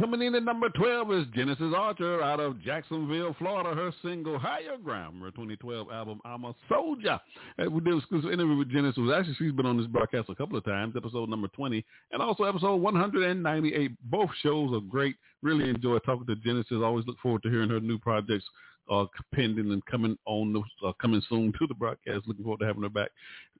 Coming 0.00 0.22
in 0.22 0.34
at 0.34 0.42
number 0.42 0.68
12 0.70 1.12
is 1.12 1.26
Genesis 1.32 1.72
Archer 1.76 2.20
out 2.20 2.40
of 2.40 2.60
Jacksonville, 2.60 3.36
Florida. 3.38 3.72
Her 3.72 3.92
single, 4.02 4.36
Higher 4.36 4.76
Ground, 4.82 5.22
her 5.22 5.30
2012 5.30 5.92
album, 5.92 6.20
I'm 6.24 6.42
a 6.42 6.56
Soldier. 6.68 7.20
We 7.56 7.80
did 7.80 7.92
an 7.92 7.98
exclusive 7.98 8.32
interview 8.32 8.56
with 8.56 8.72
Genesis. 8.72 9.04
Actually, 9.14 9.36
she's 9.38 9.52
been 9.52 9.64
on 9.64 9.76
this 9.76 9.86
broadcast 9.86 10.28
a 10.28 10.34
couple 10.34 10.58
of 10.58 10.64
times, 10.64 10.94
episode 10.96 11.28
number 11.28 11.46
20 11.46 11.84
and 12.10 12.20
also 12.20 12.42
episode 12.42 12.78
198. 12.78 13.92
Both 14.10 14.30
shows 14.42 14.74
are 14.74 14.80
great. 14.80 15.14
Really 15.42 15.70
enjoy 15.70 15.98
talking 16.00 16.26
to 16.26 16.34
Genesis. 16.34 16.78
Always 16.82 17.06
look 17.06 17.20
forward 17.20 17.44
to 17.44 17.48
hearing 17.48 17.70
her 17.70 17.78
new 17.78 18.00
projects 18.00 18.44
uh, 18.90 19.06
pending 19.34 19.72
and 19.72 19.84
coming 19.86 20.16
on 20.26 20.52
the 20.52 20.62
uh, 20.86 20.92
coming 21.00 21.22
soon 21.28 21.52
to 21.58 21.66
the 21.66 21.74
broadcast. 21.74 22.26
Looking 22.26 22.44
forward 22.44 22.60
to 22.60 22.66
having 22.66 22.82
her 22.82 22.88
back. 22.88 23.10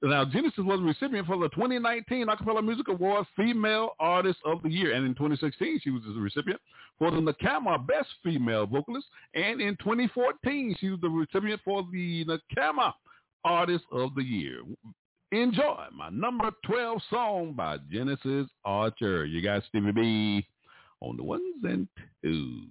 Now, 0.02 0.24
Genesis 0.24 0.58
was 0.58 0.80
a 0.80 0.82
recipient 0.82 1.26
for 1.26 1.38
the 1.38 1.48
2019 1.50 2.26
Acapella 2.26 2.64
Music 2.64 2.88
Award 2.88 3.26
Female 3.36 3.90
Artist 3.98 4.38
of 4.44 4.62
the 4.62 4.68
Year, 4.68 4.92
and 4.92 5.06
in 5.06 5.14
2016 5.14 5.80
she 5.82 5.90
was 5.90 6.02
the 6.02 6.20
recipient 6.20 6.60
for 6.98 7.10
the 7.10 7.16
NACAMA 7.16 7.86
Best 7.86 8.08
Female 8.22 8.66
Vocalist, 8.66 9.06
and 9.34 9.60
in 9.60 9.76
2014 9.76 10.76
she 10.78 10.90
was 10.90 11.00
the 11.00 11.08
recipient 11.08 11.60
for 11.64 11.86
the 11.92 12.24
NACAMA 12.26 12.92
Artist 13.44 13.84
of 13.92 14.14
the 14.14 14.22
Year. 14.22 14.60
Enjoy 15.32 15.86
my 15.92 16.10
number 16.10 16.50
12 16.66 16.98
song 17.10 17.54
by 17.54 17.78
Genesis 17.90 18.46
Archer. 18.64 19.24
You 19.24 19.42
got 19.42 19.64
Stevie 19.68 19.90
B 19.90 20.46
on 21.00 21.16
the 21.16 21.24
ones 21.24 21.42
and 21.64 21.88
twos. 22.22 22.68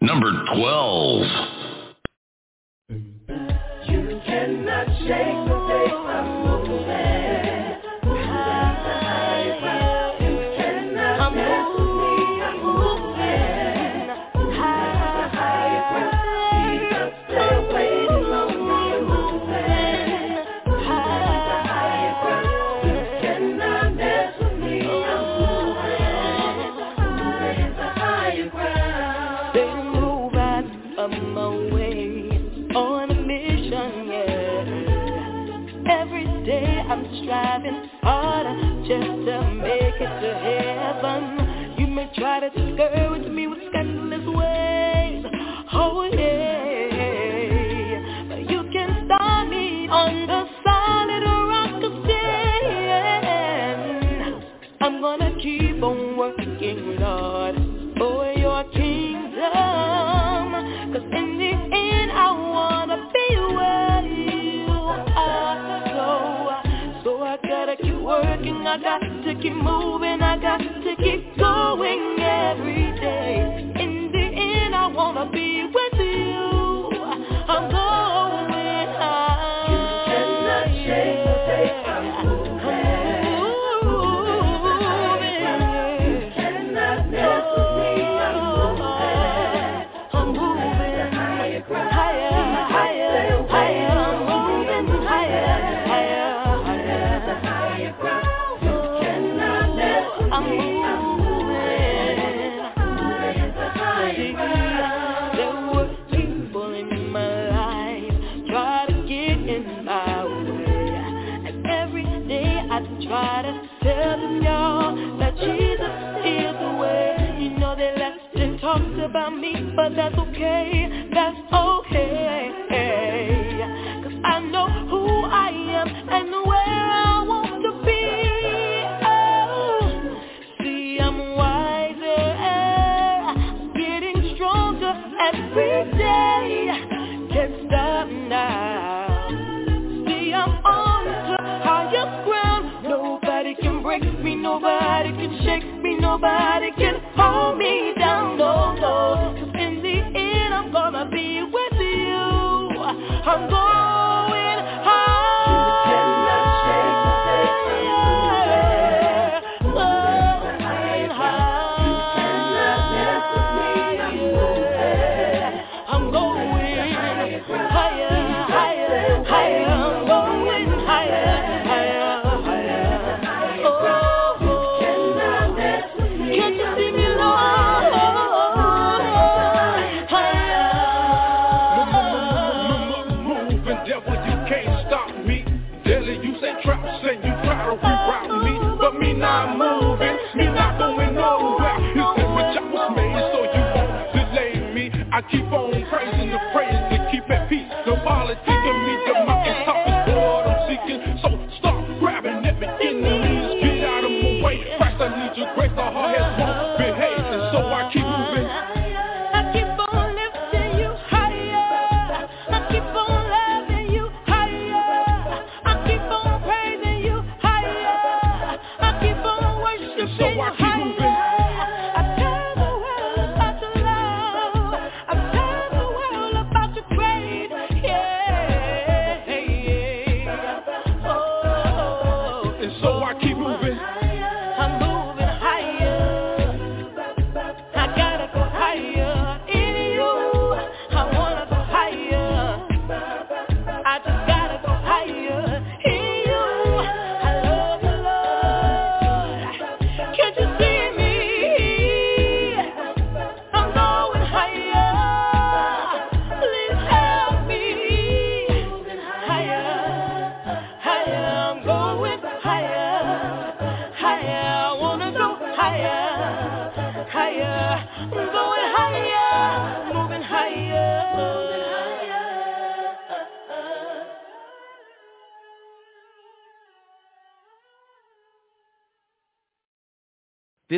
Number 0.00 0.30
12. 0.54 1.22
You 3.88 4.20
cannot 4.24 4.86
shake 5.00 5.48
the 5.48 5.58
I'm 6.06 6.46
moving. 6.46 7.37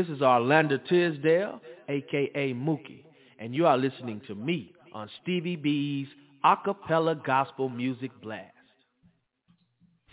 This 0.01 0.16
is 0.16 0.22
Orlando 0.22 0.78
Tisdale, 0.78 1.60
aka 1.90 2.55
Mookie, 2.55 3.05
and 3.39 3.55
you 3.55 3.66
are 3.66 3.77
listening 3.77 4.22
to 4.28 4.35
me 4.35 4.72
on 4.94 5.10
Stevie 5.20 5.56
B's 5.56 6.09
Acapella 6.43 7.22
Gospel 7.22 7.68
Music 7.68 8.10
Blast. 8.22 8.47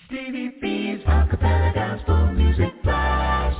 Stevie 0.08 0.52
B's 0.62 1.00
Acapella 1.06 1.74
Gospel 1.74 2.34
Music 2.34 2.84
Blast. 2.84 3.58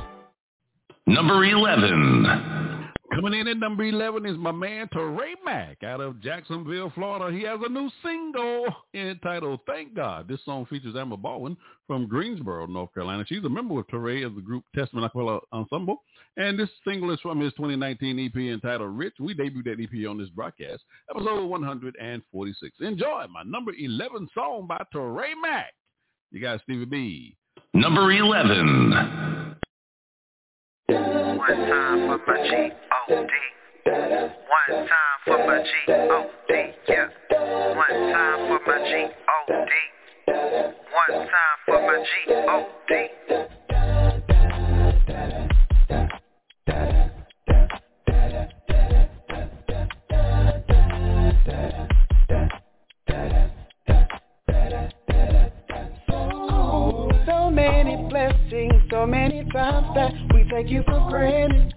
Number 1.06 1.42
11. 1.46 2.78
Coming 3.14 3.40
in 3.40 3.48
at 3.48 3.56
number 3.56 3.84
11 3.84 4.26
is 4.26 4.36
my 4.36 4.52
man 4.52 4.86
Teray 4.88 5.32
Mack 5.44 5.82
out 5.82 6.00
of 6.00 6.20
Jacksonville, 6.20 6.92
Florida. 6.94 7.36
He 7.36 7.42
has 7.44 7.58
a 7.64 7.68
new 7.68 7.90
single 8.04 8.66
entitled 8.94 9.60
Thank 9.66 9.94
God. 9.94 10.28
This 10.28 10.44
song 10.44 10.66
features 10.66 10.94
Amber 10.94 11.16
Baldwin 11.16 11.56
from 11.86 12.06
Greensboro, 12.06 12.66
North 12.66 12.92
Carolina. 12.92 13.24
She's 13.26 13.42
a 13.44 13.48
member 13.48 13.80
of 13.80 13.86
Teray 13.88 14.26
of 14.26 14.34
the 14.34 14.42
group 14.42 14.62
Testament 14.72 15.10
Acapella 15.10 15.40
Ensemble. 15.52 16.02
And 16.38 16.56
this 16.56 16.70
single 16.86 17.10
is 17.10 17.20
from 17.20 17.40
his 17.40 17.52
2019 17.54 18.18
EP 18.20 18.36
entitled 18.36 18.96
Rich. 18.96 19.14
We 19.18 19.34
debuted 19.34 19.64
that 19.64 19.80
EP 19.82 20.08
on 20.08 20.18
this 20.18 20.28
broadcast, 20.28 20.84
episode 21.10 21.46
146. 21.46 22.76
Enjoy 22.80 23.26
my 23.28 23.42
number 23.44 23.72
11 23.76 24.28
song 24.32 24.68
by 24.68 24.80
Teray 24.94 25.32
Mack. 25.42 25.74
You 26.30 26.40
got 26.40 26.62
Stevie 26.62 26.84
B. 26.84 27.36
Number 27.74 28.12
11. 28.12 29.56
One 30.86 31.48
time 31.48 32.06
for 32.06 32.18
my 32.24 32.48
G-O-D. 32.48 33.32
One 33.84 34.86
time 34.86 35.18
for 35.24 35.38
my 35.44 35.58
G-O-D. 35.60 36.52
Yeah. 36.88 37.08
One 37.74 38.12
time 38.12 38.46
for 38.46 38.60
my 38.64 38.78
G-O-D. 38.88 39.72
One 40.28 41.18
time 41.26 41.58
for 41.66 41.80
my 41.82 42.04
G-O-D. 42.28 43.57
So 58.90 59.06
many 59.06 59.44
times 59.50 59.86
that 59.94 60.12
we 60.32 60.44
take 60.50 60.68
you 60.68 60.82
for 60.84 61.08
granted. 61.10 61.74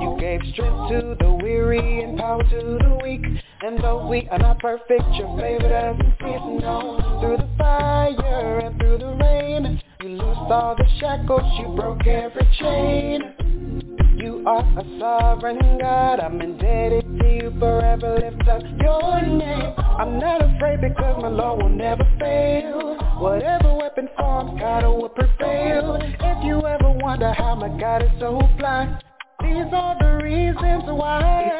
You 0.00 0.16
gave 0.18 0.40
strength 0.52 0.90
to 0.90 1.16
the 1.20 1.38
weary 1.42 2.02
and 2.02 2.18
power 2.18 2.42
to 2.42 2.78
the 2.82 2.98
weak. 3.02 3.24
And 3.62 3.78
though 3.82 4.06
we 4.08 4.28
are 4.30 4.38
not 4.38 4.58
perfect, 4.58 5.04
your 5.14 5.38
favor 5.38 5.68
doesn't 5.68 6.14
cease. 6.18 6.62
No, 6.62 7.18
through 7.20 7.36
the 7.36 7.48
fire 7.56 8.58
and 8.58 8.78
through 8.78 8.98
the 8.98 9.16
rain, 9.20 9.80
you 10.02 10.08
loosed 10.08 10.50
all 10.50 10.74
the 10.76 10.86
shackles, 10.98 11.42
you 11.60 11.74
broke 11.76 12.06
every 12.06 12.48
chain. 12.58 13.34
You 14.18 14.44
are 14.46 14.64
a 14.78 14.98
sovereign 14.98 15.78
God, 15.80 16.18
I'm 16.20 16.40
indebted 16.40 17.04
to 17.20 17.26
you 17.28 17.54
forever, 17.60 18.18
lift 18.18 18.48
up 18.48 18.62
your 18.80 19.22
name. 19.22 19.74
I'm 19.78 20.18
not 20.18 20.42
afraid 20.42 20.80
because 20.80 21.22
my 21.22 21.28
Lord 21.28 21.62
will 21.62 21.68
never 21.68 22.04
fail. 22.18 23.07
Whatever 23.18 23.74
weapon 23.74 24.08
forms, 24.16 24.60
God 24.60 24.84
will 24.84 25.08
prevail. 25.08 25.98
If 26.00 26.44
you 26.44 26.64
ever 26.64 26.92
wonder 27.02 27.32
how 27.32 27.56
my 27.56 27.68
God 27.68 28.02
is 28.02 28.10
so 28.20 28.40
blind, 28.56 29.02
these 29.48 29.72
are 29.72 29.96
the 29.98 30.22
reasons 30.22 30.84
why. 30.86 31.50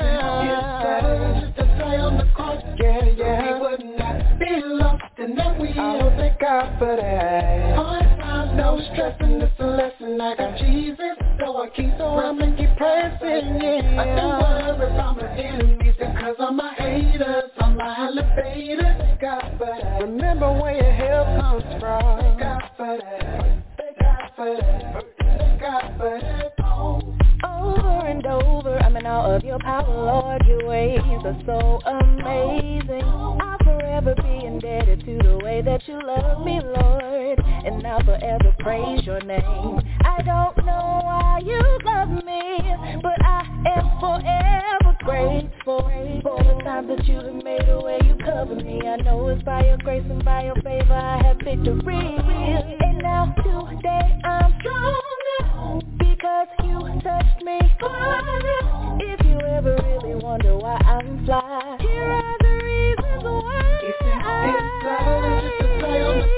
It's 0.40 1.56
just 1.56 1.59
a 1.59 1.78
die 1.78 1.97
on 1.97 2.19
the 2.19 2.31
cross, 2.35 2.62
yeah, 2.78 3.05
yeah. 3.16 3.55
We 3.55 3.60
would 3.60 3.85
not 3.97 4.39
be 4.39 4.60
lost, 4.65 5.05
and 5.19 5.36
that 5.39 5.59
we 5.60 5.73
will 5.73 6.12
thank 6.16 6.40
God 6.40 6.78
for 6.78 6.97
that. 6.97 7.77
Hard 7.77 8.05
times, 8.20 8.56
no 8.56 8.81
stress, 8.93 9.16
and 9.20 9.43
it's 9.43 9.52
a 9.59 9.66
lesson. 9.66 10.20
I 10.20 10.36
got 10.36 10.59
Jesus, 10.59 11.16
so 11.40 11.56
I 11.56 11.69
keep 11.70 11.90
so 11.98 12.05
I'm 12.05 12.40
and 12.40 12.56
keep 12.56 12.77
pressing, 12.77 13.60
yeah. 13.60 14.02
I 14.02 14.16
don't 14.16 14.36
worry 14.43 14.93
about 14.93 15.16
my 15.16 15.28
enemies 15.36 15.94
because 15.98 16.36
of 16.39 16.55
my 16.55 16.74
haters, 16.74 17.51
I'm 17.59 17.77
my 17.77 18.06
elevator. 18.06 18.97
Thank 18.98 19.20
God 19.20 19.55
for 19.59 19.66
that. 19.66 20.02
Remember 20.02 20.52
where 20.60 20.74
your 20.74 20.93
help 20.93 21.40
comes 21.40 21.81
from. 21.81 22.20
Thank 22.20 22.40
God 22.40 22.70
for 22.77 22.98
that. 22.98 23.65
Thank 23.78 23.98
God 23.98 24.31
for 24.36 24.56
that. 24.56 25.05
Thank 25.19 25.60
God 25.60 25.94
for 25.97 26.20
that. 26.20 26.39
Over 27.44 28.06
and 28.06 28.27
over, 28.27 28.78
I'm 28.78 28.97
in 28.97 29.06
awe 29.06 29.36
of 29.36 29.44
your 29.44 29.59
power, 29.60 29.86
Lord. 29.86 30.44
Your 30.47 30.66
ways 30.66 30.98
are 31.24 31.40
so 31.47 31.81
amazing. 31.86 33.02
I'll 33.05 33.59
forever 33.59 34.15
be 34.16 34.47
indebted 34.47 35.05
to 35.05 35.19
the 35.23 35.39
way 35.44 35.62
that 35.62 35.86
you 35.86 36.01
love 36.05 36.44
me, 36.44 36.60
Lord. 36.60 37.39
And 37.39 37.86
I'll 37.86 38.02
forever 38.02 38.55
praise 38.59 39.05
your 39.06 39.20
name. 39.20 39.81
I 40.01 40.23
don't 40.23 40.56
know 40.66 41.01
why 41.05 41.40
you 41.44 41.60
love 41.85 42.09
me, 42.24 43.01
but 43.02 43.24
I 43.24 43.47
am 43.77 44.01
forever 44.01 44.97
grateful 45.05 45.89
for 46.23 46.43
the 46.43 46.62
times 46.65 46.89
that 46.89 47.06
you 47.06 47.16
have 47.16 47.44
made 47.44 47.69
a 47.69 47.81
way 47.81 48.01
you 48.05 48.16
cover 48.24 48.56
me. 48.56 48.82
I 48.86 48.97
know 48.97 49.28
it's 49.28 49.43
by 49.44 49.65
your 49.65 49.78
grace 49.78 50.05
and 50.10 50.24
by 50.24 50.44
your 50.44 50.56
favor 50.56 50.93
I 50.93 51.23
have 51.23 51.36
victory. 51.39 52.16
And 52.81 52.98
now 52.98 53.32
today 53.36 54.20
I'm 54.24 54.55
stronger 54.60 55.18
because 55.98 56.48
you 56.65 56.78
touched 57.02 57.43
me. 57.43 57.59
If 59.01 59.27
you 59.27 59.39
ever 59.40 59.77
really 59.82 60.15
wonder 60.23 60.56
why 60.56 60.77
I'm 60.85 61.24
fly, 61.24 61.77
here 61.81 62.02
are 62.02 62.36
the 62.40 62.65
reasons 62.65 63.23
why. 63.24 63.81
It's 63.82 63.98
love, 64.02 64.52
just 64.55 65.60
a 65.60 65.78
play 65.78 66.02
on 66.02 66.19
the 66.19 66.28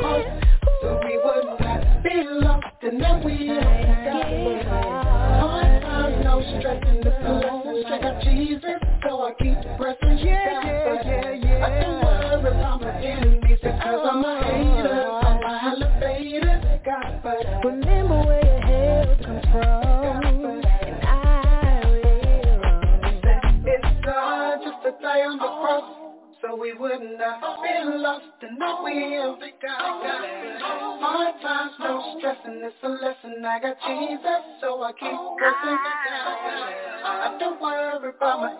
so 0.82 1.00
we 1.04 1.16
would 1.18 1.60
not 1.60 2.02
be 2.02 2.22
lost, 2.24 2.66
and 2.82 3.00
then 3.00 3.24
we 3.24 3.48
thank 3.48 4.04
God 4.04 4.24
for 4.24 4.64
that. 4.64 5.40
Hard 5.40 5.82
times, 5.82 6.24
no 6.24 6.58
stress, 6.58 6.82
and 6.86 6.98
it's 6.98 7.06
lesson. 7.06 7.84
I 7.86 7.98
got 8.00 8.22
Jesus, 8.22 8.80
so 9.06 9.22
I 9.22 9.32
keep 9.38 9.56
pressing. 9.76 10.18
Yeah, 10.18 10.62
yeah, 10.64 11.02
yeah, 11.04 11.32
yeah. 11.32 11.66
I 11.66 11.80
don't 11.82 12.04
worry 12.04 12.58
about 12.58 12.80
my 12.80 13.02
enemies 13.02 13.58
because 13.62 14.08
I'm 14.10 14.24
a 14.24 14.42
hater, 14.44 15.10
I'm 15.10 15.42
a 15.42 15.70
elevator. 15.72 16.80
God 16.84 17.20
oh. 17.24 17.62
for 17.62 17.89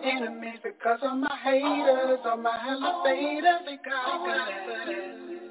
enemies 0.03 0.59
because 0.63 0.99
of 1.03 1.17
my 1.17 1.37
haters, 1.43 2.19
on 2.25 2.43
my 2.43 2.57
elevator. 2.67 3.59
They 3.65 3.77
got. 3.77 4.25
They 4.25 4.75
got 4.75 4.89
it, 4.89 5.50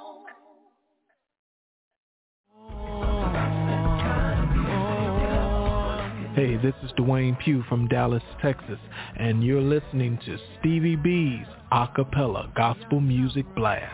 Hey, 6.41 6.57
this 6.57 6.73
is 6.83 6.89
Dwayne 6.93 7.37
Pugh 7.37 7.63
from 7.69 7.87
Dallas, 7.87 8.23
Texas, 8.41 8.79
and 9.15 9.43
you're 9.43 9.61
listening 9.61 10.17
to 10.25 10.39
Stevie 10.59 10.95
B's 10.95 11.45
Acapella 11.71 12.51
Gospel 12.55 12.99
Music 12.99 13.45
Blast. 13.55 13.93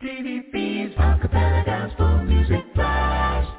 Stevie 0.00 0.42
B's 0.52 0.90
Acapella 0.96 1.64
Gospel 1.64 2.24
Music 2.24 2.74
Blast. 2.74 3.52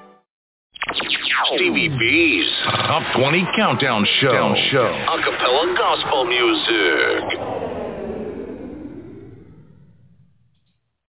Stevie 1.54 1.88
B's 1.98 2.52
Top 2.66 3.16
20 3.18 3.48
Countdown 3.56 4.06
Show. 4.20 4.56
show. 4.74 4.92
Acapella 5.08 5.78
Gospel 5.78 6.26
Music. 6.26 7.40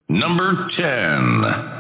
Number 0.09 0.69
10. 0.77 1.76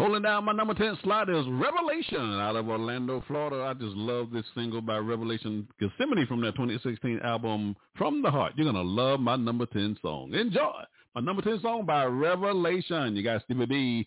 Holding 0.00 0.22
down 0.22 0.46
my 0.46 0.52
number 0.52 0.72
10 0.72 0.96
slot 1.04 1.28
is 1.28 1.44
Revelation 1.46 2.40
out 2.40 2.56
of 2.56 2.70
Orlando, 2.70 3.22
Florida. 3.26 3.64
I 3.64 3.74
just 3.74 3.94
love 3.94 4.30
this 4.30 4.46
single 4.54 4.80
by 4.80 4.96
Revelation 4.96 5.68
Gethsemane 5.78 6.26
from 6.26 6.40
their 6.40 6.52
2016 6.52 7.20
album 7.22 7.76
From 7.98 8.22
the 8.22 8.30
Heart. 8.30 8.54
You're 8.56 8.72
going 8.72 8.82
to 8.82 8.90
love 8.90 9.20
my 9.20 9.36
number 9.36 9.66
10 9.66 9.98
song. 10.00 10.32
Enjoy 10.32 10.84
my 11.14 11.20
number 11.20 11.42
10 11.42 11.60
song 11.60 11.84
by 11.84 12.06
Revelation. 12.06 13.14
You 13.14 13.22
got 13.22 13.42
Stevie 13.44 13.66
B 13.66 14.06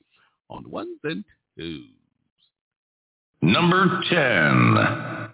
on 0.49 0.67
ones 0.67 0.97
and 1.03 1.23
twos. 1.59 1.85
Number 3.43 4.01
10. 4.09 5.29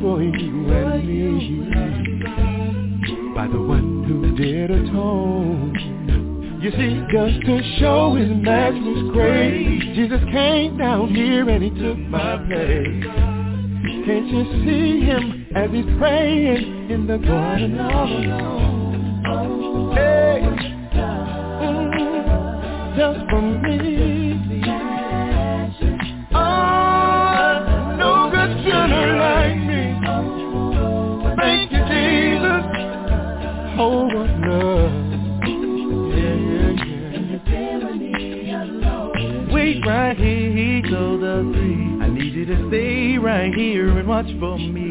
For 0.00 0.22
you 0.22 0.70
and 0.70 1.06
me 1.06 1.68
by 3.34 3.46
the 3.48 3.60
one 3.60 4.04
who 4.04 4.36
did 4.36 4.70
atone. 4.70 5.74
You 6.60 6.70
see, 6.72 7.00
just 7.12 7.40
to 7.46 7.62
show 7.78 8.14
his 8.14 8.30
matchless 8.30 9.12
grace, 9.12 9.82
Jesus 9.94 10.20
came 10.32 10.76
down 10.76 11.14
here 11.14 11.48
and 11.48 11.62
he 11.62 11.70
took 11.70 11.98
my 11.98 12.36
place. 12.46 13.04
Can't 14.06 14.26
you 14.28 14.44
see 14.64 15.00
him 15.04 15.46
as 15.54 15.70
he's 15.70 15.86
praying 15.98 16.90
in 16.90 17.06
the 17.06 17.18
garden 17.18 17.78
all 17.78 18.06
alone? 18.06 19.92
Hey, 19.94 20.42
just 22.96 23.30
for 23.30 23.42
me. 23.42 24.07
Right 43.18 43.52
here 43.54 43.98
and 43.98 44.08
watch 44.08 44.26
for 44.38 44.56
me. 44.58 44.90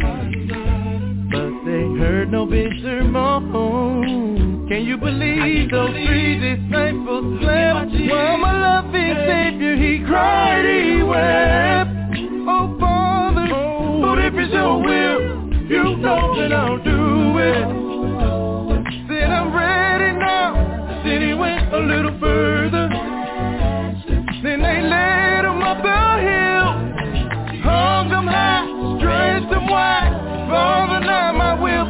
But 1.31 1.65
they 1.65 1.83
heard 1.99 2.31
no 2.31 2.45
big 2.45 2.71
sermon. 2.81 4.67
Can 4.67 4.83
you 4.83 4.97
believe 4.97 5.71
those 5.71 5.91
three 5.91 6.39
disciples 6.39 7.39
slept? 7.41 7.91
While 8.11 8.37
my 8.37 8.51
loving 8.51 9.15
Savior, 9.25 9.75
he 9.75 10.03
cried, 10.05 10.65
he 10.65 11.03
wept. 11.03 11.89
Oh, 12.49 12.77
Father, 12.79 13.47
Lord, 13.47 14.19
if 14.19 14.33
it's 14.33 14.53
your 14.53 14.81
will, 14.81 15.21
you 15.69 15.97
know 15.97 16.35
that 16.39 16.51
I'll 16.53 16.77
do 16.83 17.37
it. 17.39 17.67
Said 19.07 19.29
I'm 19.29 19.55
ready 19.55 20.17
now. 20.17 21.01
Then 21.05 21.21
he 21.21 21.33
went 21.33 21.73
a 21.73 21.79
little 21.79 22.19
further. 22.19 22.89
Then 24.43 24.61
they 24.61 24.81
led 24.81 25.45
him 25.45 25.61
up 25.61 26.06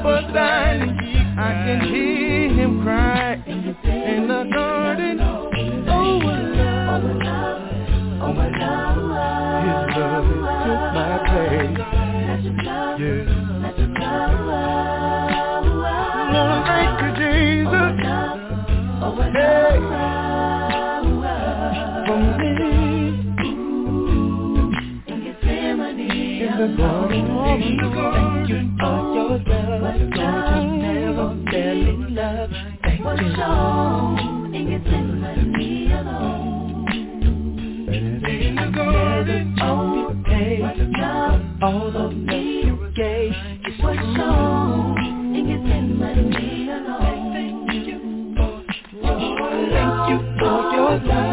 but 0.03 0.34
thine. 0.34 0.99
I 1.40 1.53
can 1.65 1.82
hear 1.90 2.16
Garden, 26.57 27.27
thank 27.43 27.65
you 27.69 27.91
for 27.91 28.47
your 28.47 28.63
love. 28.79 29.84
Lord, 30.15 30.55
you 30.55 30.69
never 30.81 31.27
fail 31.51 31.81
in 31.88 32.15
love. 32.15 32.49
Thank 32.84 32.99
you. 33.21 33.34
It's 43.65 43.84
what 43.84 43.95
shown 44.15 45.35
in 45.35 45.43
Gethsemane 45.47 46.69
alone. 46.69 47.34
Thank 47.34 47.88
you 50.09 50.17
for 50.39 50.61
your 50.73 50.99
love, 51.07 51.27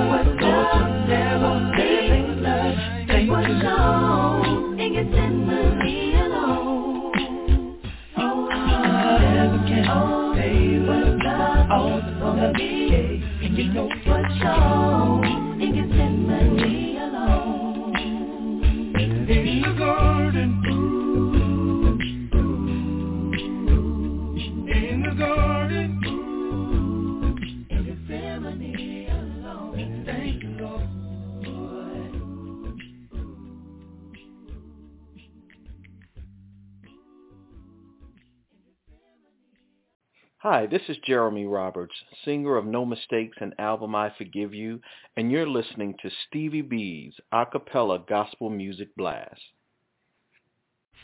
Hi, 40.44 40.66
this 40.66 40.82
is 40.90 40.98
Jeremy 41.06 41.46
Roberts, 41.46 41.94
singer 42.22 42.58
of 42.58 42.66
No 42.66 42.84
Mistakes 42.84 43.38
and 43.40 43.54
album 43.58 43.94
I 43.94 44.12
Forgive 44.18 44.52
You, 44.52 44.78
and 45.16 45.32
you're 45.32 45.48
listening 45.48 45.94
to 46.02 46.10
Stevie 46.28 46.60
B's 46.60 47.14
a 47.32 47.46
cappella 47.46 48.04
gospel 48.06 48.50
music 48.50 48.94
blast. 48.94 49.40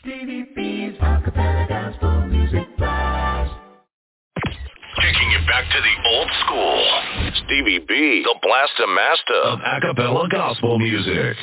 Stevie 0.03 0.45
B's 0.55 0.93
acapella 1.01 1.67
gospel 1.67 2.27
music 2.27 2.77
blast. 2.77 3.55
Taking 5.01 5.31
you 5.31 5.39
back 5.47 5.65
to 5.73 5.81
the 5.81 6.09
old 6.11 6.29
school. 6.45 7.43
Stevie 7.47 7.79
B, 7.89 8.23
the 8.23 8.39
blaster 8.43 8.87
master 8.89 9.41
of 9.43 9.59
acapella 9.61 10.29
gospel 10.31 10.79
music. 10.79 11.39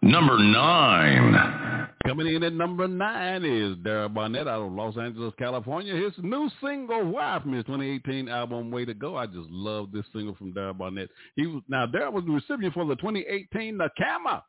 Number 0.00 0.38
nine. 0.38 1.71
Coming 2.06 2.34
in 2.34 2.42
at 2.42 2.52
number 2.52 2.88
nine 2.88 3.44
is 3.44 3.76
Daryl 3.76 4.12
Barnett 4.12 4.48
out 4.48 4.62
of 4.62 4.72
Los 4.72 4.96
Angeles, 4.98 5.32
California. 5.38 5.94
His 5.94 6.12
new 6.18 6.50
single, 6.60 7.04
"Why" 7.10 7.38
from 7.40 7.52
his 7.52 7.64
2018 7.64 8.28
album 8.28 8.70
"Way 8.72 8.84
to 8.86 8.94
Go." 8.94 9.16
I 9.16 9.26
just 9.26 9.48
love 9.50 9.92
this 9.92 10.04
single 10.12 10.34
from 10.34 10.52
Daryl 10.52 10.76
Barnett. 10.76 11.10
He 11.36 11.46
was 11.46 11.62
now 11.68 11.86
Daryl 11.86 12.12
was 12.12 12.24
the 12.24 12.32
recipient 12.32 12.74
for 12.74 12.86
the 12.86 12.96
2018 12.96 13.78
NACAMA 13.78 14.42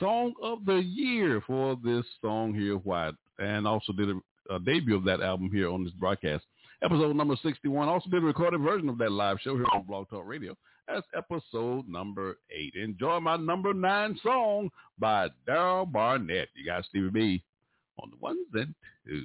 Song 0.00 0.34
of 0.42 0.64
the 0.64 0.82
Year 0.82 1.40
for 1.46 1.76
this 1.84 2.04
song 2.20 2.52
here, 2.52 2.76
"Why," 2.76 3.12
and 3.38 3.68
also 3.68 3.92
did 3.92 4.10
a, 4.10 4.54
a 4.54 4.58
debut 4.58 4.96
of 4.96 5.04
that 5.04 5.20
album 5.20 5.50
here 5.52 5.70
on 5.70 5.84
this 5.84 5.92
broadcast. 5.94 6.44
Episode 6.82 7.14
number 7.14 7.36
61. 7.42 7.88
Also 7.88 8.10
did 8.10 8.22
a 8.22 8.26
recorded 8.26 8.60
version 8.60 8.88
of 8.88 8.98
that 8.98 9.12
live 9.12 9.38
show 9.40 9.54
here 9.54 9.64
on 9.72 9.82
Blog 9.82 10.08
Talk 10.10 10.26
Radio. 10.26 10.56
That's 10.88 11.06
episode 11.16 11.88
number 11.88 12.38
eight. 12.50 12.74
Enjoy 12.74 13.18
my 13.18 13.36
number 13.36 13.74
nine 13.74 14.18
song 14.22 14.70
by 14.98 15.28
Daryl 15.46 15.90
Barnett. 15.90 16.48
You 16.54 16.64
got 16.64 16.84
Stevie 16.84 17.10
B 17.10 17.42
on 18.02 18.10
the 18.10 18.16
ones 18.18 18.46
and 18.54 18.74
twos. 19.06 19.24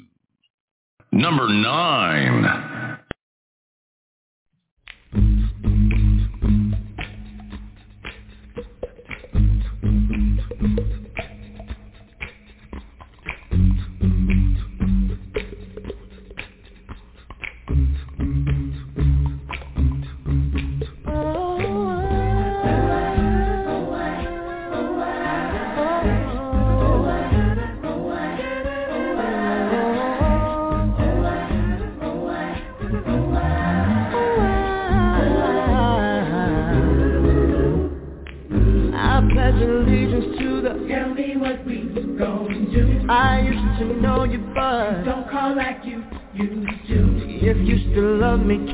Number 1.11 1.47
nine. 1.47 2.97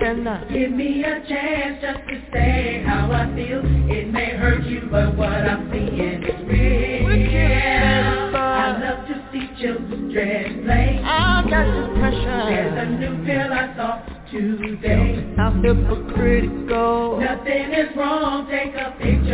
Give 0.07 0.71
me 0.71 1.03
a 1.03 1.19
chance 1.27 1.81
just 1.81 2.07
to 2.07 2.31
say 2.31 2.81
how 2.87 3.11
I 3.11 3.25
feel. 3.35 3.59
It 3.91 4.07
may 4.09 4.37
hurt 4.37 4.63
you, 4.63 4.87
but 4.89 5.17
what 5.17 5.27
I'm 5.27 5.69
seeing 5.69 6.23
is 6.23 6.47
real. 6.47 8.33
I 8.33 8.79
love 8.79 9.05
to 9.09 9.29
see 9.33 9.49
children 9.61 10.63
play. 10.63 11.01
I 11.03 11.43
got 11.49 11.65
this 11.67 11.99
pressure. 11.99 12.43
There's 12.47 12.87
a 12.87 12.89
new 12.89 13.25
pill 13.25 13.51
I 13.51 13.75
saw 13.75 13.99
today. 14.31 15.35
I'm 15.37 15.61
hypocritical. 15.61 17.19
Nothing 17.19 17.73
is 17.73 17.93
wrong. 17.97 18.47
Take 18.49 18.75
a 18.75 18.95
picture 18.97 19.26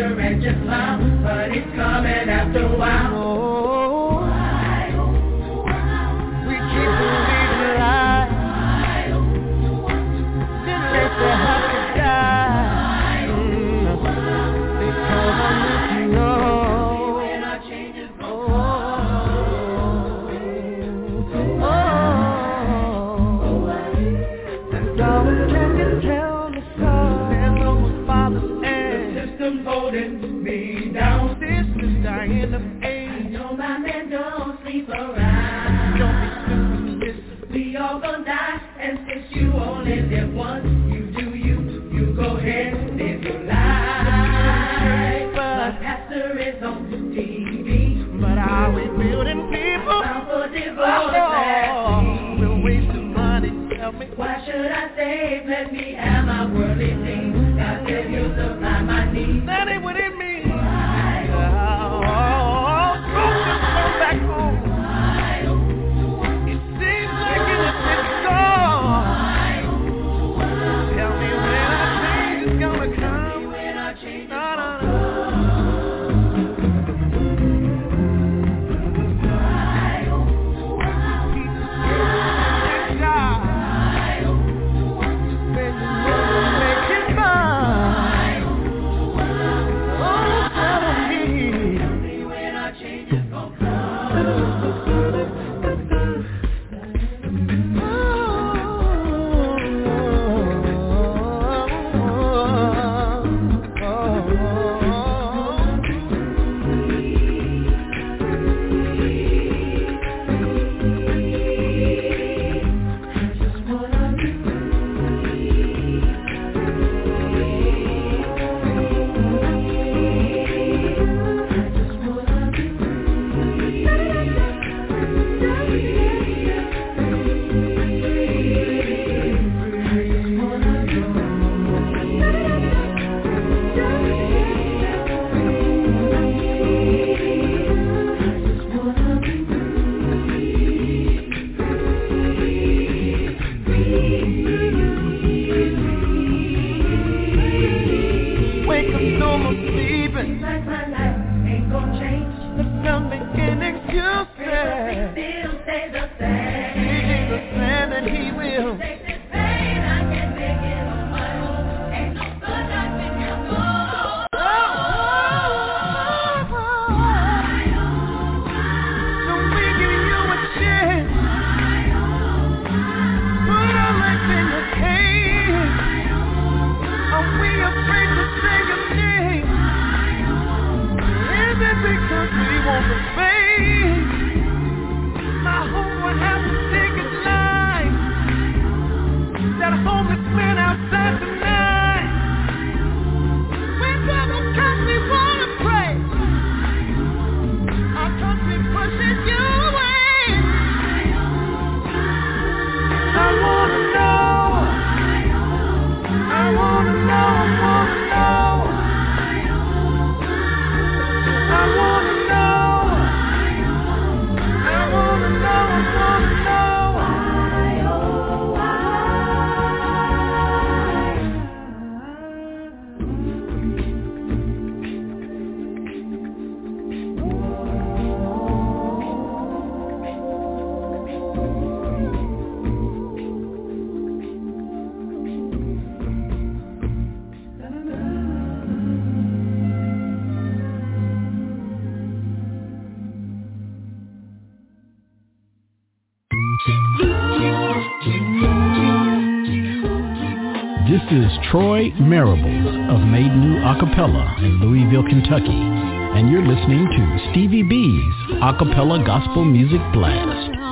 Troy 251.53 251.91
Marables 252.01 252.65
of 252.89 253.05
Made 253.09 253.29
New 253.35 253.57
Acapella 253.61 254.39
in 254.39 254.59
Louisville, 254.59 255.03
Kentucky. 255.07 255.53
And 255.53 256.31
you're 256.31 256.41
listening 256.41 256.83
to 256.83 257.29
Stevie 257.29 257.61
B's 257.61 258.41
Acapella 258.41 259.05
Gospel 259.05 259.45
Music 259.45 259.81
Blast. 259.93 260.62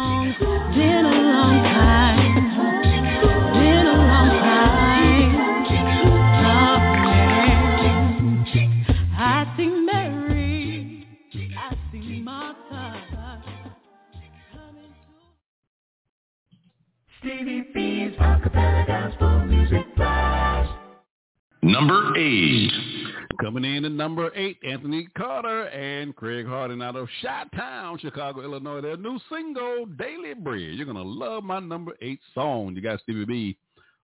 Coming 23.42 23.66
in 23.66 23.86
at 23.86 23.92
number 23.92 24.32
eight, 24.36 24.60
Anthony 24.64 25.08
Carter 25.18 25.64
and 25.70 26.16
Craig 26.16 26.46
Harding 26.46 26.80
out 26.82 26.96
of 26.96 27.10
Chi-Town, 27.22 27.98
Chicago, 27.98 28.42
Illinois. 28.44 28.82
Their 28.82 28.98
new 28.98 29.20
single, 29.32 29.88
Daily 29.98 30.36
Bread. 30.36 30.76
You're 30.76 30.86
going 30.86 30.98
to 30.98 31.04
love 31.04 31.44
my 31.44 31.60
number 31.60 31.94
eight 32.02 32.20
song. 32.36 32.76
You 32.76 32.82
got 32.82 33.00
Stevie 33.02 33.26
B 33.26 33.58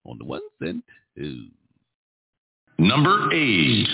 on 0.06 0.18
the 0.18 0.26
ones 0.26 0.42
and 0.62 0.82
twos. 1.16 1.52
Number 2.80 3.32
eight. 3.32 3.88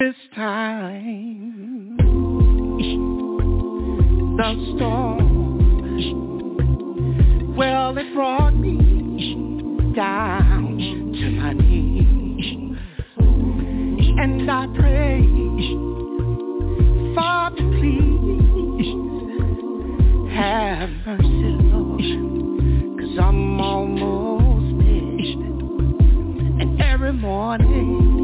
This 0.00 0.16
time, 0.34 1.96
the 4.36 4.74
storm, 4.76 5.46
well, 7.56 7.96
it 7.96 8.12
brought 8.14 8.54
me 8.56 9.92
down 9.94 10.78
to 10.78 11.30
my 11.30 11.52
knees 11.52 12.25
and 14.18 14.50
I 14.50 14.66
pray, 14.76 15.22
Father, 17.14 17.56
please 17.78 18.86
have 20.34 20.90
mercy, 21.06 21.56
Lord, 21.72 22.02
cause 22.98 23.18
I'm 23.18 23.60
almost 23.60 24.84
dead. 24.84 25.38
And 26.60 26.80
every 26.82 27.12
morning 27.14 28.14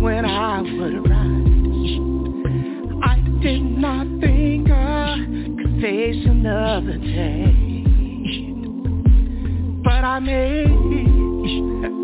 when 0.00 0.24
I 0.24 0.62
would 0.62 1.08
rise, 1.08 1.98
I 3.04 3.20
did 3.42 3.62
not 3.62 4.06
think 4.20 4.70
I 4.70 5.16
could 5.60 5.80
face 5.80 6.24
another 6.26 6.98
day, 6.98 7.54
but 9.82 10.04
I 10.04 10.20
made. 10.20 10.66
it. 10.68 12.01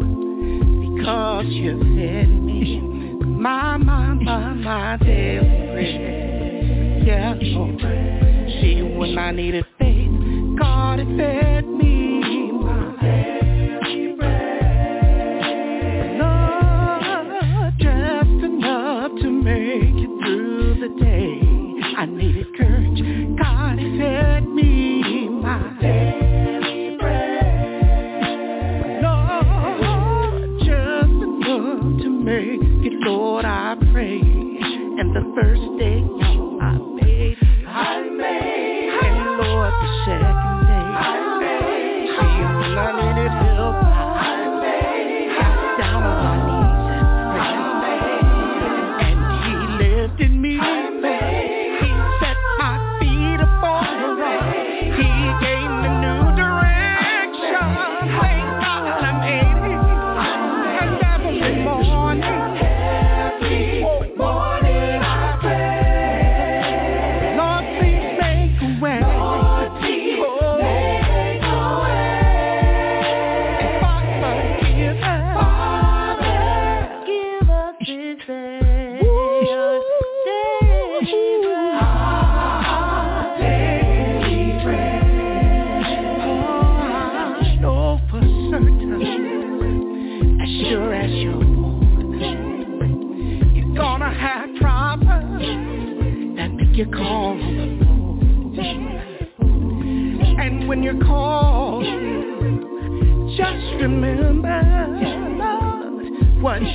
Cause 1.04 1.46
you 1.46 1.78
fed 1.78 2.28
me 2.28 2.80
My, 2.80 3.76
my, 3.76 4.14
my, 4.14 4.52
my 4.54 4.96
daily 4.98 7.04
Yeah, 7.06 7.34
oh, 7.34 7.78
see 8.60 8.82
when 8.82 9.18
I 9.18 9.32
needed 9.32 9.64
faith 9.78 10.10
God 10.58 11.00
is 11.00 11.16
there. 11.16 11.57
first. 35.40 35.77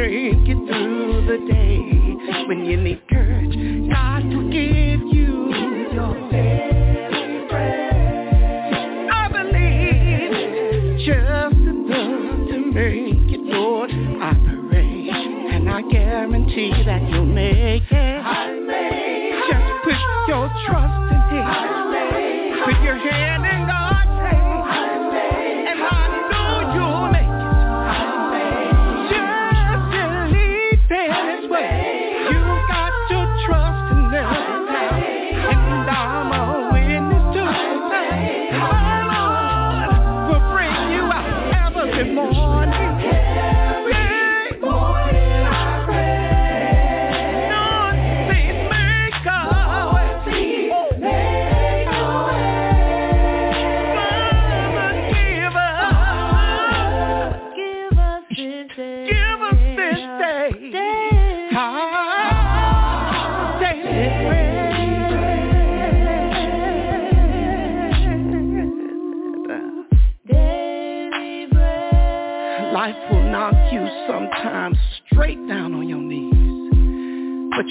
make 0.00 0.48
it 0.48 0.56
through 0.68 1.26
the 1.26 1.38
day. 1.52 2.46
When 2.46 2.64
you 2.64 2.76
need 2.76 3.02
courage, 3.08 3.90
God 3.90 4.24
will 4.32 4.50
give. 4.50 4.87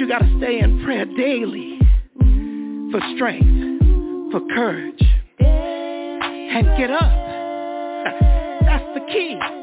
You 0.07 0.13
gotta 0.13 0.37
stay 0.37 0.59
in 0.61 0.85
prayer 0.85 1.03
daily 1.03 1.77
for 2.91 3.01
strength, 3.17 4.31
for 4.31 4.39
courage. 4.55 5.03
And 5.37 6.65
get 6.77 6.89
up. 6.89 7.01
That's 8.61 8.85
the 8.93 9.05
key. 9.11 9.56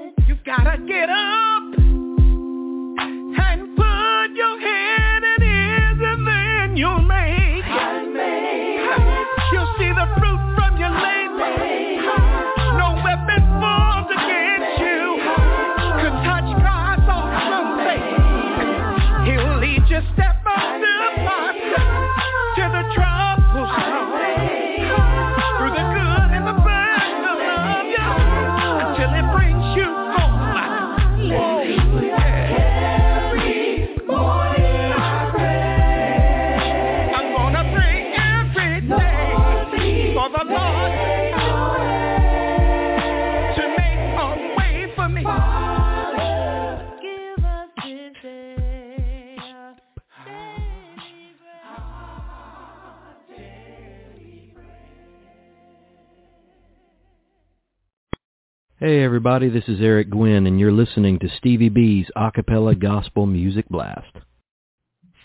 Hey 58.85 59.03
everybody, 59.03 59.49
this 59.49 59.65
is 59.67 59.81
Eric 59.81 60.11
Gwynn 60.11 60.47
and 60.47 60.61
you're 60.61 60.71
listening 60.71 61.19
to 61.21 61.29
Stevie 61.39 61.71
B's 61.71 62.07
Acapella 62.19 62.79
Gospel 62.79 63.25
Music 63.25 63.67
Blast. 63.71 64.15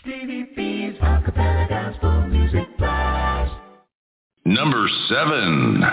Stevie 0.00 0.48
B's 0.56 0.94
Acapella 1.02 1.68
Gospel 1.68 2.26
Music 2.28 2.66
Blast. 2.78 3.52
Number 4.46 4.88
seven. 5.10 5.84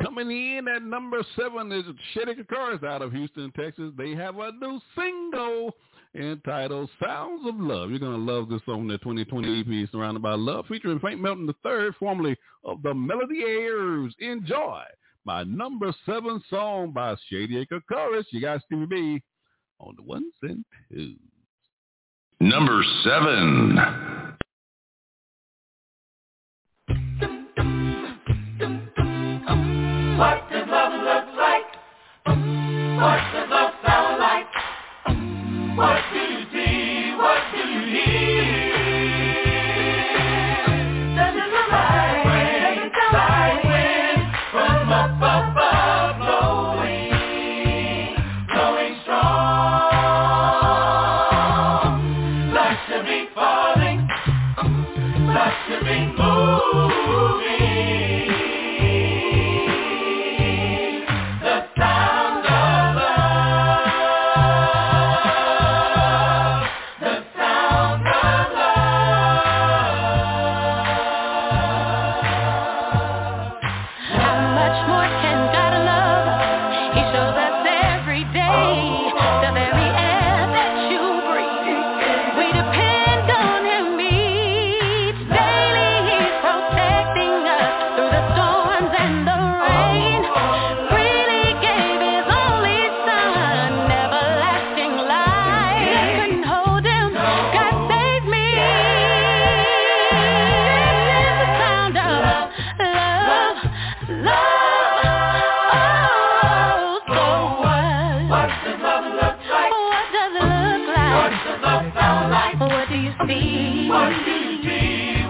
Coming 0.00 0.30
in 0.30 0.68
at 0.68 0.84
number 0.84 1.22
seven 1.38 1.70
is 1.70 1.84
Shetty 2.14 2.40
Kakaris 2.40 2.82
out 2.82 3.02
of 3.02 3.12
Houston, 3.12 3.52
Texas. 3.52 3.92
They 3.98 4.12
have 4.12 4.38
a 4.38 4.52
new 4.52 4.80
single 4.98 5.76
entitled 6.14 6.88
Sounds 7.04 7.46
of 7.46 7.56
Love. 7.60 7.90
You're 7.90 7.98
going 7.98 8.26
to 8.26 8.32
love 8.32 8.48
this 8.48 8.62
song, 8.64 8.88
the 8.88 8.96
2020 8.96 9.60
EP 9.60 9.90
Surrounded 9.92 10.22
by 10.22 10.32
Love, 10.32 10.64
featuring 10.66 10.98
Frank 11.00 11.20
Melton 11.20 11.46
III, 11.62 11.90
formerly 11.98 12.38
of 12.64 12.82
the 12.82 12.94
Melody 12.94 13.42
Airs. 13.42 14.14
Enjoy 14.18 14.80
my 15.26 15.42
number 15.42 15.92
seven 16.06 16.40
song 16.48 16.92
by 16.92 17.16
Shady 17.28 17.58
Acre 17.58 17.80
Chorus. 17.90 18.26
You 18.30 18.40
got 18.40 18.62
Stevie 18.62 18.86
B 18.86 19.22
on 19.80 19.96
the 19.96 20.02
ones 20.02 20.32
and 20.42 20.64
twos. 20.88 21.18
Number 22.38 22.82
seven. 23.02 23.76
What 30.16 30.48
does 30.48 30.68
love 30.68 30.92
look 31.02 31.36
like? 31.36 31.64
What 32.96 33.35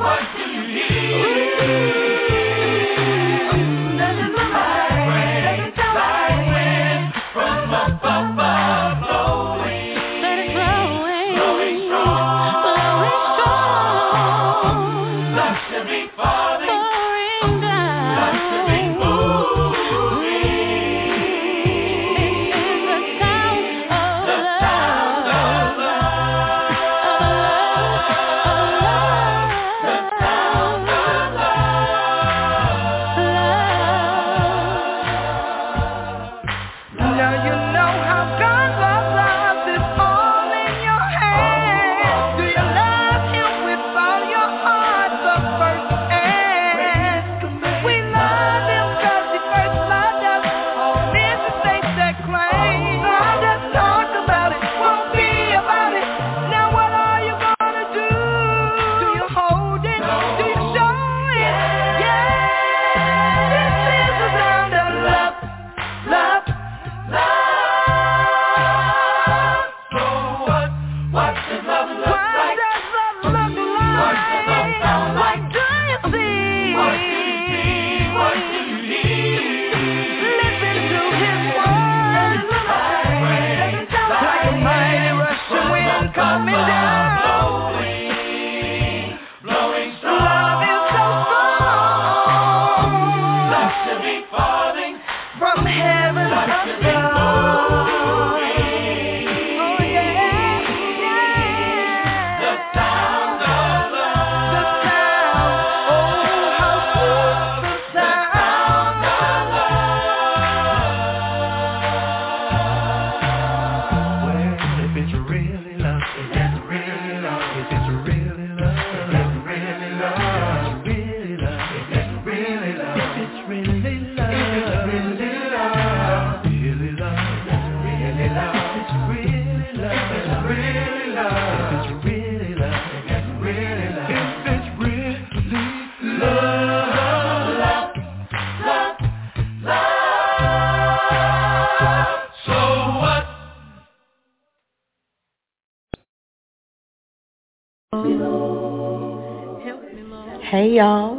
What 0.06 0.20
do 0.36 0.44
you 0.44 0.62
need? 0.68 2.05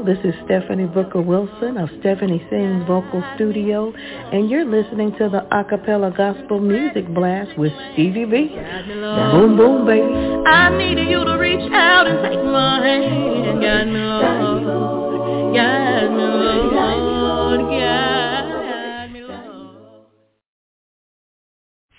This 0.07 0.19
is 0.23 0.33
Stephanie 0.45 0.85
Booker 0.85 1.21
Wilson 1.21 1.75
of 1.75 1.89
Stephanie 1.99 2.41
Sings 2.49 2.87
Vocal 2.87 3.21
Studio, 3.35 3.91
and 4.31 4.49
you're 4.49 4.63
listening 4.63 5.11
to 5.17 5.27
the 5.27 5.45
Acapella 5.51 6.15
Gospel 6.15 6.61
Music 6.61 7.13
Blast 7.13 7.57
with 7.57 7.73
Stevie 7.91 8.23
B. 8.23 8.47
Boom, 8.47 9.57
boom, 9.57 9.85
baby. 9.85 10.07
I 10.47 10.69
need 10.77 11.09
you 11.09 11.25
to 11.25 11.37
reach 11.37 11.69
out 11.73 12.07
and 12.07 12.23
take 12.23 12.41
my 12.41 12.87
hand 12.87 13.47
and 13.49 13.61
guide 13.61 13.87
me, 13.87 13.99
Lord. 13.99 15.53
Guide 15.53 16.09
me, 16.09 16.23
Lord. 16.23 17.59
Guide 17.69 19.11
me, 19.11 19.21
Lord. 19.23 20.05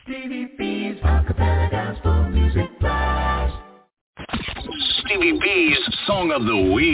Stevie 0.04 0.46
B's 0.56 0.96
Acapella 1.02 1.70
Gospel 1.70 2.30
Music 2.30 2.70
Blast. 2.80 3.54
Stevie 5.04 5.38
B's 5.42 5.78
Song 6.06 6.32
of 6.32 6.46
the 6.46 6.72
Week. 6.72 6.87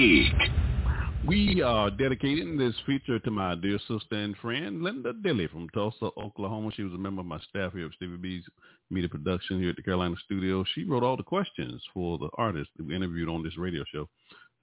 We 1.55 1.62
are 1.62 1.89
dedicating 1.89 2.59
this 2.59 2.74
feature 2.85 3.20
to 3.20 3.31
my 3.31 3.55
dear 3.55 3.78
sister 3.86 4.16
and 4.16 4.36
friend, 4.39 4.82
Linda 4.82 5.12
Dilly 5.12 5.47
from 5.47 5.68
Tulsa, 5.68 6.06
Oklahoma. 6.20 6.72
She 6.74 6.82
was 6.82 6.93
a 6.93 6.98
member 6.98 7.20
of 7.20 7.26
my 7.26 7.39
staff 7.48 7.74
here 7.74 7.86
at 7.86 7.93
Stevie 7.93 8.16
B's 8.16 8.43
Media 8.90 9.09
Production 9.09 9.60
here 9.60 9.70
at 9.70 9.76
the 9.76 9.82
Carolina 9.82 10.16
Studio. 10.24 10.64
She 10.74 10.82
wrote 10.82 11.05
all 11.05 11.16
the 11.16 11.22
questions 11.22 11.81
for 11.94 12.18
the 12.18 12.28
artists 12.39 12.72
that 12.76 12.85
we 12.85 12.97
interviewed 12.97 13.28
on 13.28 13.44
this 13.44 13.56
radio 13.56 13.85
show. 13.93 14.09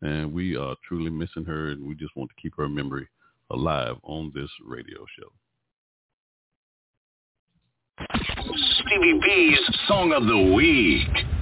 And 0.01 0.34
we 0.34 0.57
are 0.57 0.76
truly 0.85 1.09
missing 1.09 1.45
her, 1.45 1.69
and 1.69 1.88
we 1.88 1.95
just 1.95 2.13
want 2.18 2.30
to 2.30 2.41
keep 2.41 2.57
her 2.57 2.68
memory 2.68 3.07
alive 3.51 3.95
on 4.03 4.34
this 4.35 4.49
radio 4.68 5.05
show. 5.18 5.31
Stevie 8.81 9.18
B's 9.23 9.77
Song 9.88 10.11
of 10.11 10.26
the 10.26 10.53
Week. 10.53 11.40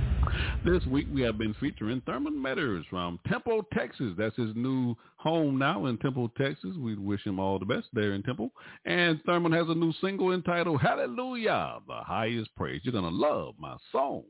This 0.65 0.85
week 0.85 1.07
we 1.14 1.22
have 1.22 1.38
been 1.38 1.53
featuring 1.60 2.01
Thurman 2.06 2.35
Metters 2.35 2.84
from 2.89 3.19
Temple, 3.27 3.64
Texas. 3.73 4.14
That's 4.18 4.35
his 4.35 4.56
new 4.56 4.95
home 5.18 5.57
now 5.57 5.85
in 5.85 5.97
Temple, 5.97 6.30
Texas. 6.38 6.76
We 6.77 6.95
wish 6.95 7.26
him 7.26 7.39
all 7.39 7.60
the 7.60 7.65
best 7.65 7.88
there 7.93 8.14
in 8.14 8.23
Temple. 8.23 8.51
And 8.85 9.22
Thurman 9.26 9.51
has 9.51 9.68
a 9.69 9.76
new 9.76 9.93
single 10.01 10.34
entitled 10.34 10.81
Hallelujah, 10.81 11.80
the 11.88 11.95
highest 11.95 12.56
praise. 12.56 12.81
You're 12.84 12.93
going 12.93 13.03
to 13.03 13.10
love 13.10 13.56
my 13.57 13.76
song 13.91 14.23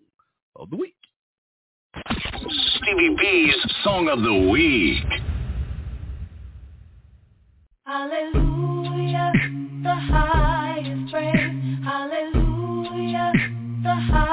of 0.55 0.69
the 0.69 0.77
week. 0.77 0.95
Stevie 1.95 3.15
B's 3.19 3.55
Song 3.84 4.07
of 4.09 4.21
the 4.21 4.49
Week. 4.49 5.03
Hallelujah, 7.85 9.31
the 9.84 9.95
highest 9.95 11.11
praise. 11.11 11.35
Hallelujah, 11.84 13.34
the 13.84 13.95
highest 13.95 14.28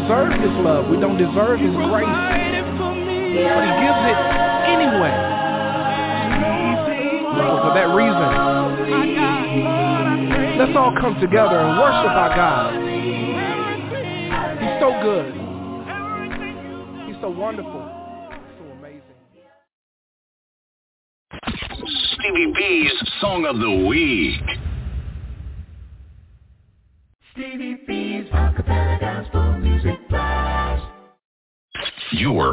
deserve 0.00 0.32
His 0.40 0.52
love. 0.60 0.88
We 0.88 1.00
don't 1.00 1.16
deserve 1.16 1.60
His 1.60 1.72
grace. 1.72 2.06
But 2.06 3.62
He 3.64 3.72
gives 3.80 4.02
it 4.04 4.18
anyway. 4.68 5.14
So 7.36 7.44
for 7.62 7.72
that 7.74 7.88
reason, 7.96 8.30
let's 10.58 10.76
all 10.76 10.92
come 11.00 11.20
together 11.20 11.58
and 11.58 11.78
worship 11.78 12.12
our 12.12 12.34
God. 12.36 12.72
He's 14.60 14.76
so 14.80 14.90
good. 15.02 15.32
He's 17.06 17.16
so 17.20 17.28
wonderful. 17.30 17.84
So 18.58 18.64
amazing. 18.78 19.02
Stevie 22.12 22.52
B's 22.56 22.92
Song 23.20 23.46
of 23.46 23.58
the 23.58 23.86
Week. 23.86 24.55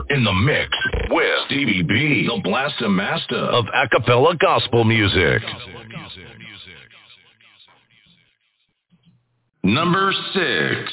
In 0.09 0.23
the 0.23 0.33
mix 0.33 0.69
with 1.09 1.45
Stevie 1.45 1.83
B, 1.83 2.27
the 2.27 2.41
Blaster 2.43 2.89
Master 2.89 3.37
of 3.37 3.65
Acapella 3.65 4.37
Gospel 4.39 4.83
Music. 4.83 5.41
Number 9.65 10.11
six. 10.33 10.91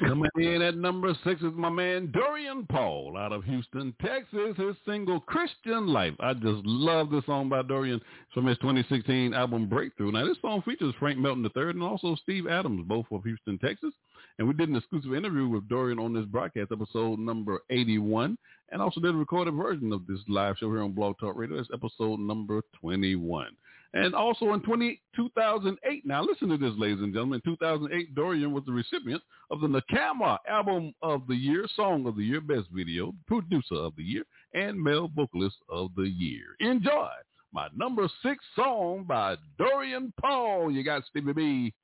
Coming 0.00 0.30
in 0.38 0.62
at 0.62 0.74
number 0.76 1.14
six 1.22 1.42
is 1.42 1.52
my 1.54 1.68
man 1.68 2.10
Dorian 2.12 2.66
Paul 2.66 3.14
out 3.18 3.32
of 3.32 3.44
Houston, 3.44 3.94
Texas. 4.00 4.56
His 4.56 4.74
single 4.86 5.20
Christian 5.20 5.88
Life. 5.88 6.14
I 6.20 6.32
just 6.32 6.64
love 6.64 7.10
this 7.10 7.26
song 7.26 7.50
by 7.50 7.60
Dorian 7.60 8.00
from 8.32 8.46
his 8.46 8.56
2016 8.58 9.34
album 9.34 9.68
Breakthrough. 9.68 10.12
Now 10.12 10.24
this 10.26 10.38
song 10.40 10.62
features 10.62 10.94
Frank 10.98 11.18
Melton 11.18 11.44
III 11.44 11.70
and 11.70 11.82
also 11.82 12.16
Steve 12.22 12.46
Adams, 12.46 12.86
both 12.88 13.04
of 13.10 13.22
Houston, 13.24 13.58
Texas. 13.58 13.92
And 14.38 14.46
we 14.46 14.54
did 14.54 14.68
an 14.68 14.76
exclusive 14.76 15.14
interview 15.14 15.48
with 15.48 15.68
Dorian 15.68 15.98
on 15.98 16.12
this 16.12 16.26
broadcast 16.26 16.70
episode 16.70 17.18
number 17.18 17.60
81 17.70 18.36
and 18.70 18.82
also 18.82 19.00
did 19.00 19.14
a 19.14 19.18
recorded 19.18 19.54
version 19.54 19.92
of 19.92 20.06
this 20.06 20.20
live 20.28 20.56
show 20.58 20.70
here 20.70 20.82
on 20.82 20.92
Blog 20.92 21.16
Talk 21.18 21.36
Radio. 21.36 21.56
That's 21.56 21.68
episode 21.72 22.20
number 22.20 22.62
21. 22.80 23.48
And 23.94 24.14
also 24.14 24.52
in 24.52 24.60
20, 24.60 25.00
2008, 25.14 26.04
now 26.04 26.22
listen 26.22 26.48
to 26.48 26.58
this, 26.58 26.72
ladies 26.76 27.00
and 27.00 27.14
gentlemen. 27.14 27.40
In 27.44 27.52
2008, 27.52 28.14
Dorian 28.14 28.52
was 28.52 28.64
the 28.66 28.72
recipient 28.72 29.22
of 29.50 29.60
the 29.60 29.68
NACAMA 29.68 30.38
Album 30.46 30.92
of 31.00 31.26
the 31.28 31.34
Year, 31.34 31.66
Song 31.74 32.06
of 32.06 32.16
the 32.16 32.24
Year, 32.24 32.42
Best 32.42 32.66
Video, 32.74 33.14
Producer 33.26 33.76
of 33.76 33.96
the 33.96 34.02
Year, 34.02 34.24
and 34.52 34.78
Male 34.78 35.08
Vocalist 35.14 35.56
of 35.70 35.92
the 35.96 36.08
Year. 36.08 36.56
Enjoy 36.60 37.08
my 37.54 37.68
number 37.74 38.06
six 38.22 38.44
song 38.54 39.04
by 39.08 39.36
Dorian 39.56 40.12
Paul. 40.20 40.70
You 40.70 40.84
got 40.84 41.04
Stevie 41.08 41.32
B 41.32 41.74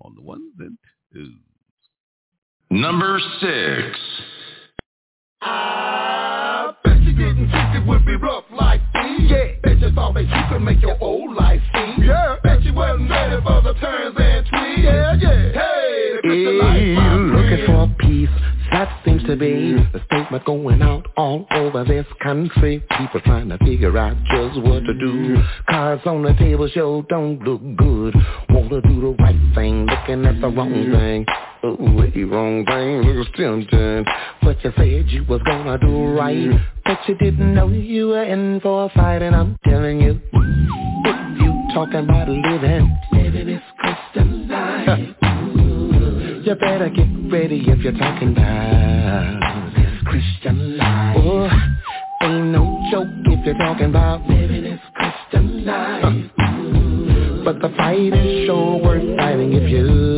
on 0.00 0.14
the 0.14 0.22
ones 0.22 0.52
and 0.60 0.78
twos. 1.12 1.32
Number 2.70 3.20
six. 3.40 3.98
I 5.40 6.72
bet 6.82 7.00
you 7.02 7.12
didn't 7.12 7.50
think 7.50 7.76
it 7.76 7.86
would 7.86 8.04
be 8.04 8.16
rough 8.16 8.44
like 8.50 8.80
me. 8.94 9.28
Yeah. 9.28 9.52
Bet 9.62 9.78
you 9.78 9.92
thought 9.92 10.14
that 10.14 10.24
you 10.24 10.42
could 10.50 10.62
make 10.62 10.82
your 10.82 10.96
old 11.00 11.36
life 11.36 11.60
see. 11.72 12.04
Yeah. 12.04 12.36
Bet 12.42 12.62
you 12.62 12.74
wasn't 12.74 13.08
ready 13.08 13.40
for 13.42 13.62
the 13.62 13.74
turns 13.74 14.16
and 14.18 14.46
twists. 14.46 14.82
Yeah, 14.82 15.14
yeah. 15.14 15.52
Hey, 15.52 16.12
the 16.14 16.20
Christian 16.22 16.58
life, 16.58 16.82
my 16.96 17.14
looking 17.14 17.66
for 17.66 17.94
peace. 18.00 18.28
That 18.72 19.00
seems 19.04 19.22
to 19.24 19.36
be 19.36 19.74
the 19.92 20.02
statement 20.06 20.44
going 20.44 20.82
out 20.82 21.06
all 21.16 21.46
over 21.52 21.84
this 21.84 22.06
country. 22.20 22.84
People 22.98 23.20
trying 23.20 23.48
to 23.50 23.58
figure 23.58 23.96
out 23.96 24.16
just 24.34 24.60
what 24.60 24.80
to 24.80 24.92
do. 24.92 25.36
Cards 25.68 26.02
on 26.04 26.22
the 26.22 26.34
table 26.34 26.68
show 26.74 27.02
don't 27.08 27.38
look 27.44 27.62
good. 27.76 28.14
Wanna 28.50 28.80
do 28.82 29.00
the 29.00 29.16
right 29.22 29.54
thing, 29.54 29.86
looking 29.86 30.26
at 30.26 30.40
the 30.40 30.48
wrong 30.48 30.72
thing. 30.72 31.24
Oh, 31.68 32.10
the 32.14 32.24
wrong 32.24 32.64
thing 32.64 33.02
looks 33.02 33.28
tempting. 33.36 34.04
But 34.42 34.62
you 34.62 34.72
said 34.76 35.10
you 35.10 35.24
was 35.24 35.40
gonna 35.44 35.76
do 35.78 36.16
right. 36.16 36.50
But 36.84 36.98
you 37.08 37.16
didn't 37.16 37.54
know 37.54 37.68
you 37.68 38.08
were 38.08 38.22
in 38.22 38.60
for 38.60 38.84
a 38.84 38.88
fight, 38.90 39.22
and 39.22 39.34
I'm 39.34 39.56
telling 39.64 40.00
you, 40.00 40.20
if 40.32 41.40
you 41.40 41.68
talking 41.74 42.04
about 42.04 42.28
living, 42.28 42.96
living 43.12 43.46
this 43.46 43.62
Christian 43.78 44.48
life. 44.48 45.08
You 46.46 46.54
better 46.54 46.88
get 46.88 47.08
ready 47.32 47.64
if 47.66 47.80
you're 47.80 47.98
talking 47.98 48.30
about 48.30 49.72
this 49.74 50.02
Christian 50.04 50.76
life. 50.76 51.16
Oh, 51.18 51.50
ain't 52.22 52.46
no 52.46 52.86
joke 52.92 53.08
if 53.24 53.44
you're 53.44 53.58
talking 53.58 53.86
about 53.86 54.24
living 54.28 54.62
this 54.62 54.80
Christian 54.94 55.64
life. 55.64 56.30
But 57.44 57.60
the 57.60 57.74
fight 57.76 58.12
is 58.12 58.46
sure 58.46 58.80
worth 58.80 59.16
fighting 59.16 59.52
if 59.54 59.62
the 59.62 60.15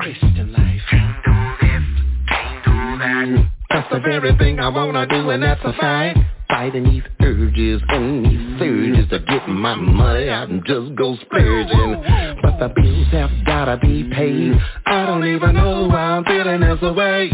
Christian 0.00 0.52
life. 0.52 0.80
Can't 0.90 1.24
do 1.24 1.66
this, 1.66 1.82
can't 2.26 2.64
do 2.64 2.70
that. 2.98 3.50
That's 3.68 3.92
the 3.92 4.00
very 4.00 4.34
thing 4.38 4.58
I 4.58 4.68
wanna 4.68 5.06
do, 5.06 5.28
and 5.28 5.42
that's 5.42 5.60
a 5.62 5.74
fight. 5.74 6.16
Fighting 6.48 6.84
these 6.84 7.02
urges 7.20 7.82
and 7.88 8.24
these 8.24 8.58
surges 8.58 9.08
to 9.10 9.18
get 9.20 9.46
my 9.46 9.74
money 9.74 10.30
out 10.30 10.48
and 10.48 10.64
just 10.64 10.94
go 10.94 11.16
splurging. 11.16 12.02
But 12.42 12.58
the 12.58 12.72
bills 12.74 13.08
have 13.12 13.30
gotta 13.44 13.76
be 13.76 14.04
paid. 14.04 14.58
I 14.86 15.06
don't 15.06 15.24
even 15.24 15.54
know 15.54 15.86
why 15.88 16.16
I'm 16.16 16.24
feeling 16.24 16.60
this 16.60 16.80
way. 16.80 17.30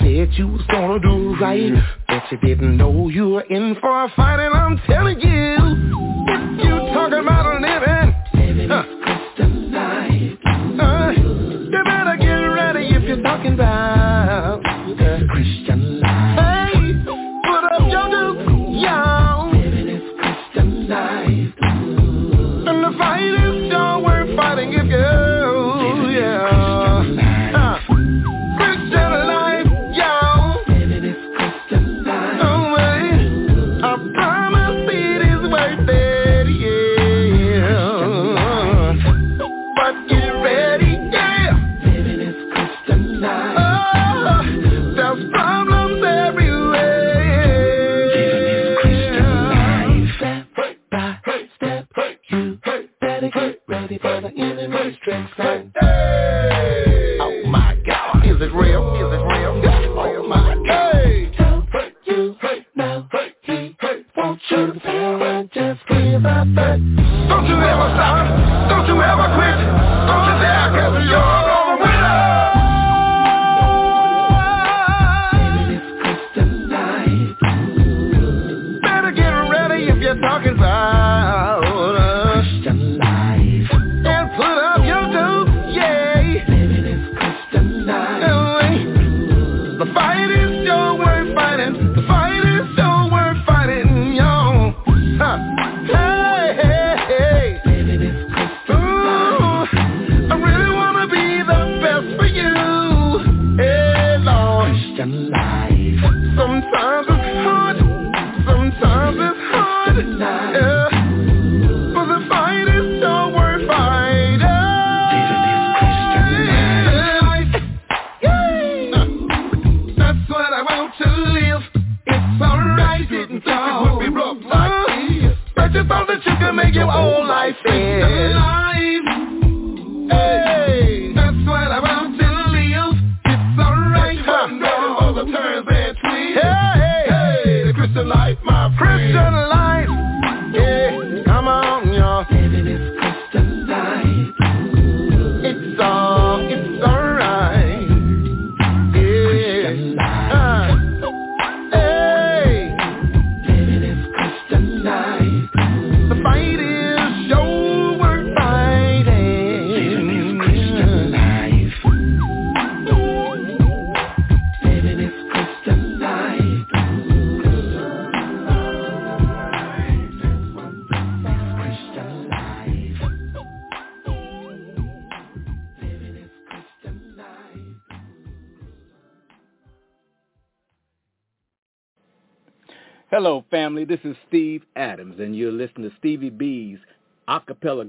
Said 0.00 0.34
you 0.34 0.48
was 0.48 0.62
gonna 0.70 1.00
do 1.00 1.34
right, 1.40 1.72
but 2.06 2.24
you 2.30 2.38
didn't 2.46 2.76
know 2.76 3.08
you 3.08 3.30
were 3.30 3.46
in 3.48 3.74
for 3.80 4.04
a 4.04 4.08
fight, 4.14 4.38
and 4.38 4.54
I'm 4.54 4.78
telling 4.86 5.18
you 5.18 6.23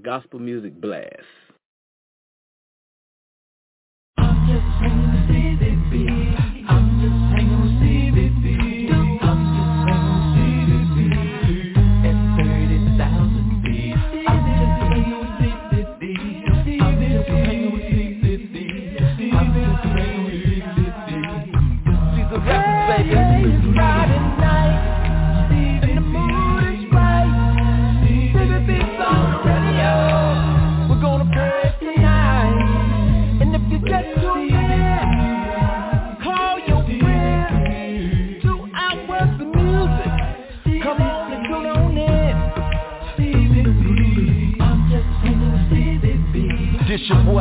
Gospel 0.04 0.40
Music 0.40 0.80
Blast. 0.80 1.55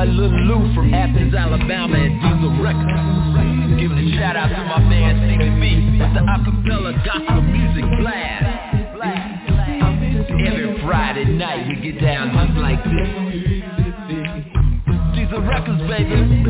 Boy 0.04 0.10
Lil 0.10 0.30
Lou 0.44 0.74
from 0.74 0.92
Athens, 0.92 1.34
Alabama 1.34 1.96
and 1.96 2.20
Diesel 2.20 2.62
Records. 2.62 3.80
Giving 3.80 3.98
a 3.98 4.18
shout 4.18 4.36
out 4.36 4.48
to 4.48 4.64
my 4.64 4.78
man 4.80 5.16
Stevie 5.24 5.48
B 5.60 5.96
with 5.98 6.12
the 6.12 6.20
acapella 6.20 6.92
gospel 7.04 7.40
music 7.40 7.84
blast. 7.98 8.44
Every 10.44 10.78
Friday 10.82 11.24
night 11.24 11.68
we 11.68 11.76
get 11.92 12.02
down 12.02 12.36
just 12.36 12.58
like 12.60 12.84
this. 12.84 13.08
Diesel 15.16 15.40
Records, 15.40 15.82
baby. 15.88 16.43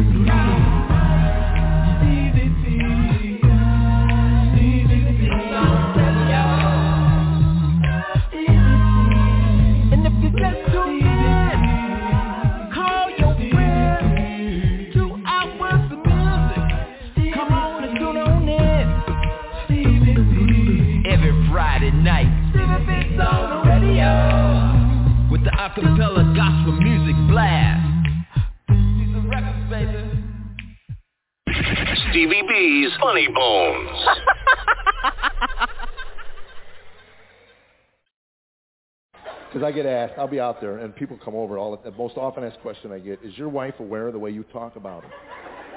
I 39.65 39.73
get 39.73 39.87
asked, 39.87 40.15
I'll 40.17 40.29
be 40.29 40.41
out 40.41 40.61
there, 40.61 40.79
and 40.79 40.95
people 40.95 41.19
come 41.25 41.35
over. 41.35 41.59
All 41.59 41.77
the, 41.77 41.91
most 41.93 42.17
often 42.17 42.45
asked 42.45 42.61
question 42.61 42.93
I 42.93 42.99
get 42.99 43.21
is, 43.23 43.37
"Your 43.37 43.49
wife 43.49 43.75
aware 43.81 44.07
of 44.07 44.13
the 44.13 44.19
way 44.19 44.31
you 44.31 44.45
talk 44.45 44.77
about 44.77 45.05
her?" 45.05 45.11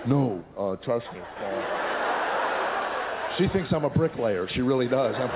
No, 0.05 0.43
uh, 0.57 0.75
trust 0.83 1.05
me. 1.13 1.19
Uh, 1.19 3.37
she 3.37 3.47
thinks 3.49 3.71
I'm 3.73 3.85
a 3.85 3.89
bricklayer. 3.89 4.47
She 4.53 4.61
really 4.61 4.87
does. 4.87 5.15
I'm, 5.15 5.29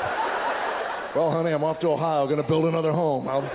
well, 1.15 1.31
honey, 1.31 1.51
I'm 1.51 1.63
off 1.63 1.79
to 1.81 1.87
Ohio. 1.87 2.25
Going 2.25 2.41
to 2.41 2.47
build 2.47 2.65
another 2.65 2.91
home. 2.91 3.27
I'll, 3.27 3.49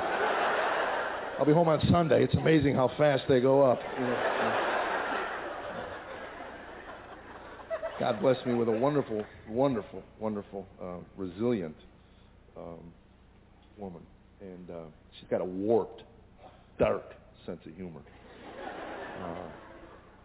I'll 1.38 1.46
be 1.46 1.52
home 1.52 1.68
on 1.68 1.80
Sunday. 1.90 2.24
It's 2.24 2.34
amazing 2.34 2.74
how 2.74 2.88
fast 2.96 3.24
they 3.28 3.40
go 3.40 3.62
up. 3.62 3.80
You 3.98 4.04
know, 4.04 4.62
God 7.98 8.20
bless 8.20 8.44
me 8.44 8.54
with 8.54 8.68
a 8.68 8.72
wonderful, 8.72 9.24
wonderful, 9.48 10.02
wonderful, 10.20 10.66
uh, 10.82 10.96
resilient 11.16 11.76
um, 12.56 12.92
woman 13.78 14.02
and 14.40 14.70
uh, 14.70 14.84
she's 15.18 15.28
got 15.28 15.40
a 15.40 15.44
warped, 15.44 16.02
dark 16.78 17.14
sense 17.44 17.60
of 17.66 17.74
humor. 17.74 18.00
Uh, 19.22 19.34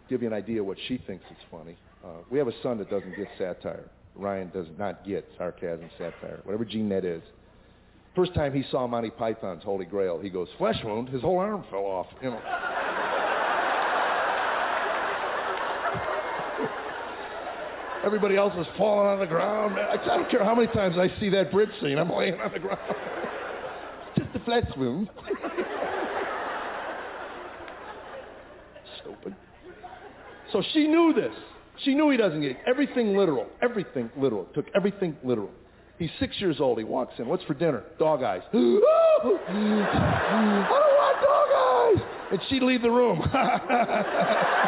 give 0.10 0.22
you 0.22 0.28
an 0.28 0.34
idea 0.34 0.64
what 0.64 0.78
she 0.88 0.98
thinks 1.08 1.24
is 1.32 1.38
funny. 1.50 1.76
Uh, 2.04 2.10
we 2.30 2.38
have 2.38 2.48
a 2.48 2.62
son 2.62 2.78
that 2.80 2.90
doesn't 2.90 3.16
get 3.16 3.28
satire. 3.38 3.90
Ryan 4.16 4.52
does 4.54 4.68
not 4.78 5.06
get 5.06 5.28
sarcasm, 5.38 5.90
satire, 5.98 6.42
whatever 6.44 6.66
gene 6.66 6.90
that 6.90 7.06
is. 7.06 7.22
First 8.16 8.34
time 8.34 8.54
he 8.54 8.64
saw 8.70 8.88
Monty 8.88 9.10
Python's 9.10 9.64
Holy 9.64 9.86
Grail, 9.86 10.20
he 10.20 10.30
goes, 10.30 10.50
flesh 10.58 10.76
wound, 10.84 11.08
his 11.08 11.22
whole 11.22 11.40
arm 11.40 11.64
fell 11.70 11.86
off, 11.86 12.08
you 12.22 12.30
know. 12.30 12.42
Everybody 18.04 18.36
else 18.36 18.54
is 18.58 18.66
falling 18.78 19.08
on 19.08 19.20
the 19.20 19.28
ground. 19.28 19.80
I 19.80 19.96
don't 20.06 20.30
care 20.30 20.44
how 20.44 20.56
many 20.56 20.68
times 20.68 20.98
I 20.98 21.08
see 21.20 21.30
that 21.30 21.52
bridge 21.52 21.70
scene, 21.80 21.98
I'm 21.98 22.10
laying 22.10 22.42
on 22.42 22.52
the 22.52 22.60
ground. 22.60 22.80
A 24.34 24.40
flesh 24.46 24.66
wound. 24.78 25.10
Stupid. 29.02 29.36
So 30.52 30.64
she 30.74 30.88
knew 30.88 31.14
this. 31.14 31.34
She 31.84 31.96
knew 31.96 32.10
he 32.10 32.18
doesn't 32.18 32.42
get 32.42 32.58
everything 32.66 33.18
literal. 33.18 33.48
Everything 33.62 34.10
literal. 34.16 34.46
Took 34.54 34.68
everything 34.76 35.18
literal. 35.24 35.50
He's 35.98 36.12
six 36.20 36.40
years 36.40 36.60
old. 36.60 36.78
He 36.78 36.84
walks 36.84 37.14
in. 37.20 37.28
What's 37.28 37.44
for 37.44 37.54
dinner? 37.54 37.84
Dog 38.00 38.24
eyes. 38.24 38.42
I 38.54 38.58
don't 39.24 40.96
want 40.98 41.22
dog 41.22 41.50
eyes. 41.54 42.02
And 42.32 42.40
she'd 42.50 42.64
leave 42.64 42.82
the 42.82 42.92
room. 42.92 43.20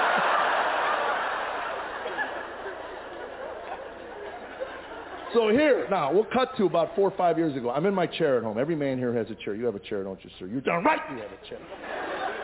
So 5.34 5.50
here, 5.50 5.88
now, 5.90 6.14
we'll 6.14 6.26
cut 6.26 6.56
to 6.58 6.66
about 6.66 6.96
four 6.96 7.10
or 7.10 7.18
five 7.18 7.38
years 7.38 7.56
ago. 7.58 7.72
I'm 7.72 7.86
in 7.86 7.94
my 7.94 8.06
chair 8.06 8.38
at 8.38 8.44
home. 8.44 8.60
Every 8.60 8.76
man 8.76 8.98
here 9.00 9.14
has 9.14 9.30
a 9.32 9.36
chair. 9.36 9.56
You 9.56 9.66
have 9.66 9.76
a 9.76 9.80
chair, 9.80 10.04
don't 10.04 10.24
you, 10.24 10.30
sir? 10.38 10.46
You're 10.46 10.62
darn 10.62 10.84
right 10.84 11.00
you 11.12 11.18
have 11.18 11.32
a 11.32 11.50
chair. 11.50 11.60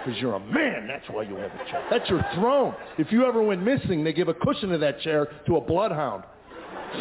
Because 0.04 0.20
you're 0.20 0.36
a 0.36 0.40
man, 0.40 0.88
that's 0.88 1.08
why 1.10 1.24
you 1.24 1.36
have 1.36 1.52
a 1.52 1.70
chair. 1.70 1.86
That's 1.92 2.10
your 2.10 2.26
throne. 2.36 2.74
If 2.98 3.12
you 3.12 3.26
ever 3.26 3.44
went 3.44 3.62
missing, 3.62 4.04
they 4.04 4.14
give 4.14 4.28
a 4.28 4.34
cushion 4.34 4.72
of 4.74 4.80
that 4.80 5.02
chair 5.02 5.28
to 5.46 5.58
a 5.58 5.62
bloodhound. 5.62 6.24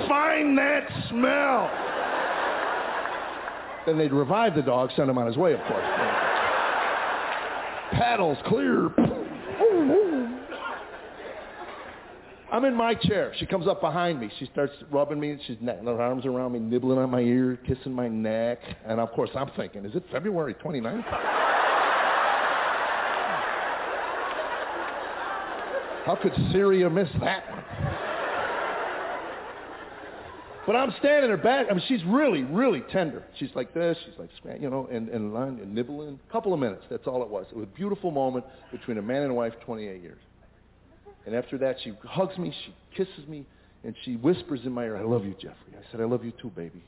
Find 0.09 0.59
that 0.59 0.89
smell. 1.09 1.71
Then 3.87 3.97
they'd 3.97 4.13
revive 4.13 4.55
the 4.55 4.63
dog, 4.63 4.91
send 4.97 5.09
him 5.09 5.17
on 5.17 5.27
his 5.27 5.37
way, 5.37 5.55
of 5.55 5.61
course. 5.61 5.87
Paddles 7.93 8.37
clear. 8.47 8.91
I'm 12.51 12.65
in 12.65 12.75
my 12.75 12.95
chair. 12.95 13.35
She 13.39 13.45
comes 13.45 13.67
up 13.67 13.83
behind 13.83 14.21
me. 14.21 14.31
She 14.39 14.47
starts 14.47 14.73
rubbing 14.91 15.21
me. 15.21 15.39
She's 15.47 15.59
her 15.61 16.01
arms 16.01 16.25
around 16.25 16.53
me, 16.53 16.59
nibbling 16.59 16.99
on 16.99 17.11
my 17.11 17.21
ear, 17.21 17.59
kissing 17.67 17.93
my 17.93 18.09
neck. 18.09 18.59
And 18.87 19.01
of 19.01 19.11
course, 19.13 19.31
I'm 19.35 19.51
thinking, 19.55 19.85
is 19.85 19.95
it 19.95 20.05
February 20.11 20.55
29th? 20.55 21.05
How 26.07 26.17
could 26.17 26.33
Syria 26.53 26.89
miss 26.89 27.09
that 27.21 27.51
one? 27.51 27.65
But 30.67 30.77
I'm 30.77 30.95
standing 30.99 31.29
there 31.29 31.37
back. 31.37 31.67
I 31.71 31.75
mean, 31.75 31.83
she's 31.89 32.05
really, 32.05 32.45
really 32.45 32.83
tender. 32.93 33.25
She's 33.39 33.51
like 33.55 33.73
this. 33.75 33.97
She's 34.05 34.19
like, 34.19 34.61
you 34.61 34.71
know, 34.71 34.89
and, 34.91 35.09
and, 35.09 35.35
and 35.35 35.75
nibbling. 35.75 36.19
A 36.29 36.33
couple 36.33 36.55
of 36.55 36.61
minutes. 36.61 36.85
That's 36.91 37.07
all 37.07 37.23
it 37.23 37.29
was. 37.29 37.47
It 37.51 37.57
was 37.57 37.65
a 37.65 37.77
beautiful 37.77 38.11
moment 38.11 38.47
between 38.71 38.97
a 38.99 39.03
man 39.03 39.23
and 39.23 39.31
a 39.31 39.35
wife, 39.35 39.55
28 39.65 40.03
years. 40.03 40.19
And 41.29 41.37
after 41.37 41.59
that, 41.59 41.77
she 41.85 41.93
hugs 42.05 42.39
me, 42.39 42.55
she 42.65 42.75
kisses 42.97 43.29
me, 43.29 43.45
and 43.85 43.95
she 44.03 44.17
whispers 44.17 44.61
in 44.65 44.73
my 44.73 44.85
ear, 44.85 44.97
I 44.97 45.03
love 45.03 45.27
you, 45.27 45.35
Jeffrey. 45.35 45.75
I 45.79 45.93
said, 45.93 46.01
I 46.01 46.05
love 46.05 46.25
you 46.25 46.33
too, 46.41 46.49
baby. 46.57 46.83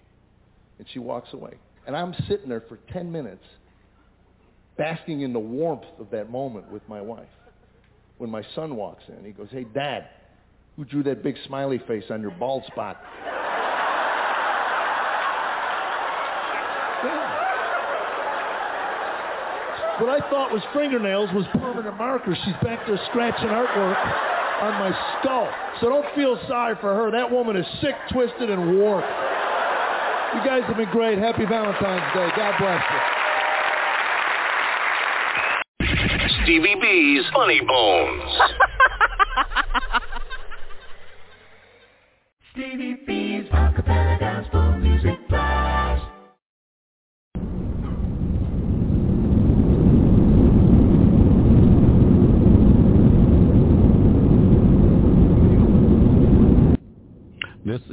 And 0.79 0.89
she 0.95 0.99
walks 0.99 1.29
away. 1.35 1.59
And 1.87 1.95
I'm 1.95 2.15
sitting 2.27 2.49
there 2.49 2.63
for 2.67 2.79
10 2.91 3.13
minutes 3.13 3.45
basking 4.79 5.21
in 5.21 5.35
the 5.35 5.39
warmth 5.39 5.85
of 5.99 6.09
that 6.13 6.31
moment 6.31 6.73
with 6.73 6.81
my 6.89 7.03
wife. 7.03 7.29
When 8.17 8.31
my 8.31 8.43
son 8.55 8.77
walks 8.77 9.03
in, 9.09 9.27
he 9.27 9.33
goes, 9.33 9.49
hey, 9.51 9.65
Dad, 9.75 10.09
who 10.77 10.87
drew 10.87 11.03
that 11.03 11.23
big 11.23 11.37
smiley 11.47 11.83
face 11.87 12.05
on 12.09 12.23
your 12.23 12.31
bald 12.31 12.65
spot? 12.65 12.97
What 20.01 20.09
I 20.09 20.31
thought 20.31 20.51
was 20.51 20.63
fingernails 20.73 21.29
was 21.35 21.45
permanent 21.53 21.97
markers. 21.99 22.39
She's 22.47 22.55
back 22.63 22.87
there 22.87 22.99
scratching 23.11 23.49
artwork 23.49 24.01
on 24.63 24.73
my 24.81 24.91
skull. 25.21 25.53
So 25.81 25.91
don't 25.91 26.07
feel 26.15 26.41
sorry 26.49 26.75
for 26.81 26.95
her. 26.95 27.11
That 27.11 27.31
woman 27.31 27.55
is 27.55 27.67
sick, 27.83 27.95
twisted, 28.11 28.49
and 28.49 28.79
warped. 28.79 29.07
You 30.35 30.41
guys 30.43 30.63
have 30.65 30.79
been 30.79 30.91
great. 30.91 31.19
Happy 31.19 31.45
Valentine's 31.45 32.15
Day. 32.15 32.31
God 32.35 32.55
bless 32.59 32.83
you. 35.81 36.45
Stevie 36.45 36.77
B's 36.81 37.25
Funny 37.35 37.61
Bones. 37.61 38.41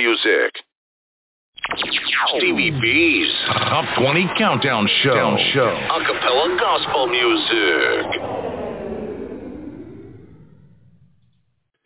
Music. 0.00 0.52
Stevie 2.36 2.70
B's 2.80 3.30
Top 3.46 3.84
20 3.98 4.30
Countdown 4.38 4.88
Show. 5.02 5.36
show. 5.52 5.68
A 5.68 6.04
cappella 6.04 6.56
gospel 6.58 7.06
music. 7.06 8.06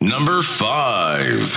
Number 0.01 0.41
five. 0.59 1.49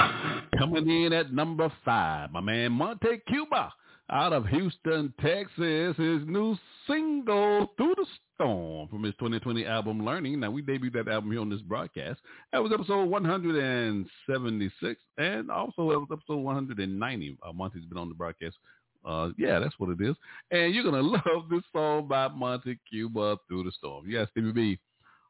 Coming 0.59 0.91
in 0.91 1.13
at 1.13 1.33
number 1.33 1.73
five, 1.85 2.33
my 2.33 2.41
man 2.41 2.73
Monte 2.73 3.23
Cuba 3.29 3.73
out 4.11 4.33
of 4.33 4.47
Houston, 4.47 5.13
Texas. 5.21 5.97
His 5.97 6.23
new 6.27 6.57
single, 6.87 7.73
Through 7.77 7.95
the 7.97 8.07
Storm, 8.35 8.89
from 8.89 9.03
his 9.03 9.15
2020 9.15 9.67
album, 9.67 10.05
Learning. 10.05 10.41
Now, 10.41 10.51
we 10.51 10.63
debuted 10.63 10.95
that 10.95 11.09
album 11.09 11.31
here 11.31 11.41
on 11.41 11.51
this 11.51 11.61
broadcast. 11.63 12.21
That 12.53 12.63
was 12.63 12.73
episode 12.73 13.09
176, 13.09 15.01
and 15.19 15.51
also 15.51 15.91
it 15.91 15.99
was 15.99 16.09
episode 16.13 16.39
190. 16.39 17.39
Uh, 17.47 17.53
Monte's 17.53 17.85
been 17.85 17.99
on 17.99 18.09
the 18.09 18.15
broadcast. 18.15 18.57
Uh, 19.05 19.31
yeah, 19.39 19.59
that's 19.59 19.79
what 19.79 19.91
it 19.91 20.01
is. 20.01 20.17
And 20.51 20.75
you're 20.75 20.85
going 20.85 20.95
to 21.03 21.03
love 21.03 21.49
this 21.51 21.63
song 21.73 22.09
by 22.09 22.29
Monte 22.29 22.79
Cuba, 22.91 23.37
Through 23.49 23.65
the 23.65 23.73
Storm. 23.73 24.05
Yes, 24.09 24.29
Stevie 24.33 24.53
B, 24.53 24.79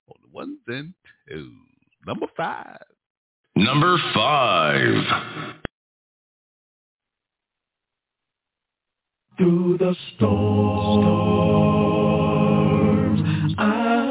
on 0.09 0.17
the 0.23 0.29
ones 0.35 0.59
and 0.69 0.95
twos. 1.29 1.51
Number 2.07 2.27
five. 2.37 2.83
Number 3.57 3.99
five. 4.15 5.55
Through 9.39 9.79
the 9.79 9.95
storms, 10.17 10.41
I'll 13.57 14.09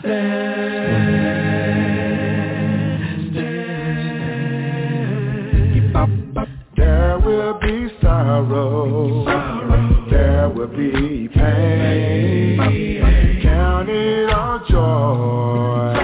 stand. 0.00 0.60
There 6.76 7.18
will 7.20 7.54
be 7.60 7.88
sorrow. 8.02 9.24
There 10.10 10.48
will 10.48 10.66
be 10.66 11.28
pain. 11.28 12.58
Count 13.44 13.88
it 13.88 14.30
all 14.30 14.58
joy 14.68 15.99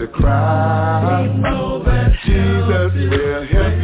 to 0.00 0.06
cry. 0.08 1.28
Jesus 2.24 2.92
will 2.94 3.46
help 3.48 3.79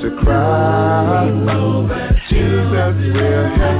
to 0.00 0.10
cry. 0.22 1.28
Jesus 2.28 2.96
will 3.12 3.48
help 3.56 3.79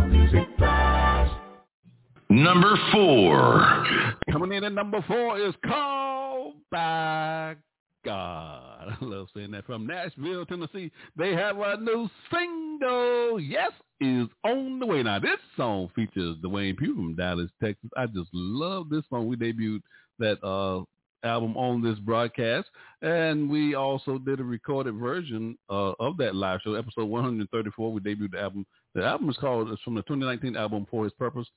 Number 2.31 2.79
four. 2.93 3.85
Coming 4.31 4.53
in 4.53 4.63
at 4.63 4.71
number 4.71 5.03
four 5.05 5.37
is 5.37 5.53
Called 5.67 6.53
by 6.71 7.57
God. 8.05 8.87
I 8.87 8.97
love 9.01 9.27
saying 9.35 9.51
that. 9.51 9.65
From 9.65 9.85
Nashville, 9.85 10.45
Tennessee, 10.45 10.93
they 11.17 11.33
have 11.33 11.57
a 11.59 11.75
new 11.75 12.09
single. 12.33 13.37
Yes, 13.37 13.73
is 13.99 14.27
on 14.45 14.79
the 14.79 14.85
way. 14.85 15.03
Now, 15.03 15.19
this 15.19 15.41
song 15.57 15.89
features 15.93 16.37
Dwayne 16.41 16.77
Pugh 16.77 16.95
from 16.95 17.15
Dallas, 17.17 17.51
Texas. 17.61 17.89
I 17.97 18.05
just 18.05 18.29
love 18.31 18.89
this 18.89 19.03
song. 19.09 19.27
We 19.27 19.35
debuted 19.35 19.81
that 20.19 20.41
uh, 20.41 20.85
album 21.27 21.57
on 21.57 21.81
this 21.81 21.99
broadcast, 21.99 22.69
and 23.01 23.49
we 23.49 23.75
also 23.75 24.17
did 24.17 24.39
a 24.39 24.43
recorded 24.43 24.95
version 24.95 25.57
uh, 25.69 25.91
of 25.99 26.15
that 26.17 26.33
live 26.33 26.61
show, 26.63 26.75
episode 26.75 27.09
134. 27.09 27.91
We 27.91 27.99
debuted 27.99 28.31
the 28.31 28.39
album. 28.39 28.65
The 28.95 29.03
album 29.03 29.29
is 29.29 29.37
called, 29.37 29.69
it's 29.69 29.81
from 29.83 29.95
the 29.95 30.01
2019 30.03 30.55
album 30.55 30.87
For 30.89 31.03
His 31.03 31.13
Purpose, 31.13 31.47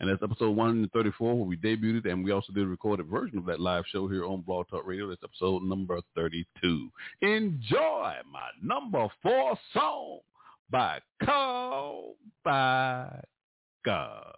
and 0.00 0.08
that's 0.08 0.22
episode 0.22 0.56
134 0.56 1.34
where 1.34 1.44
we 1.44 1.56
debuted, 1.56 2.10
and 2.10 2.24
we 2.24 2.32
also 2.32 2.52
did 2.52 2.64
a 2.64 2.68
recorded 2.68 3.06
version 3.06 3.38
of 3.38 3.46
that 3.46 3.60
live 3.60 3.84
show 3.90 4.08
here 4.08 4.24
on 4.24 4.40
Blog 4.40 4.68
Talk 4.68 4.86
Radio. 4.86 5.08
That's 5.08 5.22
episode 5.22 5.62
number 5.62 6.00
32. 6.14 6.90
Enjoy 7.22 8.12
my 8.30 8.48
number 8.62 9.06
four 9.22 9.56
song 9.72 10.18
by 10.70 10.98
Called 11.24 12.16
by 12.44 13.20
God. 13.84 14.34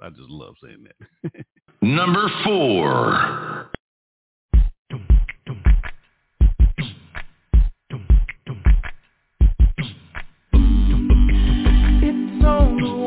I 0.00 0.10
just 0.10 0.28
love 0.28 0.54
saying 0.62 0.84
that. 0.84 1.32
Number 1.82 2.28
four. 2.44 3.70
It's 12.00 12.44
on 12.44 12.97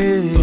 me. 0.00 0.39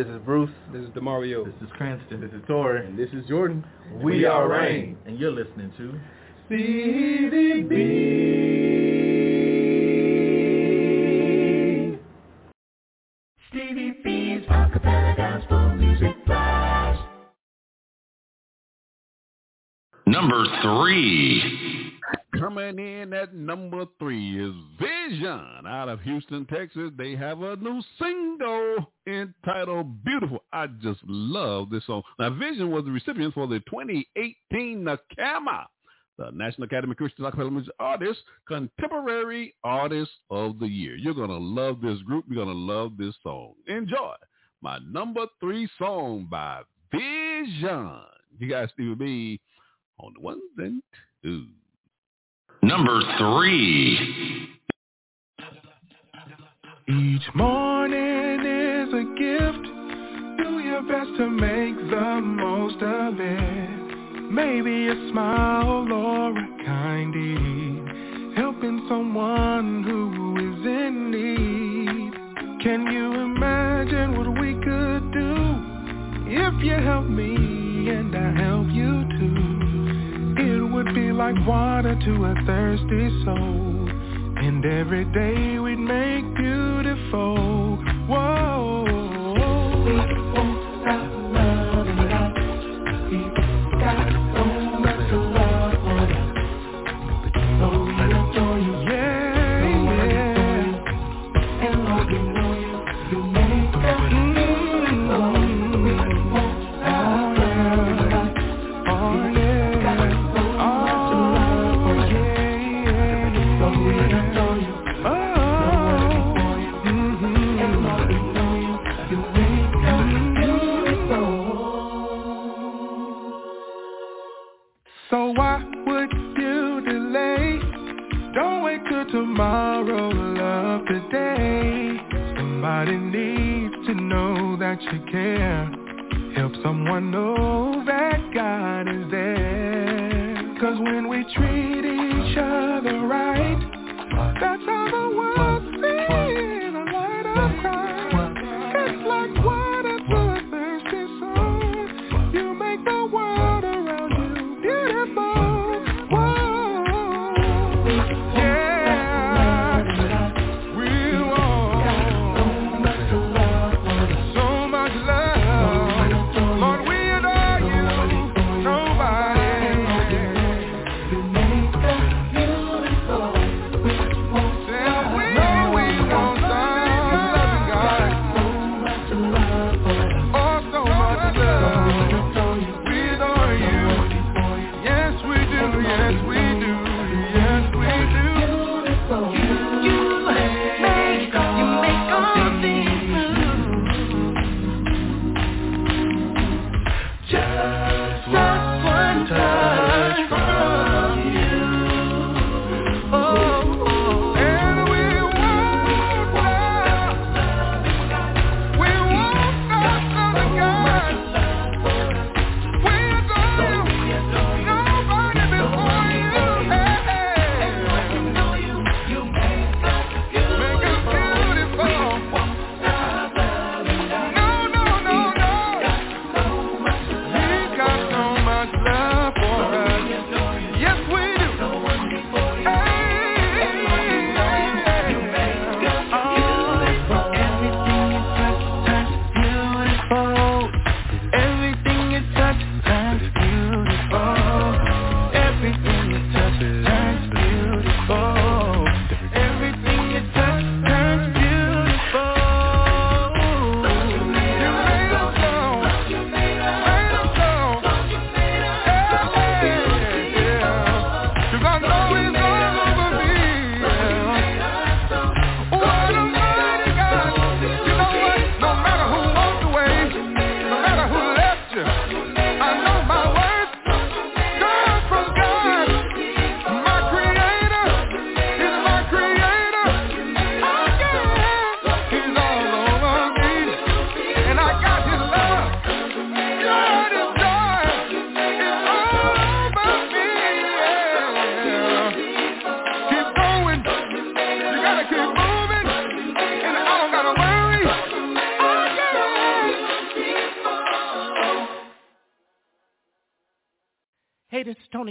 This 0.00 0.08
is 0.08 0.20
Bruce. 0.24 0.50
This 0.72 0.80
is 0.82 0.88
Demario. 0.92 1.44
This 1.44 1.52
is 1.60 1.68
Cranston. 1.76 2.22
This 2.22 2.30
is 2.30 2.40
Tori. 2.46 2.86
And 2.86 2.98
this 2.98 3.10
is 3.12 3.26
Jordan. 3.28 3.62
We, 4.02 4.16
we 4.16 4.24
are 4.24 4.48
Rain. 4.48 4.96
And 5.04 5.18
you're 5.18 5.30
listening 5.30 5.70
to 5.76 6.00
CVB. 6.48 7.68
Stevie 13.50 13.92
B's 14.02 14.46
Acapella 14.48 15.14
Gospel 15.18 15.74
Music 15.76 16.16
Blast. 16.24 17.02
Number 20.06 20.46
three. 20.62 21.69
Coming 22.38 22.78
in 22.78 23.12
at 23.12 23.34
number 23.34 23.86
three 23.98 24.40
is 24.40 24.54
Vision 24.78 25.66
out 25.66 25.88
of 25.88 26.00
Houston, 26.02 26.46
Texas. 26.46 26.90
They 26.96 27.16
have 27.16 27.42
a 27.42 27.56
new 27.56 27.82
single 27.98 28.92
entitled 29.06 30.04
Beautiful. 30.04 30.44
I 30.52 30.68
just 30.80 31.00
love 31.06 31.70
this 31.70 31.84
song. 31.86 32.02
Now, 32.20 32.30
Vision 32.30 32.70
was 32.70 32.84
the 32.84 32.92
recipient 32.92 33.34
for 33.34 33.48
the 33.48 33.58
2018 33.68 34.84
NACAMA, 34.84 35.64
the 36.18 36.30
National 36.32 36.66
Academy 36.66 36.92
of 36.92 36.98
Christian 36.98 37.24
Acapella 37.24 37.50
Music 37.50 37.74
Artists, 37.80 38.22
Contemporary 38.46 39.54
Artist 39.64 40.12
of 40.30 40.60
the 40.60 40.68
Year. 40.68 40.94
You're 40.96 41.14
going 41.14 41.30
to 41.30 41.36
love 41.36 41.80
this 41.80 41.98
group. 42.02 42.26
You're 42.28 42.44
going 42.44 42.56
to 42.56 42.62
love 42.72 42.92
this 42.96 43.14
song. 43.24 43.54
Enjoy 43.66 44.14
my 44.62 44.78
number 44.88 45.26
three 45.40 45.68
song 45.78 46.28
by 46.30 46.62
Vision. 46.92 47.90
You 48.38 48.48
guys, 48.48 48.68
Stevie 48.74 48.94
B, 48.94 49.40
on 49.98 50.14
the 50.14 50.20
ones 50.20 50.42
and 50.58 50.80
twos. 51.24 51.48
Number 52.62 53.00
three. 53.18 54.48
Each 56.88 57.34
morning 57.34 58.40
is 58.40 58.92
a 58.92 59.04
gift. 59.18 59.64
Do 60.38 60.58
your 60.58 60.82
best 60.82 61.16
to 61.16 61.30
make 61.30 61.76
the 61.90 62.20
most 62.22 62.82
of 62.82 63.14
it. 63.18 64.30
Maybe 64.30 64.88
a 64.88 65.10
smile 65.10 65.90
or 65.90 66.30
a 66.30 66.64
kind 66.66 67.12
deed. 67.14 68.36
Helping 68.36 68.84
someone 68.88 69.82
who 69.82 70.36
is 70.36 70.66
in 70.66 71.10
need. 71.10 72.62
Can 72.62 72.86
you 72.92 73.14
imagine 73.14 74.18
what 74.18 74.38
we 74.38 74.52
could 74.54 75.12
do 75.12 75.70
if 76.26 76.62
you 76.62 76.74
help 76.74 77.06
me 77.08 77.49
like 81.32 81.46
water 81.46 81.94
to 82.04 82.24
a 82.24 82.34
thirsty 82.46 83.24
soul. 83.24 83.88
And 84.38 84.64
every 84.64 85.04
day 85.06 85.58
we'd 85.58 85.78
make 85.78 86.24
beautiful. 86.34 87.59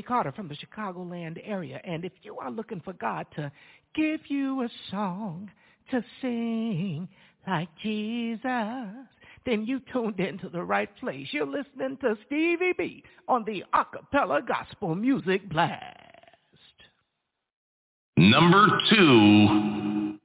Carter 0.10 0.31
from 0.31 0.48
the 0.48 0.56
Chicagoland 0.56 1.40
area, 1.45 1.80
and 1.84 2.03
if 2.03 2.14
you 2.23 2.36
are 2.40 2.49
looking 2.49 2.81
for 2.81 2.94
God 2.94 3.27
to 3.36 3.52
give 3.94 4.22
you 4.27 4.64
a 4.64 4.69
song 4.90 5.52
to 5.91 6.03
sing 6.19 7.07
like 7.48 7.69
Jesus, 7.84 8.49
then 9.45 9.68
you 9.68 9.80
tuned 9.94 10.19
into 10.19 10.49
the 10.49 10.64
right 10.64 10.90
place. 10.98 11.27
You're 11.30 11.45
listening 11.45 11.95
to 12.02 12.18
Stevie 12.26 12.73
B 12.76 13.03
on 13.27 13.45
the 13.45 13.64
Acapella 13.72 14.41
Gospel 14.48 14.95
Music 14.95 15.48
Blast. 15.48 15.86
Number 18.18 18.68
two. 18.90 20.18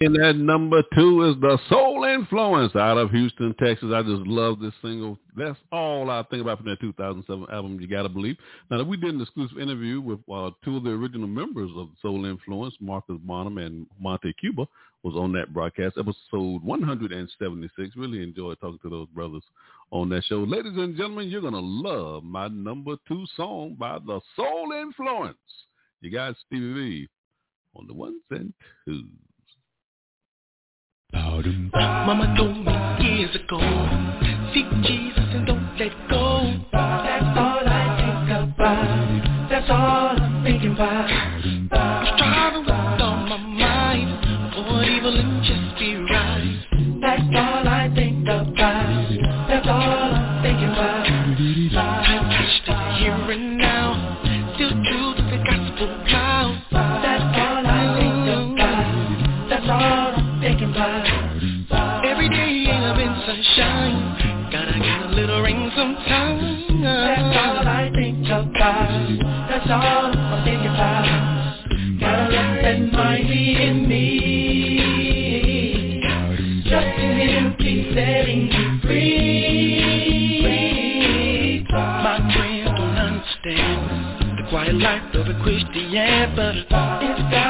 And 0.00 0.14
that 0.14 0.36
number 0.36 0.80
two 0.94 1.28
is 1.28 1.40
the 1.40 1.58
Soul 1.68 2.04
Influence 2.04 2.76
out 2.76 2.98
of 2.98 3.10
Houston, 3.10 3.52
Texas. 3.58 3.90
I 3.92 4.02
just 4.02 4.28
love 4.28 4.60
this 4.60 4.72
single. 4.80 5.18
That's 5.36 5.58
all 5.72 6.08
I 6.08 6.22
think 6.30 6.40
about 6.40 6.58
from 6.58 6.68
that 6.68 6.80
2007 6.80 7.46
album, 7.52 7.80
You 7.80 7.88
Gotta 7.88 8.08
Believe. 8.08 8.36
Now, 8.70 8.84
we 8.84 8.96
did 8.96 9.16
an 9.16 9.20
exclusive 9.20 9.58
interview 9.58 10.00
with 10.00 10.20
uh, 10.32 10.50
two 10.64 10.76
of 10.76 10.84
the 10.84 10.90
original 10.90 11.26
members 11.26 11.70
of 11.74 11.88
The 11.88 11.96
Soul 12.00 12.26
Influence, 12.26 12.76
Marcus 12.78 13.16
Bonham 13.24 13.58
and 13.58 13.88
Monte 14.00 14.32
Cuba, 14.34 14.68
was 15.02 15.16
on 15.16 15.32
that 15.32 15.52
broadcast, 15.52 15.98
episode 15.98 16.62
176. 16.62 17.96
Really 17.96 18.22
enjoyed 18.22 18.60
talking 18.60 18.78
to 18.82 18.90
those 18.90 19.08
brothers 19.08 19.42
on 19.90 20.08
that 20.10 20.22
show. 20.24 20.44
Ladies 20.44 20.76
and 20.76 20.96
gentlemen, 20.96 21.28
you're 21.28 21.40
to 21.40 21.58
love 21.58 22.22
my 22.22 22.46
number 22.46 22.94
two 23.08 23.26
song 23.36 23.74
by 23.76 23.98
the 23.98 24.20
Soul 24.36 24.70
Influence. 24.80 25.36
You 26.02 26.12
got 26.12 26.36
Stevie 26.46 26.74
B 26.74 27.08
on 27.74 27.88
the 27.88 27.94
ones 27.94 28.22
and 28.30 28.54
twos. 28.86 29.02
Mama 31.12 32.34
told 32.36 32.66
me 32.66 33.06
years 33.06 33.34
ago, 33.34 33.58
seek 34.52 34.66
Jesus 34.82 35.24
and 35.34 35.46
don't 35.46 35.78
let 35.78 35.92
go. 36.10 36.54
That's 36.72 37.38
all 37.38 37.62
I 37.66 37.84
think 37.96 38.54
about. 38.54 39.48
That's 39.50 39.70
all 39.70 40.18
I'm 40.20 40.44
thinking 40.44 40.72
about. 40.72 41.27
All 69.70 69.82
I'm 69.82 70.44
thinking 70.44 70.66
about. 70.66 71.04
Gotta 72.00 72.30
let 72.32 72.62
that 72.62 72.80
mind 72.90 73.28
be 73.28 73.54
in 73.62 73.86
me. 73.86 74.00
Trust 76.66 76.98
in 76.98 77.18
Him, 77.18 77.54
keep 77.58 77.92
setting 77.94 78.48
me 78.48 78.80
free. 78.82 80.08
My 81.70 82.16
friends 82.34 82.70
don't 82.78 82.96
understand 82.96 84.38
the 84.38 84.44
quiet 84.48 84.76
life 84.76 85.14
of 85.14 85.28
a 85.28 85.34
Christian, 85.42 86.34
but 86.34 86.56
it's 86.56 87.20
God 87.30 87.47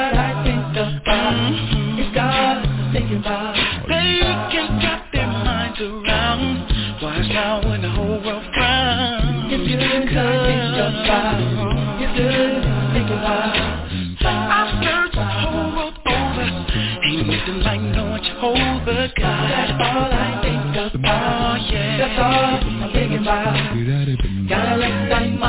God. 19.16 19.50
That's 19.50 19.72
all 19.72 20.12
I 20.12 20.40
think 20.42 20.94
about. 20.94 21.60
Oh. 21.60 21.98
That's 21.98 22.18
all 22.18 22.44
I'm 22.44 22.92
thinking 22.92 23.18
about. 23.18 23.54
Gotta 24.48 24.76
let 24.76 25.08
that 25.08 25.40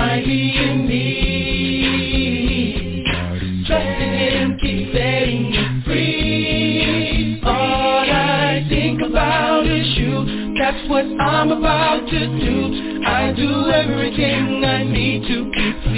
in 0.56 0.88
me. 0.88 1.30
Him, 3.70 4.58
keep 4.60 4.94
setting 4.94 5.52
me 5.52 5.84
free. 5.84 7.42
All 7.44 8.10
I 8.10 8.66
think 8.70 9.02
about 9.02 9.66
is 9.68 9.88
you. 9.98 10.56
That's 10.58 10.90
what 10.90 11.06
I'm 11.06 11.52
about 11.52 12.08
to 12.08 12.20
do. 12.20 13.04
I 13.06 13.34
do 13.36 13.70
everything 13.70 14.64
I 14.64 14.84
need 14.84 15.24
to 15.28 15.52
keep 15.54 15.89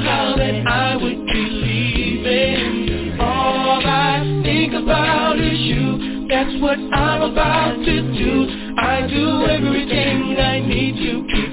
how 0.00 0.34
that 0.36 0.66
I 0.66 0.96
would 0.96 1.26
be 1.26 1.44
leaving. 1.66 3.20
All 3.20 3.80
I 3.84 4.42
think 4.44 4.74
about 4.74 5.38
is 5.38 5.58
you. 5.60 6.26
That's 6.28 6.60
what 6.60 6.78
I'm 6.78 7.22
about 7.32 7.76
to 7.76 8.02
do. 8.12 8.74
I 8.78 9.06
do 9.06 9.46
everything 9.46 10.36
I 10.38 10.60
need 10.60 10.96
to 10.96 11.43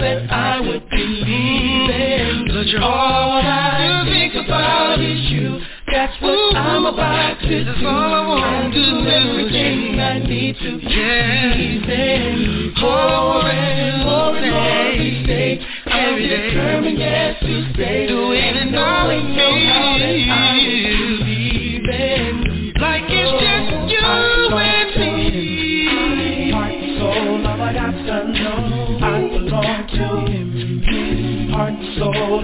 that 0.00 0.30
I 0.30 0.60
would 0.60 0.88
be 0.90 0.96
leaving. 0.96 2.82
All 2.82 3.28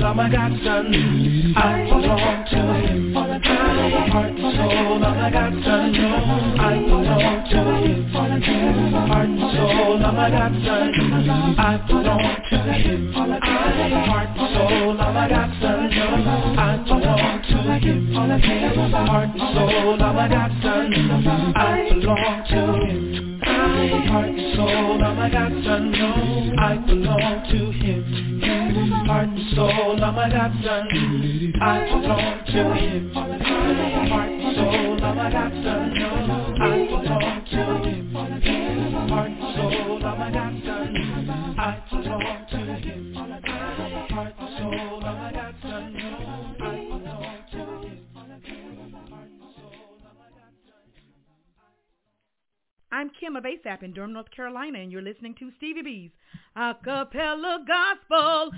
soul, 0.05 0.13
all 0.13 0.21
I 0.21 0.29
got 0.29 0.49
to 0.49 0.55
know. 0.55 1.55
I 1.57 1.85
belong 1.89 2.45
to 2.51 2.61
Him. 2.85 3.15
Heart 3.15 4.33
and 4.33 4.41
soul, 4.57 5.05
I 5.05 5.31
got 5.31 5.51
to 5.51 5.77
know. 5.93 6.19
I 6.61 6.77
belong 6.85 7.45
to 7.51 7.61
Him. 7.81 8.13
Heart 8.13 9.29
and 9.29 9.41
soul, 9.41 10.05
all 10.05 10.19
I 10.19 10.31
got 10.31 10.49
to 10.49 10.57
know. 10.57 11.55
I 11.59 11.77
belong 11.87 12.37
to 12.51 12.59
Him. 12.75 13.13
Heart 13.13 14.29
and 14.37 14.49
soul, 14.55 15.01
all 15.01 15.17
I 15.17 15.29
got 15.29 15.51
to 15.61 15.71
know. 15.89 16.13
I 16.59 16.77
belong 16.85 17.43
to 17.43 17.59
Him. 17.79 18.15
Heart 18.15 19.31
and 19.31 19.47
soul, 19.55 20.03
all 20.03 20.19
I 20.19 20.29
got 20.29 20.54
I'm 30.15 30.31
a 30.31 30.33
doctor. 30.33 30.87
I 31.61 31.85
belong 31.87 32.45
to 32.47 32.61
him. 32.75 33.11
Heart 33.13 33.41
soul, 34.55 35.03
I'm 35.03 35.19
a 35.19 35.29
doctor. 35.29 35.79
I 36.63 36.87
belong 36.87 37.43
to 37.51 37.63
him. 37.89 38.15
Heart 39.11 39.33
soul, 39.57 40.05
I'm 40.07 40.21
a 40.23 40.31
doctor. 40.31 40.79
I 41.59 41.83
belong 41.91 42.47
to 42.49 42.59
him. 42.79 43.15
Heart 44.15 44.39
soul, 44.39 45.03
I'm 45.05 45.19
a 45.19 45.33
doctor. 45.33 45.75
I 45.75 46.77
belong 46.87 47.43
to 47.51 47.59
him. 47.59 48.05
I'm 52.93 53.11
Kim 53.19 53.35
of 53.35 53.43
ASAP 53.43 53.83
in 53.83 53.93
Durham, 53.93 54.13
North 54.13 54.31
Carolina, 54.31 54.79
and 54.79 54.93
you're 54.93 55.03
listening 55.03 55.35
to 55.41 55.51
Stevie 55.57 55.83
B's 55.83 56.11
Acapella 56.57 57.67
Gospel 57.67 58.53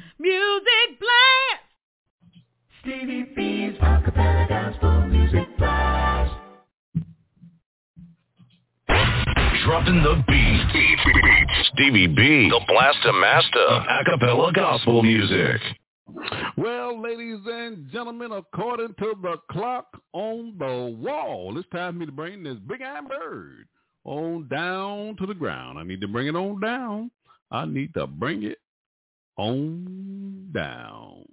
Dropping 9.86 10.02
the 10.02 10.24
beat. 10.26 10.66
beat. 10.74 11.48
Stevie 11.72 12.06
B, 12.08 12.48
the 12.48 12.60
blaster 12.66 13.12
master 13.12 13.66
acapella 13.88 14.52
gospel 14.52 15.02
music. 15.02 15.60
Well, 16.56 17.00
ladies 17.00 17.40
and 17.46 17.88
gentlemen, 17.90 18.32
according 18.32 18.94
to 18.98 19.14
the 19.22 19.36
clock 19.50 19.86
on 20.12 20.56
the 20.58 20.96
wall, 20.98 21.56
it's 21.56 21.68
time 21.68 21.94
for 21.94 21.98
me 22.00 22.06
to 22.06 22.12
bring 22.12 22.42
this 22.42 22.58
big 22.66 22.82
iron 22.82 23.06
bird 23.06 23.68
on 24.04 24.48
down 24.48 25.16
to 25.18 25.26
the 25.26 25.34
ground. 25.34 25.78
I 25.78 25.84
need 25.84 26.00
to 26.00 26.08
bring 26.08 26.26
it 26.26 26.34
on 26.34 26.60
down. 26.60 27.10
I 27.52 27.64
need 27.64 27.94
to 27.94 28.08
bring 28.08 28.42
it 28.42 28.58
on 29.36 30.50
down. 30.52 31.24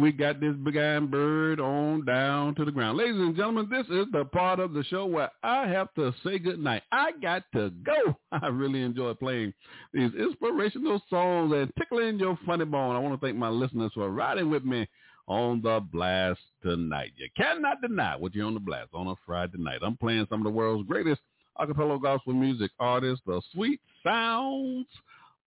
We 0.00 0.12
got 0.12 0.40
this 0.40 0.54
big 0.64 0.76
iron 0.76 1.06
bird 1.06 1.60
on 1.60 2.04
down 2.04 2.54
to 2.54 2.64
the 2.64 2.70
ground. 2.70 2.98
Ladies 2.98 3.16
and 3.16 3.36
gentlemen, 3.36 3.68
this 3.70 3.86
is 3.86 4.06
the 4.12 4.24
part 4.24 4.60
of 4.60 4.72
the 4.72 4.84
show 4.84 5.06
where 5.06 5.30
I 5.42 5.66
have 5.68 5.92
to 5.94 6.12
say 6.24 6.38
goodnight. 6.38 6.82
I 6.92 7.12
got 7.20 7.44
to 7.54 7.70
go. 7.84 8.16
I 8.32 8.48
really 8.48 8.82
enjoy 8.82 9.14
playing 9.14 9.52
these 9.92 10.10
inspirational 10.18 11.02
songs 11.10 11.52
and 11.54 11.72
tickling 11.78 12.18
your 12.18 12.38
funny 12.46 12.64
bone. 12.64 12.96
I 12.96 12.98
want 12.98 13.20
to 13.20 13.26
thank 13.26 13.36
my 13.36 13.48
listeners 13.48 13.92
for 13.94 14.10
riding 14.10 14.50
with 14.50 14.64
me 14.64 14.86
on 15.26 15.62
the 15.62 15.80
blast 15.92 16.40
tonight. 16.62 17.12
You 17.16 17.28
cannot 17.36 17.80
deny 17.80 18.16
what 18.16 18.34
you're 18.34 18.46
on 18.46 18.54
the 18.54 18.60
blast 18.60 18.90
on 18.94 19.06
a 19.06 19.14
Friday 19.26 19.58
night. 19.58 19.80
I'm 19.82 19.96
playing 19.96 20.26
some 20.28 20.40
of 20.40 20.44
the 20.44 20.50
world's 20.50 20.88
greatest 20.88 21.20
acapella 21.58 22.00
gospel 22.00 22.32
music 22.32 22.70
artists, 22.78 23.22
the 23.26 23.40
sweet 23.52 23.80
sounds 24.04 24.86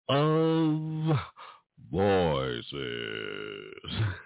of 0.10 1.18
voices. 1.94 3.76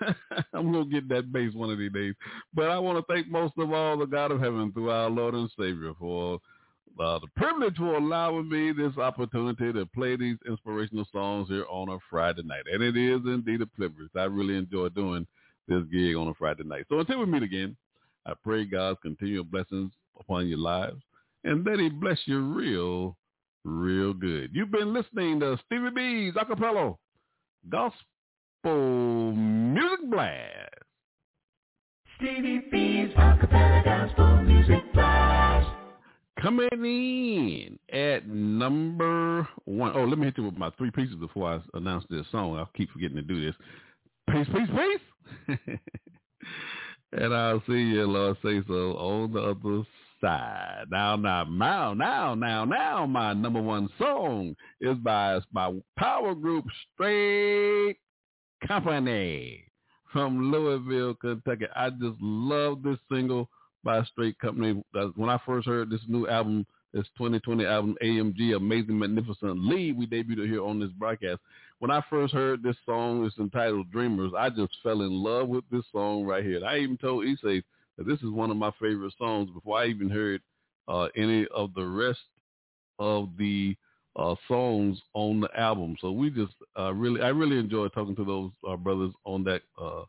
I'm 0.54 0.72
going 0.72 0.90
to 0.90 0.94
get 0.94 1.10
that 1.10 1.32
bass 1.34 1.54
one 1.54 1.70
of 1.70 1.78
these 1.78 1.92
days. 1.92 2.16
But 2.54 2.70
I 2.70 2.80
want 2.80 2.98
to 2.98 3.14
thank 3.14 3.28
most 3.28 3.54
of 3.58 3.72
all 3.72 3.98
the 3.98 4.06
God 4.06 4.32
of 4.32 4.40
heaven 4.40 4.72
through 4.72 4.90
our 4.90 5.10
Lord 5.10 5.34
and 5.34 5.50
Savior 5.60 5.92
for 6.00 6.40
uh, 7.00 7.20
the 7.20 7.28
privilege 7.36 7.76
for 7.76 7.96
allowing 7.96 8.50
me 8.50 8.72
this 8.72 8.98
opportunity 8.98 9.74
to 9.74 9.86
play 9.88 10.16
these 10.16 10.38
inspirational 10.48 11.06
songs 11.12 11.50
here 11.50 11.66
on 11.70 11.90
a 11.90 11.98
Friday 12.10 12.44
night. 12.44 12.64
And 12.72 12.82
it 12.82 12.96
is 12.96 13.22
indeed 13.26 13.62
a 13.62 13.68
privilege. 13.68 14.10
I 14.16 14.24
really 14.24 14.56
enjoy 14.56 14.90
doing 14.90 15.28
this 15.68 15.84
gig 15.92 16.16
on 16.16 16.30
a 16.30 16.34
Friday 16.36 16.64
night. 16.64 16.86
So 16.90 17.00
until 17.00 17.20
we 17.20 17.26
meet 17.26 17.44
again, 17.44 17.76
I 18.26 18.34
pray 18.44 18.66
God's 18.66 19.00
continual 19.02 19.44
blessings 19.44 19.92
upon 20.20 20.48
your 20.48 20.58
lives 20.58 21.02
and 21.44 21.66
that 21.66 21.80
he 21.80 21.90
bless 21.90 22.20
you 22.26 22.40
real, 22.40 23.18
real 23.66 24.14
good. 24.14 24.52
You've 24.54 24.72
been 24.72 24.94
listening 24.94 25.42
to 25.42 25.58
Stevie 25.66 25.92
B's 25.94 26.34
Acapella 26.34 26.96
Gospel 27.70 29.34
Music 29.34 30.10
Blast. 30.10 30.74
Stevie 32.18 32.62
B's 32.72 33.14
Acapella 33.16 33.84
Gospel 33.84 34.44
Music 34.44 34.94
Blast. 34.94 35.68
Coming 36.42 36.70
in 36.72 37.80
at 37.92 38.28
number 38.28 39.48
one. 39.66 39.92
Oh, 39.96 40.04
let 40.04 40.18
me 40.18 40.26
hit 40.26 40.38
you 40.38 40.46
with 40.46 40.58
my 40.58 40.70
three 40.78 40.92
pieces 40.92 41.16
before 41.16 41.56
I 41.56 41.78
announce 41.78 42.06
this 42.10 42.26
song. 42.32 42.58
I'll 42.58 42.70
keep 42.76 42.92
forgetting 42.92 43.18
to 43.18 43.22
do 43.22 43.44
this. 43.46 43.56
Peace, 44.30 44.48
peace, 44.54 44.70
peace. 45.48 45.58
and 47.14 47.34
I'll 47.34 47.64
see 47.68 47.74
you, 47.74 48.06
Lord 48.06 48.38
say 48.44 48.62
so, 48.68 48.94
on 48.94 49.34
the 49.34 49.42
other 49.42 49.84
side. 50.22 50.86
Now, 50.90 51.16
now, 51.16 51.44
now, 51.44 51.94
now, 51.94 52.36
now, 52.36 52.66
now, 52.66 53.06
my 53.06 53.34
number 53.34 53.62
one 53.62 53.90
song 53.98 54.56
is 54.82 54.98
by 54.98 55.40
my 55.52 55.74
power 55.98 56.36
group 56.36 56.66
Straight 56.94 57.98
Company 58.68 59.64
from 60.12 60.52
Louisville, 60.52 61.16
Kentucky. 61.16 61.66
I 61.76 61.90
just 61.90 62.20
love 62.22 62.84
this 62.84 62.98
single 63.12 63.50
by 63.84 64.04
Straight 64.04 64.40
Company. 64.40 64.82
When 65.16 65.30
I 65.30 65.40
first 65.46 65.68
heard 65.68 65.90
this 65.90 66.02
new 66.08 66.28
album, 66.28 66.66
this 66.94 67.06
2020 67.18 67.66
album, 67.66 67.96
AMG, 68.04 68.56
Amazing 68.56 68.98
Magnificent 68.98 69.64
Lead, 69.66 69.98
we 69.98 70.08
debuted 70.08 70.48
here 70.48 70.64
on 70.66 70.80
this 70.80 70.92
broadcast. 70.98 71.40
When 71.80 71.92
I 71.92 72.02
first 72.10 72.34
heard 72.34 72.64
this 72.64 72.78
song, 72.86 73.26
it's 73.26 73.38
entitled 73.38 73.92
Dreamers, 73.92 74.32
I 74.38 74.50
just 74.50 74.74
fell 74.82 75.02
in 75.02 75.12
love 75.12 75.48
with 75.50 75.64
this 75.72 75.84
song 75.92 76.26
right 76.26 76.44
here. 76.44 76.66
I 76.66 76.80
even 76.80 76.98
told 76.98 77.26
Issei 77.26 77.62
this 78.06 78.20
is 78.20 78.30
one 78.30 78.52
of 78.52 78.58
my 78.58 78.72
favorite 78.80 79.14
songs 79.18 79.50
before 79.52 79.80
I 79.80 79.88
even 79.88 80.10
heard 80.10 80.42
uh, 80.88 81.08
any 81.16 81.48
of 81.56 81.74
the 81.74 81.86
rest 81.86 82.20
of 83.00 83.30
the 83.38 83.76
uh, 84.16 84.36
songs 84.48 85.00
on 85.14 85.42
the 85.42 85.50
album. 85.60 85.96
So 86.02 86.12
we 86.12 86.30
just 86.30 86.54
uh, 86.78 86.94
really, 86.94 87.22
I 87.22 87.30
really 87.30 87.58
enjoyed 87.58 87.94
talking 87.94 88.16
to 88.16 88.26
those 88.26 88.52
uh, 88.68 88.76
brothers 88.76 89.14
on 89.26 89.44
that 89.46 89.62
uh, 89.82 90.04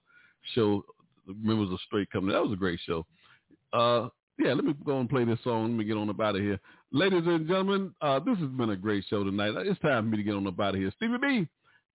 show, 0.54 0.84
members 1.26 1.72
of 1.72 1.78
Straight 1.86 2.10
Company. 2.10 2.32
That 2.34 2.42
was 2.42 2.52
a 2.52 2.56
great 2.56 2.80
show. 2.86 3.06
Uh, 3.72 4.08
yeah, 4.38 4.54
let 4.54 4.64
me 4.64 4.74
go 4.84 5.00
and 5.00 5.10
play 5.10 5.24
this 5.24 5.38
song. 5.42 5.64
Let 5.64 5.78
me 5.78 5.84
get 5.84 5.96
on 5.96 6.08
up 6.08 6.20
out 6.20 6.36
of 6.36 6.42
here. 6.42 6.60
Ladies 6.92 7.24
and 7.26 7.46
gentlemen, 7.46 7.94
uh, 8.00 8.20
this 8.20 8.38
has 8.38 8.48
been 8.50 8.70
a 8.70 8.76
great 8.76 9.04
show 9.10 9.24
tonight. 9.24 9.52
It's 9.66 9.80
time 9.80 10.04
for 10.04 10.10
me 10.10 10.16
to 10.16 10.22
get 10.22 10.34
on 10.34 10.46
up 10.46 10.60
out 10.60 10.74
of 10.74 10.80
here. 10.80 10.92
Stevie 10.96 11.18
B 11.20 11.48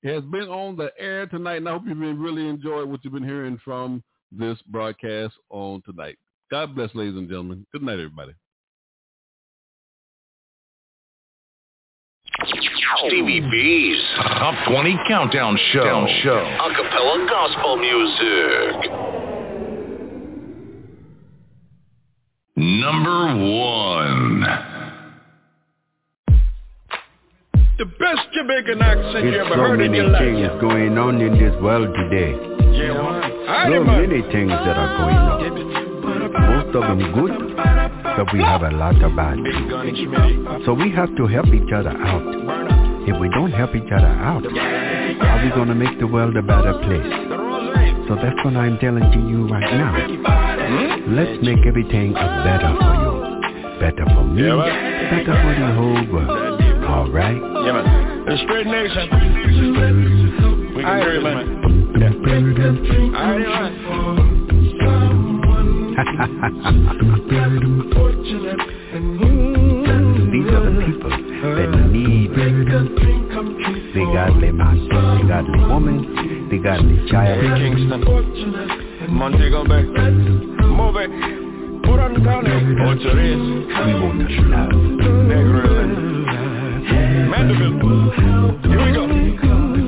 has 0.07 0.23
been 0.25 0.49
on 0.49 0.75
the 0.75 0.91
air 0.99 1.25
tonight, 1.25 1.57
and 1.57 1.69
I 1.69 1.71
hope 1.71 1.83
you've 1.87 1.99
been 1.99 2.19
really 2.19 2.47
enjoyed 2.47 2.89
what 2.89 3.03
you've 3.03 3.13
been 3.13 3.23
hearing 3.23 3.59
from 3.63 4.03
this 4.37 4.57
broadcast 4.67 5.33
on 5.49 5.81
tonight. 5.83 6.17
God 6.51 6.75
bless, 6.75 6.93
ladies 6.93 7.15
and 7.15 7.27
gentlemen. 7.27 7.65
Good 7.71 7.83
night, 7.83 7.93
everybody. 7.93 8.33
Stevie 13.07 13.41
B's 13.41 14.01
Top 14.15 14.67
20 14.69 14.99
Countdown 15.07 15.57
Show. 15.71 16.07
show. 16.23 16.57
Acapella 16.61 17.29
Gospel 17.29 17.77
Music. 17.77 18.91
Number 22.55 23.35
one. 23.35 24.45
The 27.77 27.85
best 27.85 28.21
Jamaican 28.33 28.81
accent 28.81 29.25
you 29.25 29.39
ever 29.39 29.49
so 29.49 29.55
heard 29.55 29.81
in 29.81 29.93
your 29.93 30.07
life. 30.07 30.21
so 30.21 30.25
many 30.25 30.47
things 30.47 30.61
going 30.61 30.97
on 30.97 31.19
in 31.19 31.33
this 31.33 31.59
world 31.61 31.93
today. 31.95 32.31
Yeah, 32.77 33.22
Aye, 33.63 33.69
So 33.77 33.83
many 33.85 34.21
things 34.31 34.51
that 34.51 34.75
are 34.75 34.97
going 34.97 35.15
on. 35.15 35.39
Most 36.51 36.75
of 36.75 36.83
them 36.83 36.99
good, 37.13 37.55
but 38.17 38.33
we 38.33 38.41
have 38.41 38.61
a 38.63 38.71
lot 38.71 39.01
of 39.01 39.15
bad. 39.15 39.37
So 40.65 40.73
we 40.73 40.91
have 40.91 41.15
to 41.15 41.27
help 41.27 41.47
each 41.47 41.71
other 41.73 41.91
out. 41.95 42.23
If 43.07 43.19
we 43.19 43.29
don't 43.29 43.51
help 43.51 43.75
each 43.75 43.91
other 43.91 44.07
out, 44.07 44.43
how 44.43 45.37
are 45.37 45.43
we 45.43 45.49
going 45.51 45.69
to 45.69 45.75
make 45.75 45.97
the 45.99 46.07
world 46.07 46.35
a 46.35 46.41
better 46.41 46.73
place? 46.83 47.07
So 48.07 48.15
that's 48.15 48.35
what 48.43 48.55
I'm 48.55 48.77
telling 48.79 49.09
to 49.11 49.19
you 49.31 49.47
right 49.47 49.71
now. 49.73 49.95
Let's 51.15 51.41
make 51.43 51.65
everything 51.65 52.13
better 52.13 52.75
for 52.75 52.93
you. 52.99 53.13
Better 53.79 54.05
for 54.13 54.23
me, 54.23 54.43
better 54.43 55.35
for 55.39 55.53
the 55.55 55.71
whole 55.75 56.03
world. 56.11 56.61
All 56.83 57.09
right? 57.11 57.35
Yeah, 57.65 57.79
man. 57.79 58.25
The 58.25 58.37
straight 58.43 58.67
nation. 58.67 59.07
We 60.75 60.83
can 60.83 60.99
do 61.03 61.09
it, 61.09 61.23
man. 61.23 61.62
These 61.93 62.01
are 70.49 70.63
the 70.65 70.73
people 70.85 71.11
that 71.53 71.69
need 71.91 72.31
They 73.93 74.05
got 74.11 74.33
their 74.41 74.53
man, 74.53 74.77
they 74.89 75.27
got 75.27 75.45
woman, 75.69 76.49
they 76.49 76.57
got 76.57 76.79
child. 77.11 77.43
Hey, 77.43 77.53
Kingston, 77.61 78.01
Montego 79.13 79.63
Bay, 79.63 79.83
move 79.83 80.95
it. 80.97 81.11
Put 81.83 81.99
on 81.99 82.13
the 82.15 82.19
Mandeville, 87.29 87.77
here 88.63 88.79
we 88.83 88.91
go. 88.93 89.03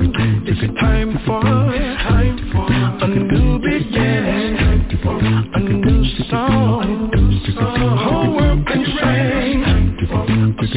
It's 0.08 0.62
a 0.62 0.68
time 0.80 1.18
for, 1.26 1.42
time 1.42 2.38
for 2.52 2.66
a 3.04 3.08
new 3.08 3.58
beginning, 3.58 4.56
a 5.04 5.58
new 5.58 6.04
song. 6.30 7.10
Whole 7.58 8.36
world 8.36 8.66
can 8.66 8.84
sing. 8.84 9.26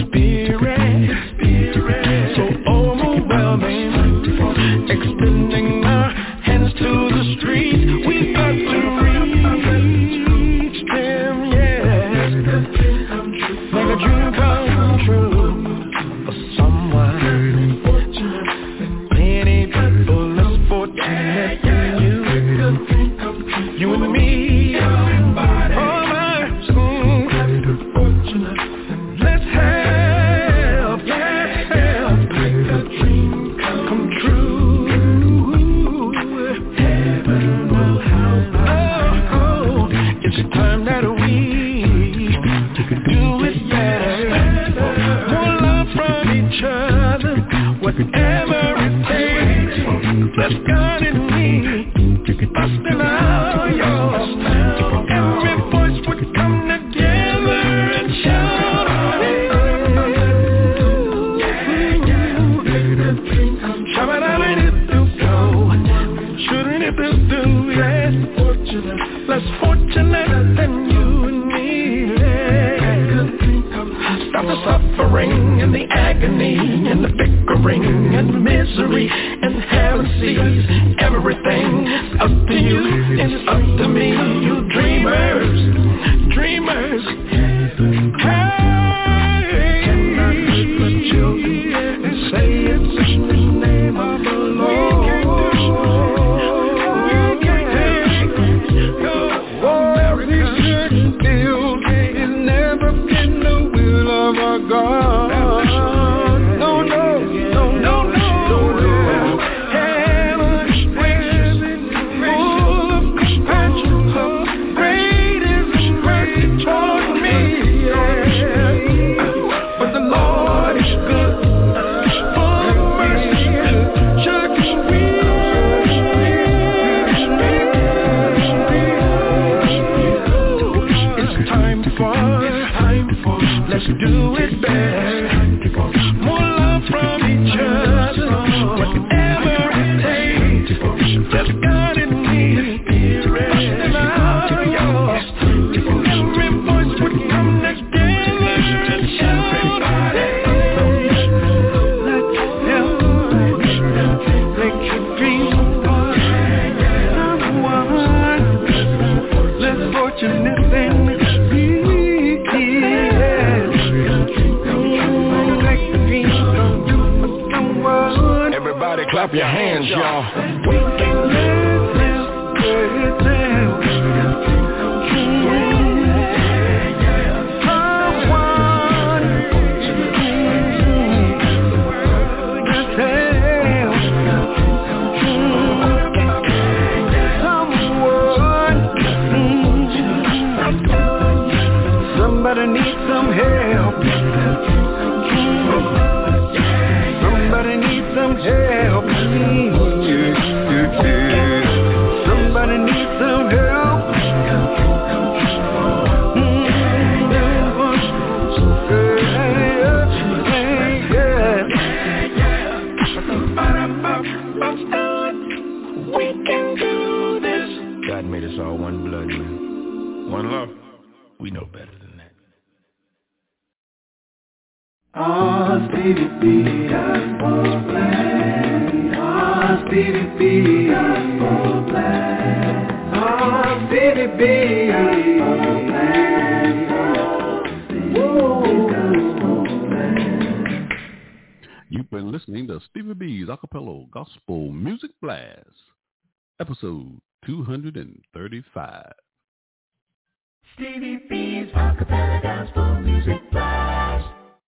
Spirit. 0.08 1.29